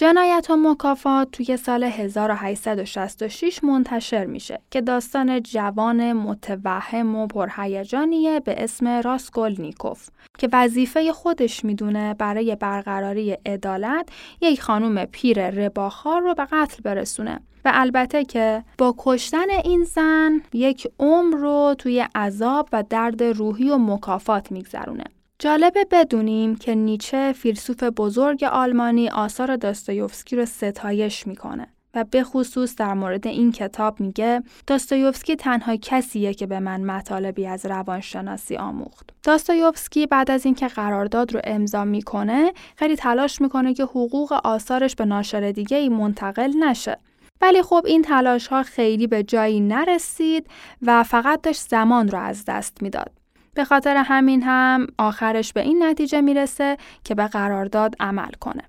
جنایت 0.00 0.46
و 0.50 0.56
مکافات 0.56 1.30
توی 1.30 1.56
سال 1.56 1.84
1866 1.84 3.64
منتشر 3.64 4.24
میشه 4.24 4.60
که 4.70 4.80
داستان 4.80 5.42
جوان 5.42 6.12
متوهم 6.12 7.16
و 7.16 7.26
پرهیجانیه 7.26 8.40
به 8.40 8.64
اسم 8.64 8.88
راسکول 8.88 9.54
نیکوف 9.58 10.08
که 10.38 10.48
وظیفه 10.52 11.12
خودش 11.12 11.64
می‌دونه 11.64 12.14
برای 12.14 12.56
برقراری 12.56 13.32
عدالت 13.46 14.08
یک 14.40 14.62
خانم 14.62 15.04
پیر 15.04 15.50
رباخار 15.50 16.22
رو 16.22 16.34
به 16.34 16.44
قتل 16.44 16.82
برسونه 16.82 17.40
و 17.64 17.70
البته 17.74 18.24
که 18.24 18.64
با 18.78 18.94
کشتن 18.98 19.50
این 19.64 19.84
زن 19.84 20.42
یک 20.52 20.88
عمر 20.98 21.36
رو 21.36 21.74
توی 21.78 22.06
عذاب 22.14 22.68
و 22.72 22.84
درد 22.90 23.22
روحی 23.22 23.70
و 23.70 23.78
مکافات 23.78 24.52
میگذرونه. 24.52 25.04
جالبه 25.40 25.86
بدونیم 25.90 26.56
که 26.56 26.74
نیچه 26.74 27.32
فیلسوف 27.32 27.82
بزرگ 27.82 28.44
آلمانی 28.44 29.08
آثار 29.08 29.56
داستایوفسکی 29.56 30.36
رو 30.36 30.46
ستایش 30.46 31.26
می‌کنه 31.26 31.66
و 31.94 32.04
به 32.04 32.22
خصوص 32.22 32.76
در 32.76 32.94
مورد 32.94 33.26
این 33.26 33.52
کتاب 33.52 34.00
میگه 34.00 34.42
داستایوفسکی 34.66 35.36
تنها 35.36 35.76
کسیه 35.76 36.34
که 36.34 36.46
به 36.46 36.60
من 36.60 36.80
مطالبی 36.80 37.46
از 37.46 37.66
روانشناسی 37.66 38.56
آموخت. 38.56 39.10
داستایوفسکی 39.22 40.06
بعد 40.06 40.30
از 40.30 40.44
اینکه 40.44 40.68
قرارداد 40.68 41.34
رو 41.34 41.40
امضا 41.44 41.84
می‌کنه 41.84 42.52
خیلی 42.76 42.96
تلاش 42.96 43.40
می‌کنه 43.40 43.74
که 43.74 43.84
حقوق 43.84 44.32
آثارش 44.44 44.94
به 44.94 45.04
ناشر 45.04 45.50
دیگه 45.50 45.76
ای 45.76 45.88
منتقل 45.88 46.52
نشه. 46.60 46.98
ولی 47.40 47.62
خب 47.62 47.82
این 47.86 48.02
تلاش 48.02 48.46
ها 48.46 48.62
خیلی 48.62 49.06
به 49.06 49.22
جایی 49.22 49.60
نرسید 49.60 50.46
و 50.82 51.02
فقط 51.02 51.40
داشت 51.40 51.60
زمان 51.60 52.08
رو 52.08 52.18
از 52.18 52.44
دست 52.44 52.82
می‌داد. 52.82 53.17
به 53.58 53.64
خاطر 53.64 53.96
همین 53.96 54.42
هم 54.42 54.86
آخرش 54.98 55.52
به 55.52 55.60
این 55.60 55.82
نتیجه 55.82 56.20
می‌رسه 56.20 56.76
که 57.04 57.14
به 57.14 57.26
قرارداد 57.26 57.94
عمل 58.00 58.30
کنه. 58.40 58.62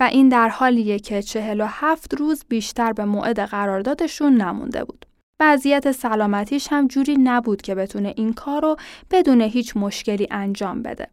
و 0.00 0.04
این 0.04 0.28
در 0.28 0.48
حالیه 0.48 0.98
که 0.98 1.22
47 1.22 2.14
روز 2.14 2.44
بیشتر 2.48 2.92
به 2.92 3.04
موعد 3.04 3.40
قراردادشون 3.40 4.34
نمونده 4.34 4.84
بود. 4.84 5.06
وضعیت 5.40 5.92
سلامتیش 5.92 6.68
هم 6.70 6.88
جوری 6.88 7.16
نبود 7.16 7.62
که 7.62 7.74
بتونه 7.74 8.14
این 8.16 8.32
کار 8.32 8.62
رو 8.62 8.76
بدون 9.10 9.40
هیچ 9.40 9.76
مشکلی 9.76 10.28
انجام 10.30 10.82
بده. 10.82 11.08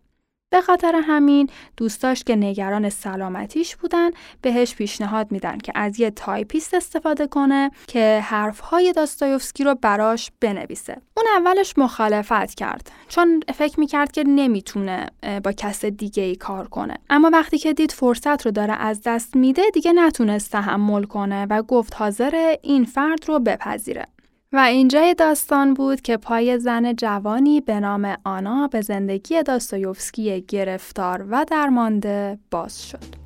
به 0.51 0.61
خاطر 0.61 1.01
همین 1.03 1.49
دوستاش 1.77 2.23
که 2.23 2.35
نگران 2.35 2.89
سلامتیش 2.89 3.75
بودن 3.75 4.09
بهش 4.41 4.75
پیشنهاد 4.75 5.31
میدن 5.31 5.57
که 5.57 5.71
از 5.75 5.99
یه 5.99 6.11
تایپیست 6.11 6.73
استفاده 6.73 7.27
کنه 7.27 7.71
که 7.87 8.21
حرفهای 8.23 8.93
داستایوفسکی 8.93 9.63
رو 9.63 9.75
براش 9.75 10.31
بنویسه. 10.39 10.97
اون 11.17 11.25
اولش 11.37 11.73
مخالفت 11.77 12.55
کرد 12.55 12.91
چون 13.07 13.43
فکر 13.55 13.79
می‌کرد 13.79 14.11
که 14.11 14.23
نمی‌تونه 14.23 15.05
با 15.43 15.51
کس 15.51 15.85
دیگه 15.85 16.23
ای 16.23 16.35
کار 16.35 16.67
کنه. 16.67 16.97
اما 17.09 17.29
وقتی 17.33 17.57
که 17.57 17.73
دید 17.73 17.91
فرصت 17.91 18.45
رو 18.45 18.51
داره 18.51 18.73
از 18.73 19.01
دست 19.05 19.35
میده 19.35 19.61
دیگه 19.73 19.93
نتونست 19.93 20.51
تحمل 20.51 21.03
کنه 21.03 21.47
و 21.49 21.61
گفت 21.61 21.95
حاضره 21.95 22.55
این 22.61 22.85
فرد 22.85 23.27
رو 23.27 23.39
بپذیره. 23.39 24.07
و 24.53 24.57
اینجای 24.57 25.13
داستان 25.13 25.73
بود 25.73 26.01
که 26.01 26.17
پای 26.17 26.59
زن 26.59 26.93
جوانی 26.93 27.61
به 27.61 27.79
نام 27.79 28.17
آنا 28.23 28.67
به 28.67 28.81
زندگی 28.81 29.43
داستایوفسکی 29.43 30.41
گرفتار 30.41 31.25
و 31.29 31.45
درمانده 31.51 32.39
باز 32.51 32.89
شد. 32.89 33.21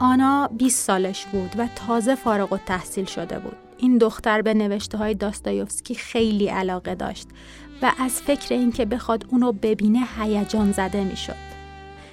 آنا 0.00 0.48
20 0.48 0.84
سالش 0.84 1.26
بود 1.26 1.50
و 1.58 1.68
تازه 1.86 2.14
فارغ 2.14 2.52
و 2.52 2.58
تحصیل 2.58 3.04
شده 3.04 3.38
بود. 3.38 3.63
این 3.78 3.98
دختر 3.98 4.42
به 4.42 4.54
نوشته 4.54 4.98
های 4.98 5.14
داستایوفسکی 5.14 5.94
خیلی 5.94 6.48
علاقه 6.48 6.94
داشت 6.94 7.28
و 7.82 7.92
از 7.98 8.22
فکر 8.22 8.54
اینکه 8.54 8.84
بخواد 8.84 9.26
اونو 9.28 9.52
ببینه 9.52 10.04
هیجان 10.18 10.72
زده 10.72 11.04
می‌شد. 11.04 11.54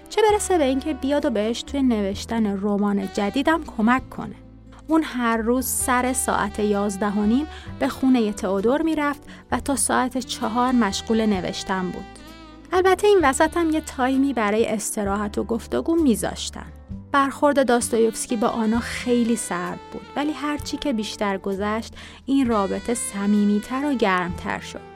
چه 0.09 0.21
برسه 0.31 0.57
به 0.57 0.63
اینکه 0.63 0.93
بیاد 0.93 1.25
و 1.25 1.29
بهش 1.29 1.63
توی 1.63 1.83
نوشتن 1.83 2.61
رمان 2.61 3.09
جدیدم 3.13 3.63
کمک 3.63 4.09
کنه. 4.09 4.35
اون 4.87 5.03
هر 5.03 5.37
روز 5.37 5.65
سر 5.65 6.13
ساعت 6.13 6.59
یازده 6.59 7.11
و 7.11 7.25
نیم 7.25 7.47
به 7.79 7.87
خونه 7.87 8.33
تئودور 8.33 8.81
می‌رفت 8.81 9.21
و 9.51 9.59
تا 9.59 9.75
ساعت 9.75 10.17
چهار 10.17 10.71
مشغول 10.71 11.25
نوشتن 11.25 11.89
بود. 11.89 12.05
البته 12.73 13.07
این 13.07 13.19
وسط 13.23 13.57
هم 13.57 13.69
یه 13.69 13.81
تایمی 13.81 14.33
برای 14.33 14.65
استراحت 14.65 15.37
و 15.37 15.43
گفتگو 15.43 15.95
میذاشتن. 15.95 16.65
برخورد 17.11 17.67
داستایوفسکی 17.67 18.35
با 18.35 18.47
آنا 18.47 18.79
خیلی 18.79 19.35
سرد 19.35 19.79
بود 19.91 20.05
ولی 20.15 20.31
هرچی 20.31 20.77
که 20.77 20.93
بیشتر 20.93 21.37
گذشت 21.37 21.93
این 22.25 22.47
رابطه 22.47 22.93
صمیمیتر 22.93 23.85
و 23.85 23.93
گرمتر 23.93 24.59
شد. 24.59 24.91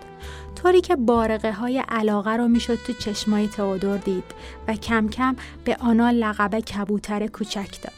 طوری 0.56 0.82
که 0.82 0.96
بارقه 0.96 1.52
های 1.52 1.84
علاقه 1.90 2.32
رو 2.32 2.48
می‌شد 2.48 2.76
تو 2.76 2.94
چشمای 2.94 3.48
تئودور 3.48 3.98
دید 3.98 4.24
و 4.68 4.74
کم 4.74 5.10
کم 5.10 5.36
به 5.64 5.78
آنا 5.80 6.10
لقب 6.10 6.60
کبوتر 6.60 7.28
کوچک 7.28 7.82
داد. 7.82 7.94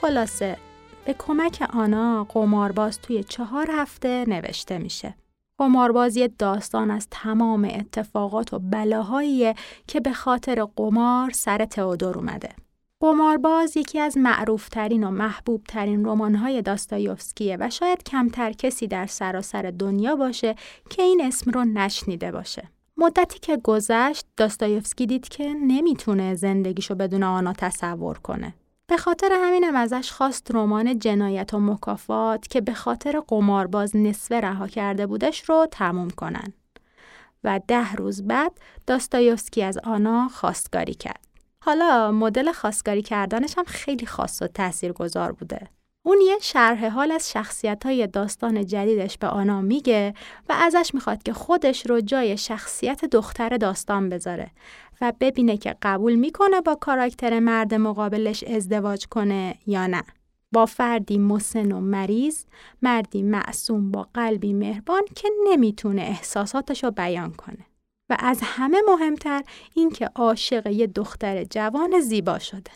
خلاصه 0.00 0.56
به 1.04 1.14
کمک 1.18 1.68
آنا 1.72 2.24
قمارباز 2.24 2.98
توی 2.98 3.24
چهار 3.24 3.70
هفته 3.70 4.24
نوشته 4.28 4.78
میشه. 4.78 5.14
قماربازی 5.58 6.28
داستان 6.28 6.90
از 6.90 7.08
تمام 7.10 7.64
اتفاقات 7.64 8.54
و 8.54 8.58
بلاهایی 8.58 9.54
که 9.86 10.00
به 10.00 10.12
خاطر 10.12 10.64
قمار 10.76 11.30
سر 11.30 11.64
تئودور 11.64 12.18
اومده. 12.18 12.48
قمارباز 13.02 13.76
یکی 13.76 14.00
از 14.00 14.18
معروفترین 14.18 15.04
و 15.04 15.10
محبوبترین 15.10 16.04
رمان‌های 16.04 16.62
داستایوفسکیه 16.62 17.56
و 17.60 17.70
شاید 17.70 18.02
کمتر 18.02 18.52
کسی 18.52 18.86
در 18.86 19.06
سراسر 19.06 19.72
دنیا 19.78 20.16
باشه 20.16 20.54
که 20.90 21.02
این 21.02 21.20
اسم 21.24 21.50
رو 21.50 21.64
نشنیده 21.64 22.32
باشه. 22.32 22.68
مدتی 22.96 23.38
که 23.38 23.56
گذشت 23.56 24.26
داستایوفسکی 24.36 25.06
دید 25.06 25.28
که 25.28 25.44
نمی‌تونه 25.44 26.34
زندگیشو 26.34 26.94
بدون 26.94 27.22
آنا 27.22 27.52
تصور 27.52 28.18
کنه. 28.18 28.54
به 28.86 28.96
خاطر 28.96 29.30
همینم 29.32 29.76
ازش 29.76 30.12
خواست 30.12 30.50
رمان 30.54 30.98
جنایت 30.98 31.54
و 31.54 31.60
مکافات 31.60 32.48
که 32.48 32.60
به 32.60 32.74
خاطر 32.74 33.20
قمارباز 33.28 33.96
نصفه 33.96 34.40
رها 34.40 34.66
کرده 34.66 35.06
بودش 35.06 35.40
رو 35.48 35.66
تموم 35.70 36.10
کنن. 36.10 36.52
و 37.44 37.60
ده 37.68 37.92
روز 37.92 38.22
بعد 38.22 38.52
داستایوفسکی 38.86 39.62
از 39.62 39.78
آنا 39.78 40.28
خواستگاری 40.28 40.94
کرد. 40.94 41.29
حالا 41.64 42.12
مدل 42.12 42.52
خواستگاری 42.52 43.02
کردنش 43.02 43.58
هم 43.58 43.64
خیلی 43.64 44.06
خاص 44.06 44.42
و 44.42 44.46
تاثیرگذار 44.46 45.32
بوده. 45.32 45.68
اون 46.02 46.18
یه 46.20 46.38
شرح 46.42 46.88
حال 46.88 47.12
از 47.12 47.30
شخصیت 47.30 47.86
های 47.86 48.06
داستان 48.06 48.66
جدیدش 48.66 49.18
به 49.18 49.26
آنا 49.26 49.60
میگه 49.60 50.14
و 50.48 50.52
ازش 50.52 50.90
می‌خواد 50.94 51.22
که 51.22 51.32
خودش 51.32 51.86
رو 51.86 52.00
جای 52.00 52.36
شخصیت 52.36 53.04
دختر 53.04 53.56
داستان 53.56 54.08
بذاره 54.08 54.50
و 55.00 55.12
ببینه 55.20 55.56
که 55.56 55.76
قبول 55.82 56.14
می‌کنه 56.14 56.60
با 56.60 56.74
کاراکتر 56.74 57.40
مرد 57.40 57.74
مقابلش 57.74 58.44
ازدواج 58.44 59.06
کنه 59.06 59.54
یا 59.66 59.86
نه. 59.86 60.02
با 60.52 60.66
فردی 60.66 61.18
مسن 61.18 61.72
و 61.72 61.80
مریض، 61.80 62.44
مردی 62.82 63.22
معصوم 63.22 63.90
با 63.90 64.08
قلبی 64.14 64.52
مهربان 64.52 65.02
که 65.16 65.28
نمی‌تونه 65.50 66.02
احساساتش 66.02 66.84
رو 66.84 66.90
بیان 66.90 67.32
کنه. 67.32 67.66
و 68.10 68.16
از 68.18 68.40
همه 68.42 68.78
مهمتر 68.88 69.42
اینکه 69.74 70.10
عاشق 70.14 70.66
یه 70.66 70.86
دختر 70.86 71.44
جوان 71.44 72.00
زیبا 72.00 72.38
شده. 72.38 72.70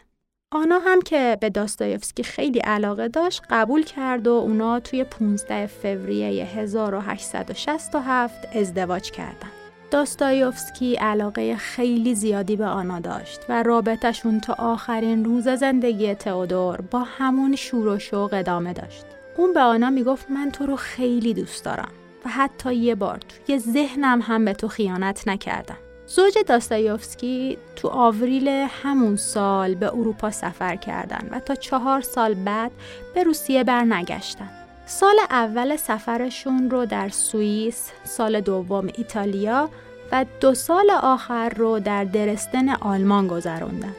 آنا 0.52 0.78
هم 0.78 1.02
که 1.02 1.38
به 1.40 1.50
داستایفسکی 1.50 2.22
خیلی 2.22 2.58
علاقه 2.58 3.08
داشت 3.08 3.42
قبول 3.50 3.82
کرد 3.82 4.26
و 4.26 4.32
اونا 4.32 4.80
توی 4.80 5.04
15 5.04 5.66
فوریه 5.66 6.44
1867 6.44 8.56
ازدواج 8.56 9.10
کردن. 9.10 9.50
داستایوفسکی 9.90 10.94
علاقه 10.94 11.56
خیلی 11.56 12.14
زیادی 12.14 12.56
به 12.56 12.66
آنا 12.66 13.00
داشت 13.00 13.40
و 13.48 13.62
رابطشون 13.62 14.40
تا 14.40 14.54
آخرین 14.58 15.24
روز 15.24 15.48
زندگی 15.48 16.14
تئودور 16.14 16.80
با 16.80 17.02
همون 17.02 17.56
شور 17.56 17.88
و 17.88 17.98
شوق 17.98 18.34
ادامه 18.34 18.72
داشت. 18.72 19.04
اون 19.36 19.52
به 19.52 19.60
آنا 19.60 19.90
می‌گفت 19.90 20.30
من 20.30 20.50
تو 20.50 20.66
رو 20.66 20.76
خیلی 20.76 21.34
دوست 21.34 21.64
دارم 21.64 21.92
و 22.24 22.28
حتی 22.28 22.74
یه 22.74 22.94
بار 22.94 23.18
توی 23.18 23.58
ذهنم 23.58 24.20
هم 24.22 24.44
به 24.44 24.52
تو 24.52 24.68
خیانت 24.68 25.28
نکردم. 25.28 25.76
زوج 26.06 26.34
داستایوفسکی 26.46 27.58
تو 27.76 27.88
آوریل 27.88 28.48
همون 28.82 29.16
سال 29.16 29.74
به 29.74 29.86
اروپا 29.86 30.30
سفر 30.30 30.76
کردن 30.76 31.28
و 31.30 31.40
تا 31.40 31.54
چهار 31.54 32.00
سال 32.00 32.34
بعد 32.34 32.72
به 33.14 33.22
روسیه 33.22 33.64
برنگشتن. 33.64 34.50
سال 34.86 35.16
اول 35.30 35.76
سفرشون 35.76 36.70
رو 36.70 36.86
در 36.86 37.08
سوئیس، 37.08 37.90
سال 38.04 38.40
دوم 38.40 38.86
ایتالیا 38.86 39.70
و 40.12 40.24
دو 40.40 40.54
سال 40.54 40.90
آخر 40.90 41.48
رو 41.48 41.80
در 41.80 42.04
درستن 42.04 42.68
آلمان 42.68 43.26
گذروندن. 43.28 43.94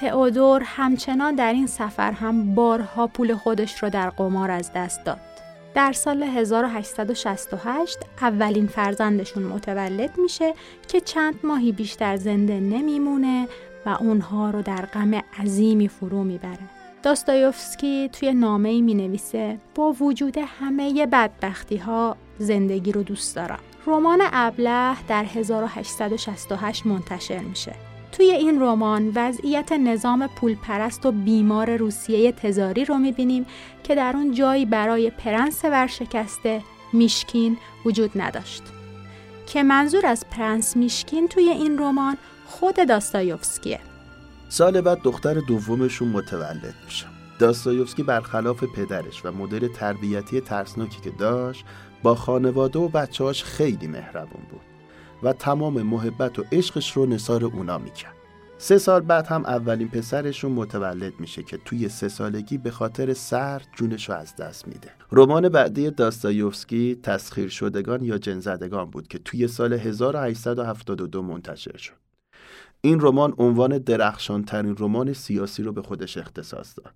تئودور 0.00 0.62
همچنان 0.64 1.34
در 1.34 1.52
این 1.52 1.66
سفر 1.66 2.12
هم 2.12 2.54
بارها 2.54 3.06
پول 3.06 3.34
خودش 3.34 3.82
رو 3.82 3.90
در 3.90 4.10
قمار 4.10 4.50
از 4.50 4.70
دست 4.74 5.04
داد. 5.04 5.33
در 5.74 5.92
سال 5.92 6.22
1868 6.22 7.98
اولین 8.20 8.66
فرزندشون 8.66 9.42
متولد 9.42 10.18
میشه 10.18 10.54
که 10.88 11.00
چند 11.00 11.34
ماهی 11.44 11.72
بیشتر 11.72 12.16
زنده 12.16 12.60
نمیمونه 12.60 13.48
و 13.86 13.96
اونها 14.00 14.50
رو 14.50 14.62
در 14.62 14.86
غم 14.86 15.14
عظیمی 15.14 15.88
فرو 15.88 16.24
می‌بره. 16.24 16.58
داستایوفسکی 17.02 18.08
توی 18.12 18.34
نامه 18.34 18.68
ای 18.68 18.82
می 18.82 18.94
نویسه 18.94 19.58
با 19.74 19.92
وجود 19.92 20.38
همه 20.38 21.06
بدبختی 21.06 21.76
ها 21.76 22.16
زندگی 22.38 22.92
رو 22.92 23.02
دوست 23.02 23.36
دارم. 23.36 23.60
رمان 23.86 24.18
ابله 24.32 24.96
در 25.08 25.24
1868 25.24 26.86
منتشر 26.86 27.38
میشه. 27.38 27.83
توی 28.16 28.30
این 28.30 28.62
رمان 28.62 29.12
وضعیت 29.14 29.72
نظام 29.72 30.26
پولپرست 30.26 31.06
و 31.06 31.12
بیمار 31.12 31.76
روسیه 31.76 32.32
تزاری 32.32 32.84
رو 32.84 32.98
می‌بینیم 32.98 33.46
که 33.84 33.94
در 33.94 34.12
اون 34.16 34.32
جایی 34.32 34.66
برای 34.66 35.10
پرنس 35.10 35.64
ورشکسته 35.64 36.62
میشکین 36.92 37.56
وجود 37.84 38.10
نداشت. 38.14 38.62
که 39.46 39.62
منظور 39.62 40.06
از 40.06 40.24
پرنس 40.30 40.76
میشکین 40.76 41.28
توی 41.28 41.48
این 41.48 41.78
رمان 41.78 42.16
خود 42.46 42.88
داستایوفسکیه. 42.88 43.80
سال 44.48 44.80
بعد 44.80 44.98
دختر 45.02 45.34
دومشون 45.34 46.08
متولد 46.08 46.74
میشه. 46.84 47.06
داستایوفسکی 47.38 48.02
برخلاف 48.02 48.64
پدرش 48.64 49.24
و 49.24 49.32
مدل 49.32 49.68
تربیتی 49.68 50.40
ترسناکی 50.40 51.00
که 51.00 51.10
داشت 51.10 51.64
با 52.02 52.14
خانواده 52.14 52.78
و 52.78 52.88
بچه‌هاش 52.88 53.44
خیلی 53.44 53.86
مهربون 53.86 54.42
بود. 54.50 54.73
و 55.22 55.32
تمام 55.32 55.82
محبت 55.82 56.38
و 56.38 56.44
عشقش 56.52 56.92
رو 56.92 57.06
نصار 57.06 57.44
اونا 57.44 57.78
می‌کرد. 57.78 58.14
سه 58.58 58.78
سال 58.78 59.00
بعد 59.00 59.26
هم 59.26 59.44
اولین 59.44 59.88
پسرشون 59.88 60.52
متولد 60.52 61.12
میشه 61.20 61.42
که 61.42 61.58
توی 61.64 61.88
سه 61.88 62.08
سالگی 62.08 62.58
به 62.58 62.70
خاطر 62.70 63.12
سر 63.12 63.62
جونش 63.76 64.08
رو 64.08 64.14
از 64.14 64.36
دست 64.36 64.68
میده. 64.68 64.90
رمان 65.12 65.48
بعدی 65.48 65.90
داستایوفسکی 65.90 67.00
تسخیر 67.02 67.48
شدگان 67.48 68.04
یا 68.04 68.18
جنزدگان 68.18 68.90
بود 68.90 69.08
که 69.08 69.18
توی 69.18 69.48
سال 69.48 69.72
1872 69.72 71.22
منتشر 71.22 71.76
شد. 71.76 71.92
این 72.80 73.00
رمان 73.00 73.34
عنوان 73.38 73.78
درخشان 73.78 74.44
ترین 74.44 74.76
رمان 74.78 75.12
سیاسی 75.12 75.62
رو 75.62 75.72
به 75.72 75.82
خودش 75.82 76.18
اختصاص 76.18 76.74
داد. 76.76 76.94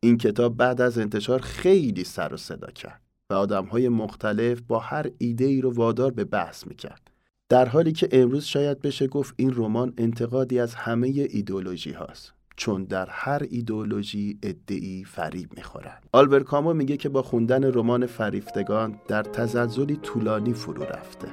این 0.00 0.18
کتاب 0.18 0.56
بعد 0.56 0.80
از 0.80 0.98
انتشار 0.98 1.40
خیلی 1.40 2.04
سر 2.04 2.34
و 2.34 2.36
صدا 2.36 2.70
کرد 2.70 3.02
و 3.30 3.34
آدم 3.34 3.64
های 3.64 3.88
مختلف 3.88 4.60
با 4.60 4.78
هر 4.78 5.06
ایده 5.18 5.44
ای 5.44 5.60
رو 5.60 5.74
وادار 5.74 6.10
به 6.10 6.24
بحث 6.24 6.66
می‌کرد. 6.66 7.07
در 7.48 7.68
حالی 7.68 7.92
که 7.92 8.08
امروز 8.12 8.44
شاید 8.44 8.82
بشه 8.82 9.06
گفت 9.06 9.34
این 9.36 9.52
رمان 9.56 9.94
انتقادی 9.98 10.60
از 10.60 10.74
همه 10.74 11.08
ایدولوژی 11.08 11.92
هاست 11.92 12.32
چون 12.56 12.84
در 12.84 13.06
هر 13.10 13.42
ایدولوژی 13.50 14.38
ادعی 14.42 15.04
فریب 15.04 15.48
می‌خورن 15.56 15.98
آلبر 16.12 16.40
کامو 16.40 16.74
میگه 16.74 16.96
که 16.96 17.08
با 17.08 17.22
خوندن 17.22 17.64
رمان 17.64 18.06
فریفتگان 18.06 19.00
در 19.08 19.22
تزلزلی 19.22 19.96
طولانی 19.96 20.52
فرو 20.52 20.82
رفته 20.82 21.28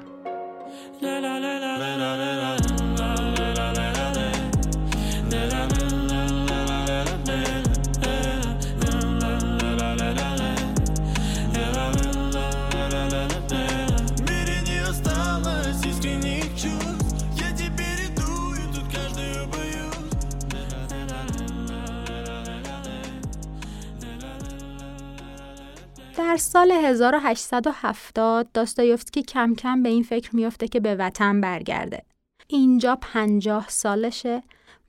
در 26.17 26.37
سال 26.37 26.71
1870 26.71 28.51
داستایوفسکی 28.53 29.21
کم 29.23 29.55
کم 29.55 29.83
به 29.83 29.89
این 29.89 30.03
فکر 30.03 30.35
میافته 30.35 30.67
که 30.67 30.79
به 30.79 30.95
وطن 30.95 31.41
برگرده. 31.41 32.03
اینجا 32.47 32.97
پنجاه 33.01 33.65
سالشه 33.69 34.43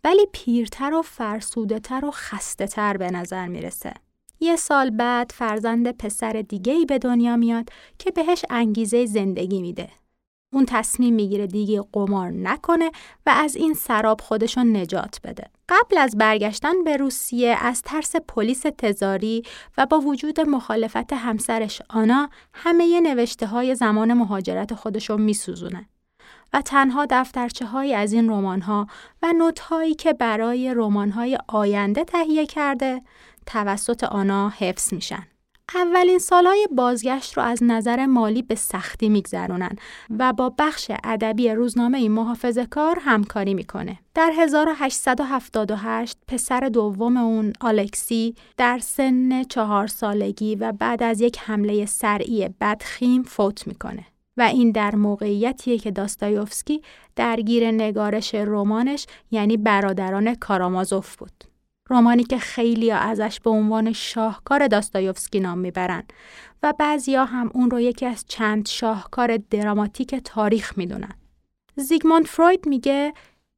ولی 0.04 0.26
پیرتر 0.32 0.94
و 0.94 1.02
فرسوده 1.02 1.78
تر 1.78 2.04
و 2.04 2.10
خسته 2.10 2.66
تر 2.66 2.96
به 2.96 3.10
نظر 3.10 3.46
می‌رسه. 3.48 3.92
یه 4.40 4.56
سال 4.56 4.90
بعد 4.90 5.32
فرزند 5.34 5.90
پسر 5.90 6.44
دیگه 6.48 6.72
ای 6.72 6.86
به 6.86 6.98
دنیا 6.98 7.36
میاد 7.36 7.68
که 7.98 8.10
بهش 8.10 8.44
انگیزه 8.50 9.06
زندگی 9.06 9.60
میده. 9.60 9.88
اون 10.52 10.66
تصمیم 10.68 11.14
می‌گیره 11.14 11.46
دیگه 11.46 11.82
قمار 11.92 12.30
نکنه 12.30 12.90
و 13.26 13.30
از 13.30 13.56
این 13.56 13.74
سراب 13.74 14.20
خودشون 14.20 14.76
نجات 14.76 15.20
بده. 15.24 15.50
قبل 15.68 15.98
از 15.98 16.16
برگشتن 16.18 16.84
به 16.84 16.96
روسیه 16.96 17.56
از 17.60 17.82
ترس 17.82 18.16
پلیس 18.16 18.62
تزاری 18.78 19.42
و 19.78 19.86
با 19.86 20.00
وجود 20.00 20.40
مخالفت 20.40 21.12
همسرش 21.12 21.82
آنا 21.88 22.30
همه 22.54 23.00
نوشته 23.00 23.46
های 23.46 23.74
زمان 23.74 24.12
مهاجرت 24.12 24.74
خودشو 24.74 25.16
میسوزونه. 25.16 25.88
و 26.52 26.62
تنها 26.62 27.06
دفترچه 27.10 27.66
های 27.66 27.94
از 27.94 28.12
این 28.12 28.28
رمان 28.30 28.60
ها 28.60 28.86
و 29.22 29.32
نوت 29.32 29.58
هایی 29.60 29.94
که 29.94 30.12
برای 30.12 30.74
رمان 30.74 31.10
های 31.10 31.38
آینده 31.48 32.04
تهیه 32.04 32.46
کرده 32.46 33.02
توسط 33.46 34.04
آنا 34.04 34.48
حفظ 34.48 34.94
میشن. 34.94 35.26
اولین 35.74 36.18
سالهای 36.18 36.68
بازگشت 36.72 37.36
رو 37.36 37.42
از 37.42 37.62
نظر 37.62 38.06
مالی 38.06 38.42
به 38.42 38.54
سختی 38.54 39.08
میگذرونن 39.08 39.76
و 40.18 40.32
با 40.32 40.54
بخش 40.58 40.90
ادبی 41.04 41.50
روزنامه 41.50 42.08
محافظه 42.08 42.66
کار 42.66 42.98
همکاری 43.00 43.54
می‌کنه. 43.54 43.98
در 44.14 44.32
1878 44.38 46.18
پسر 46.28 46.60
دوم 46.60 47.16
اون 47.16 47.52
آلکسی 47.60 48.34
در 48.56 48.78
سن 48.78 49.42
چهار 49.42 49.86
سالگی 49.86 50.54
و 50.54 50.72
بعد 50.72 51.02
از 51.02 51.20
یک 51.20 51.38
حمله 51.38 51.86
سرعی 51.86 52.48
بدخیم 52.60 53.22
فوت 53.22 53.66
می‌کنه. 53.66 54.06
و 54.36 54.42
این 54.42 54.70
در 54.70 54.94
موقعیتیه 54.94 55.78
که 55.78 55.90
داستایوفسکی 55.90 56.82
درگیر 57.16 57.70
نگارش 57.70 58.34
رمانش 58.34 59.06
یعنی 59.30 59.56
برادران 59.56 60.34
کارامازوف 60.34 61.16
بود. 61.16 61.55
رمانی 61.90 62.24
که 62.24 62.38
خیلی 62.38 62.90
ازش 62.90 63.40
به 63.40 63.50
عنوان 63.50 63.92
شاهکار 63.92 64.66
داستایوفسکی 64.66 65.40
نام 65.40 65.58
می‌برن 65.58 66.02
و 66.62 66.72
بعضیا 66.78 67.24
هم 67.24 67.50
اون 67.54 67.70
رو 67.70 67.80
یکی 67.80 68.06
از 68.06 68.24
چند 68.28 68.68
شاهکار 68.68 69.36
دراماتیک 69.36 70.14
تاریخ 70.14 70.78
می‌دونن. 70.78 71.14
زیگموند 71.76 72.26
فروید 72.26 72.66
میگه 72.66 73.12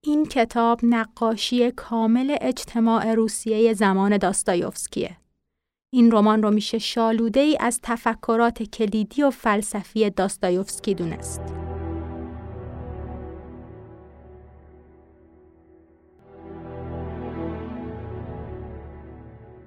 این 0.05 0.27
کتاب 0.27 0.81
نقاشی 0.83 1.71
کامل 1.71 2.37
اجتماع 2.41 3.15
روسیه 3.15 3.75
زمان 3.75 4.17
داستایوفسکیه. 4.17 5.17
این 5.93 6.13
رمان 6.13 6.43
رو 6.43 6.51
میشه 6.51 6.79
شالوده 6.79 7.41
ای 7.41 7.57
از 7.61 7.81
تفکرات 7.83 8.63
کلیدی 8.63 9.23
و 9.23 9.31
فلسفی 9.31 10.11
داستایوفسکی 10.11 10.95
دونست. 10.95 11.68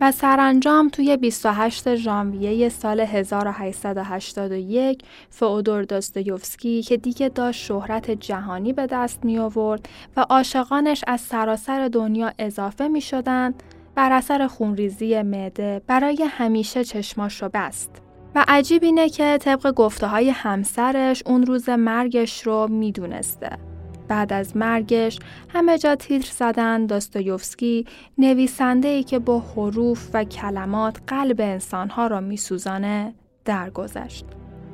و 0.01 0.11
سرانجام 0.11 0.89
توی 0.89 1.17
28 1.17 1.95
ژانویه 1.95 2.69
سال 2.69 2.99
1881 2.99 5.03
فئودور 5.29 5.83
داستایوفسکی 5.83 6.81
که 6.81 6.97
دیگه 6.97 7.29
داشت 7.29 7.65
شهرت 7.65 8.11
جهانی 8.11 8.73
به 8.73 8.87
دست 8.87 9.25
می 9.25 9.39
آورد 9.39 9.89
و 10.17 10.25
عاشقانش 10.29 11.03
از 11.07 11.21
سراسر 11.21 11.87
دنیا 11.87 12.33
اضافه 12.39 12.87
می 12.87 13.01
شدن 13.01 13.53
بر 13.95 14.11
اثر 14.11 14.47
خونریزی 14.47 15.21
معده 15.21 15.81
برای 15.87 16.23
همیشه 16.29 16.83
چشماش 16.83 17.41
رو 17.41 17.49
بست. 17.53 18.01
و 18.35 18.45
عجیب 18.47 18.83
اینه 18.83 19.09
که 19.09 19.37
طبق 19.41 19.71
گفته 19.71 20.07
های 20.07 20.29
همسرش 20.29 21.23
اون 21.25 21.45
روز 21.45 21.69
مرگش 21.69 22.47
رو 22.47 22.67
می‌دونسته. 22.67 23.70
بعد 24.11 24.33
از 24.33 24.57
مرگش 24.57 25.19
همه 25.49 25.77
جا 25.77 25.95
تیتر 25.95 26.31
زدن 26.31 26.85
داستایوفسکی 26.85 27.85
نویسنده 28.17 28.87
ای 28.87 29.03
که 29.03 29.19
با 29.19 29.39
حروف 29.39 30.09
و 30.13 30.23
کلمات 30.23 30.97
قلب 31.07 31.41
انسانها 31.41 32.07
را 32.07 32.19
میسوزانه 32.19 33.13
درگذشت. 33.45 34.25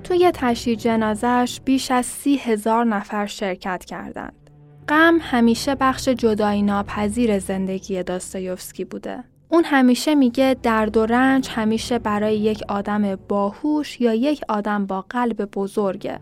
توی 0.03 0.31
تشییع 0.33 0.75
جنازش 0.75 1.59
بیش 1.65 1.91
از 1.91 2.05
سی 2.05 2.35
هزار 2.35 2.85
نفر 2.85 3.25
شرکت 3.25 3.85
کردند. 3.85 4.49
غم 4.89 5.17
همیشه 5.21 5.75
بخش 5.75 6.09
جدایی 6.09 6.61
ناپذیر 6.61 7.39
زندگی 7.39 8.03
داستایوفسکی 8.03 8.85
بوده. 8.85 9.23
اون 9.49 9.63
همیشه 9.63 10.15
میگه 10.15 10.55
درد 10.63 10.97
و 10.97 11.05
رنج 11.05 11.49
همیشه 11.49 11.99
برای 11.99 12.37
یک 12.37 12.63
آدم 12.69 13.15
باهوش 13.15 14.01
یا 14.01 14.13
یک 14.13 14.41
آدم 14.49 14.85
با 14.85 15.05
قلب 15.09 15.45
بزرگه. 15.45 16.19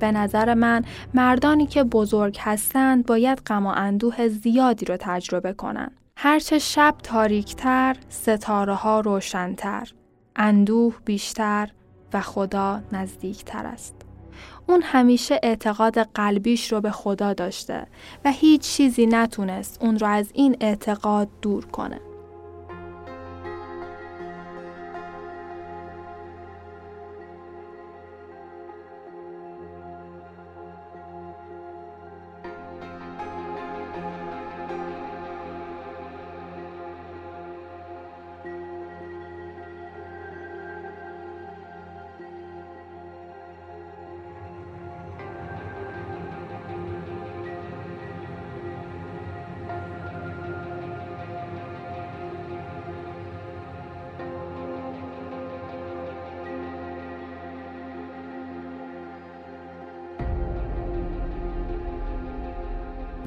به 0.00 0.12
نظر 0.12 0.54
من 0.54 0.84
مردانی 1.14 1.66
که 1.66 1.84
بزرگ 1.84 2.36
هستند 2.40 3.06
باید 3.06 3.38
غم 3.46 3.66
و 3.66 3.72
اندوه 3.76 4.28
زیادی 4.28 4.86
رو 4.86 4.96
تجربه 5.00 5.52
کنند. 5.52 5.96
هرچه 6.16 6.58
شب 6.58 6.94
تاریکتر، 7.02 7.96
ستاره 8.08 8.74
ها 8.74 9.00
روشنتر، 9.00 9.92
اندوه 10.36 10.94
بیشتر 11.04 11.70
و 12.12 12.20
خدا 12.20 12.80
نزدیکتر 12.92 13.66
است. 13.66 13.94
اون 14.66 14.82
همیشه 14.82 15.40
اعتقاد 15.42 15.98
قلبیش 15.98 16.72
رو 16.72 16.80
به 16.80 16.90
خدا 16.90 17.32
داشته 17.32 17.86
و 18.24 18.32
هیچ 18.32 18.60
چیزی 18.60 19.06
نتونست 19.06 19.82
اون 19.82 19.98
رو 19.98 20.06
از 20.06 20.30
این 20.34 20.56
اعتقاد 20.60 21.28
دور 21.42 21.66
کنه. 21.66 22.00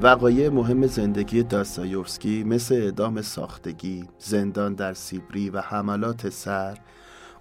وقایع 0.04 0.48
مهم 0.48 0.86
زندگی 0.86 1.42
داستایوفسکی 1.42 2.44
مثل 2.44 2.74
اعدام 2.74 3.22
ساختگی، 3.22 4.04
زندان 4.18 4.74
در 4.74 4.92
سیبری 4.92 5.50
و 5.50 5.60
حملات 5.60 6.28
سر 6.28 6.78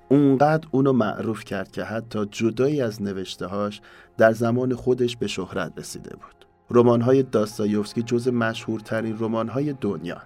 اونقدر 0.10 0.68
اونو 0.72 0.94
معروف 0.94 1.44
کرد 1.44 1.72
که 1.72 1.84
حتی 1.84 2.26
جدایی 2.26 2.82
از 2.82 3.02
نوشتههاش 3.02 3.82
در 4.18 4.32
زمان 4.32 4.76
خودش 4.76 5.18
به 5.18 5.28
شهرت 5.28 5.74
رسیده 5.78 6.16
بود. 6.16 6.46
رمان‌های 6.72 7.24
داستایوفسکی 7.24 8.04
جز 8.04 8.28
مشهورترین 8.28 9.16
رمان‌های 9.20 9.74
دنیا 9.74 10.22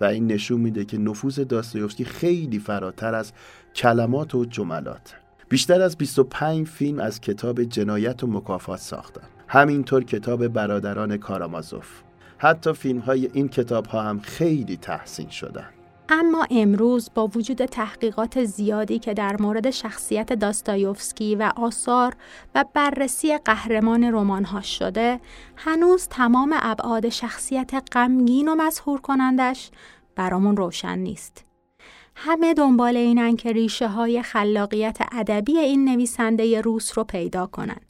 و 0.00 0.04
این 0.04 0.26
نشون 0.26 0.60
میده 0.60 0.84
که 0.84 0.98
نفوذ 0.98 1.40
داستایوفسکی 1.40 2.04
خیلی 2.04 2.58
فراتر 2.58 3.14
از 3.14 3.32
کلمات 3.74 4.34
و 4.34 4.44
جملات. 4.44 5.14
بیشتر 5.48 5.82
از 5.82 5.96
25 5.96 6.66
فیلم 6.66 6.98
از 6.98 7.20
کتاب 7.20 7.62
جنایت 7.62 8.24
و 8.24 8.26
مکافات 8.26 8.80
ساختن. 8.80 9.37
همینطور 9.48 10.04
کتاب 10.04 10.48
برادران 10.48 11.16
کارامازوف 11.16 12.02
حتی 12.38 12.72
فیلم 12.72 12.98
های 12.98 13.30
این 13.32 13.48
کتاب 13.48 13.86
ها 13.86 14.02
هم 14.02 14.20
خیلی 14.20 14.76
تحسین 14.76 15.28
شدن 15.28 15.68
اما 16.08 16.46
امروز 16.50 17.10
با 17.14 17.26
وجود 17.26 17.64
تحقیقات 17.64 18.44
زیادی 18.44 18.98
که 18.98 19.14
در 19.14 19.42
مورد 19.42 19.70
شخصیت 19.70 20.32
داستایوفسکی 20.32 21.34
و 21.34 21.52
آثار 21.56 22.16
و 22.54 22.64
بررسی 22.74 23.38
قهرمان 23.38 24.04
رمان‌ها 24.04 24.60
شده، 24.60 25.20
هنوز 25.56 26.08
تمام 26.08 26.54
ابعاد 26.62 27.08
شخصیت 27.08 27.72
غمگین 27.92 28.48
و 28.48 28.54
مسهور 28.54 29.00
کنندش 29.00 29.70
برامون 30.16 30.56
روشن 30.56 30.98
نیست. 30.98 31.47
همه 32.20 32.54
دنبال 32.54 32.96
اینن 32.96 33.36
که 33.36 33.52
ریشه 33.52 33.88
های 33.88 34.22
خلاقیت 34.22 34.98
ادبی 35.12 35.58
این 35.58 35.88
نویسنده 35.88 36.60
روس 36.60 36.98
رو 36.98 37.04
پیدا 37.04 37.46
کنن. 37.46 37.80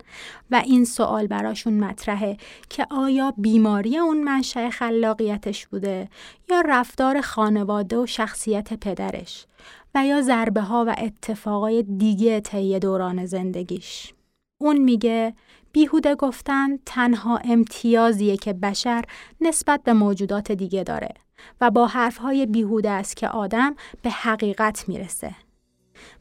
و 0.51 0.63
این 0.67 0.85
سوال 0.85 1.27
براشون 1.27 1.85
مطرحه 1.85 2.37
که 2.69 2.87
آیا 2.91 3.35
بیماری 3.37 3.99
اون 3.99 4.25
منشأ 4.25 4.71
خلاقیتش 4.71 5.67
بوده 5.67 6.09
یا 6.51 6.61
رفتار 6.61 7.21
خانواده 7.21 7.99
و 7.99 8.07
شخصیت 8.07 8.75
پدرش 8.75 9.47
و 9.95 10.07
یا 10.07 10.23
ضربه 10.23 10.61
ها 10.61 10.85
و 10.89 10.95
اتفاقای 10.99 11.83
دیگه 11.83 12.41
طی 12.41 12.79
دوران 12.79 13.27
زندگیش. 13.27 14.13
اون 14.61 14.77
میگه 14.77 15.35
بیهوده 15.73 16.15
گفتن 16.15 16.77
تنها 16.87 17.37
امتیازیه 17.37 18.37
که 18.37 18.53
بشر 18.53 19.05
نسبت 19.41 19.83
به 19.83 19.93
موجودات 19.93 20.53
دیگه 20.53 20.85
داره. 20.85 21.15
و 21.61 21.71
با 21.71 21.87
حرفهای 21.87 22.47
بیهوده 22.47 22.91
است 22.91 23.17
که 23.17 23.29
آدم 23.29 23.75
به 24.03 24.11
حقیقت 24.11 24.89
می‌رسه. 24.89 25.35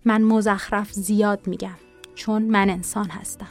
من 0.05 0.22
مزخرف 0.22 0.91
زیاد 0.91 1.47
میگم 1.47 1.78
چون 2.15 2.41
من 2.41 2.70
انسان 2.70 3.09
هستم. 3.09 3.47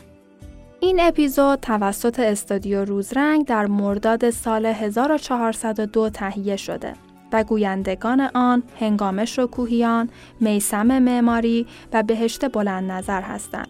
این 0.80 1.00
اپیزود 1.00 1.60
توسط 1.60 2.20
استودیو 2.20 2.84
روزرنگ 2.84 3.46
در 3.46 3.66
مرداد 3.66 4.30
سال 4.30 4.66
1402 4.66 6.10
تهیه 6.10 6.56
شده 6.56 6.92
و 7.32 7.44
گویندگان 7.44 8.20
آن 8.20 8.62
هنگامش 8.80 9.38
کوهیان، 9.38 10.08
میسم 10.40 10.98
معماری 10.98 11.66
و 11.92 12.02
بهشت 12.02 12.52
بلند 12.52 12.90
نظر 12.90 13.22
هستند. 13.22 13.68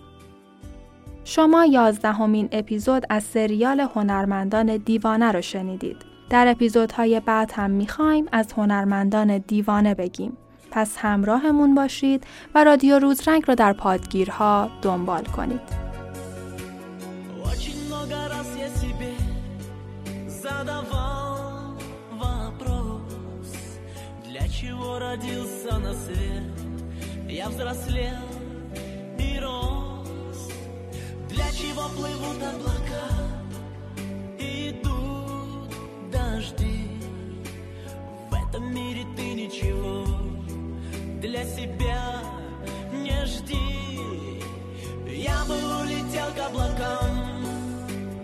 شما 1.25 1.65
یازدهمین 1.65 2.49
اپیزود 2.53 3.07
از 3.11 3.25
سریال 3.25 3.81
هنرمندان 3.81 4.77
دیوانه 4.77 5.33
رو 5.33 5.43
شنیدید. 5.43 5.97
در 6.30 6.48
اپیزودهای 6.48 7.20
بعد 7.20 7.52
هم 7.56 7.72
میخوایم 7.72 8.26
از 8.32 8.54
هنرمندان 8.54 9.38
دیوانه 9.38 9.94
بگیم. 9.96 10.38
پس 10.72 10.98
همراهمون 10.98 11.76
باشید 11.76 12.24
و 12.56 12.64
رادیو 12.64 13.00
روزرنگ 13.00 13.44
رو 13.48 13.56
در 13.56 13.74
پادگیرها 13.74 14.70
دنبال 14.82 15.24
کنید. 15.24 15.82
Для 31.32 31.50
чего 31.60 31.88
плывут 31.96 32.42
облака? 32.44 33.06
подожди 36.17 36.89
В 38.31 38.35
этом 38.35 38.75
мире 38.75 39.05
ты 39.17 39.35
ничего 39.35 40.05
для 41.21 41.45
себя 41.45 42.21
не 42.93 43.27
жди. 43.27 44.41
Я 45.09 45.45
бы 45.47 45.55
улетел 45.55 46.29
к 46.35 46.39
облакам 46.39 47.45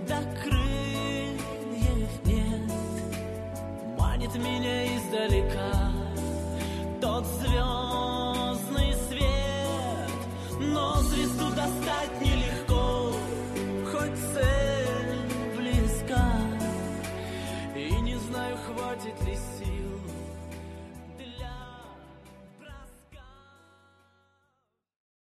До 0.07 0.19
крыльев 0.41 2.11
нет. 2.25 2.73
Манит 3.99 4.35
меня 4.37 4.97
издалека 4.97 5.93
Тот 7.01 7.27
звездный 7.41 8.95
свет 9.09 10.13
Но 10.61 10.97
звезду 11.03 11.51
достать 11.51 12.21
нелегко. 12.21 12.62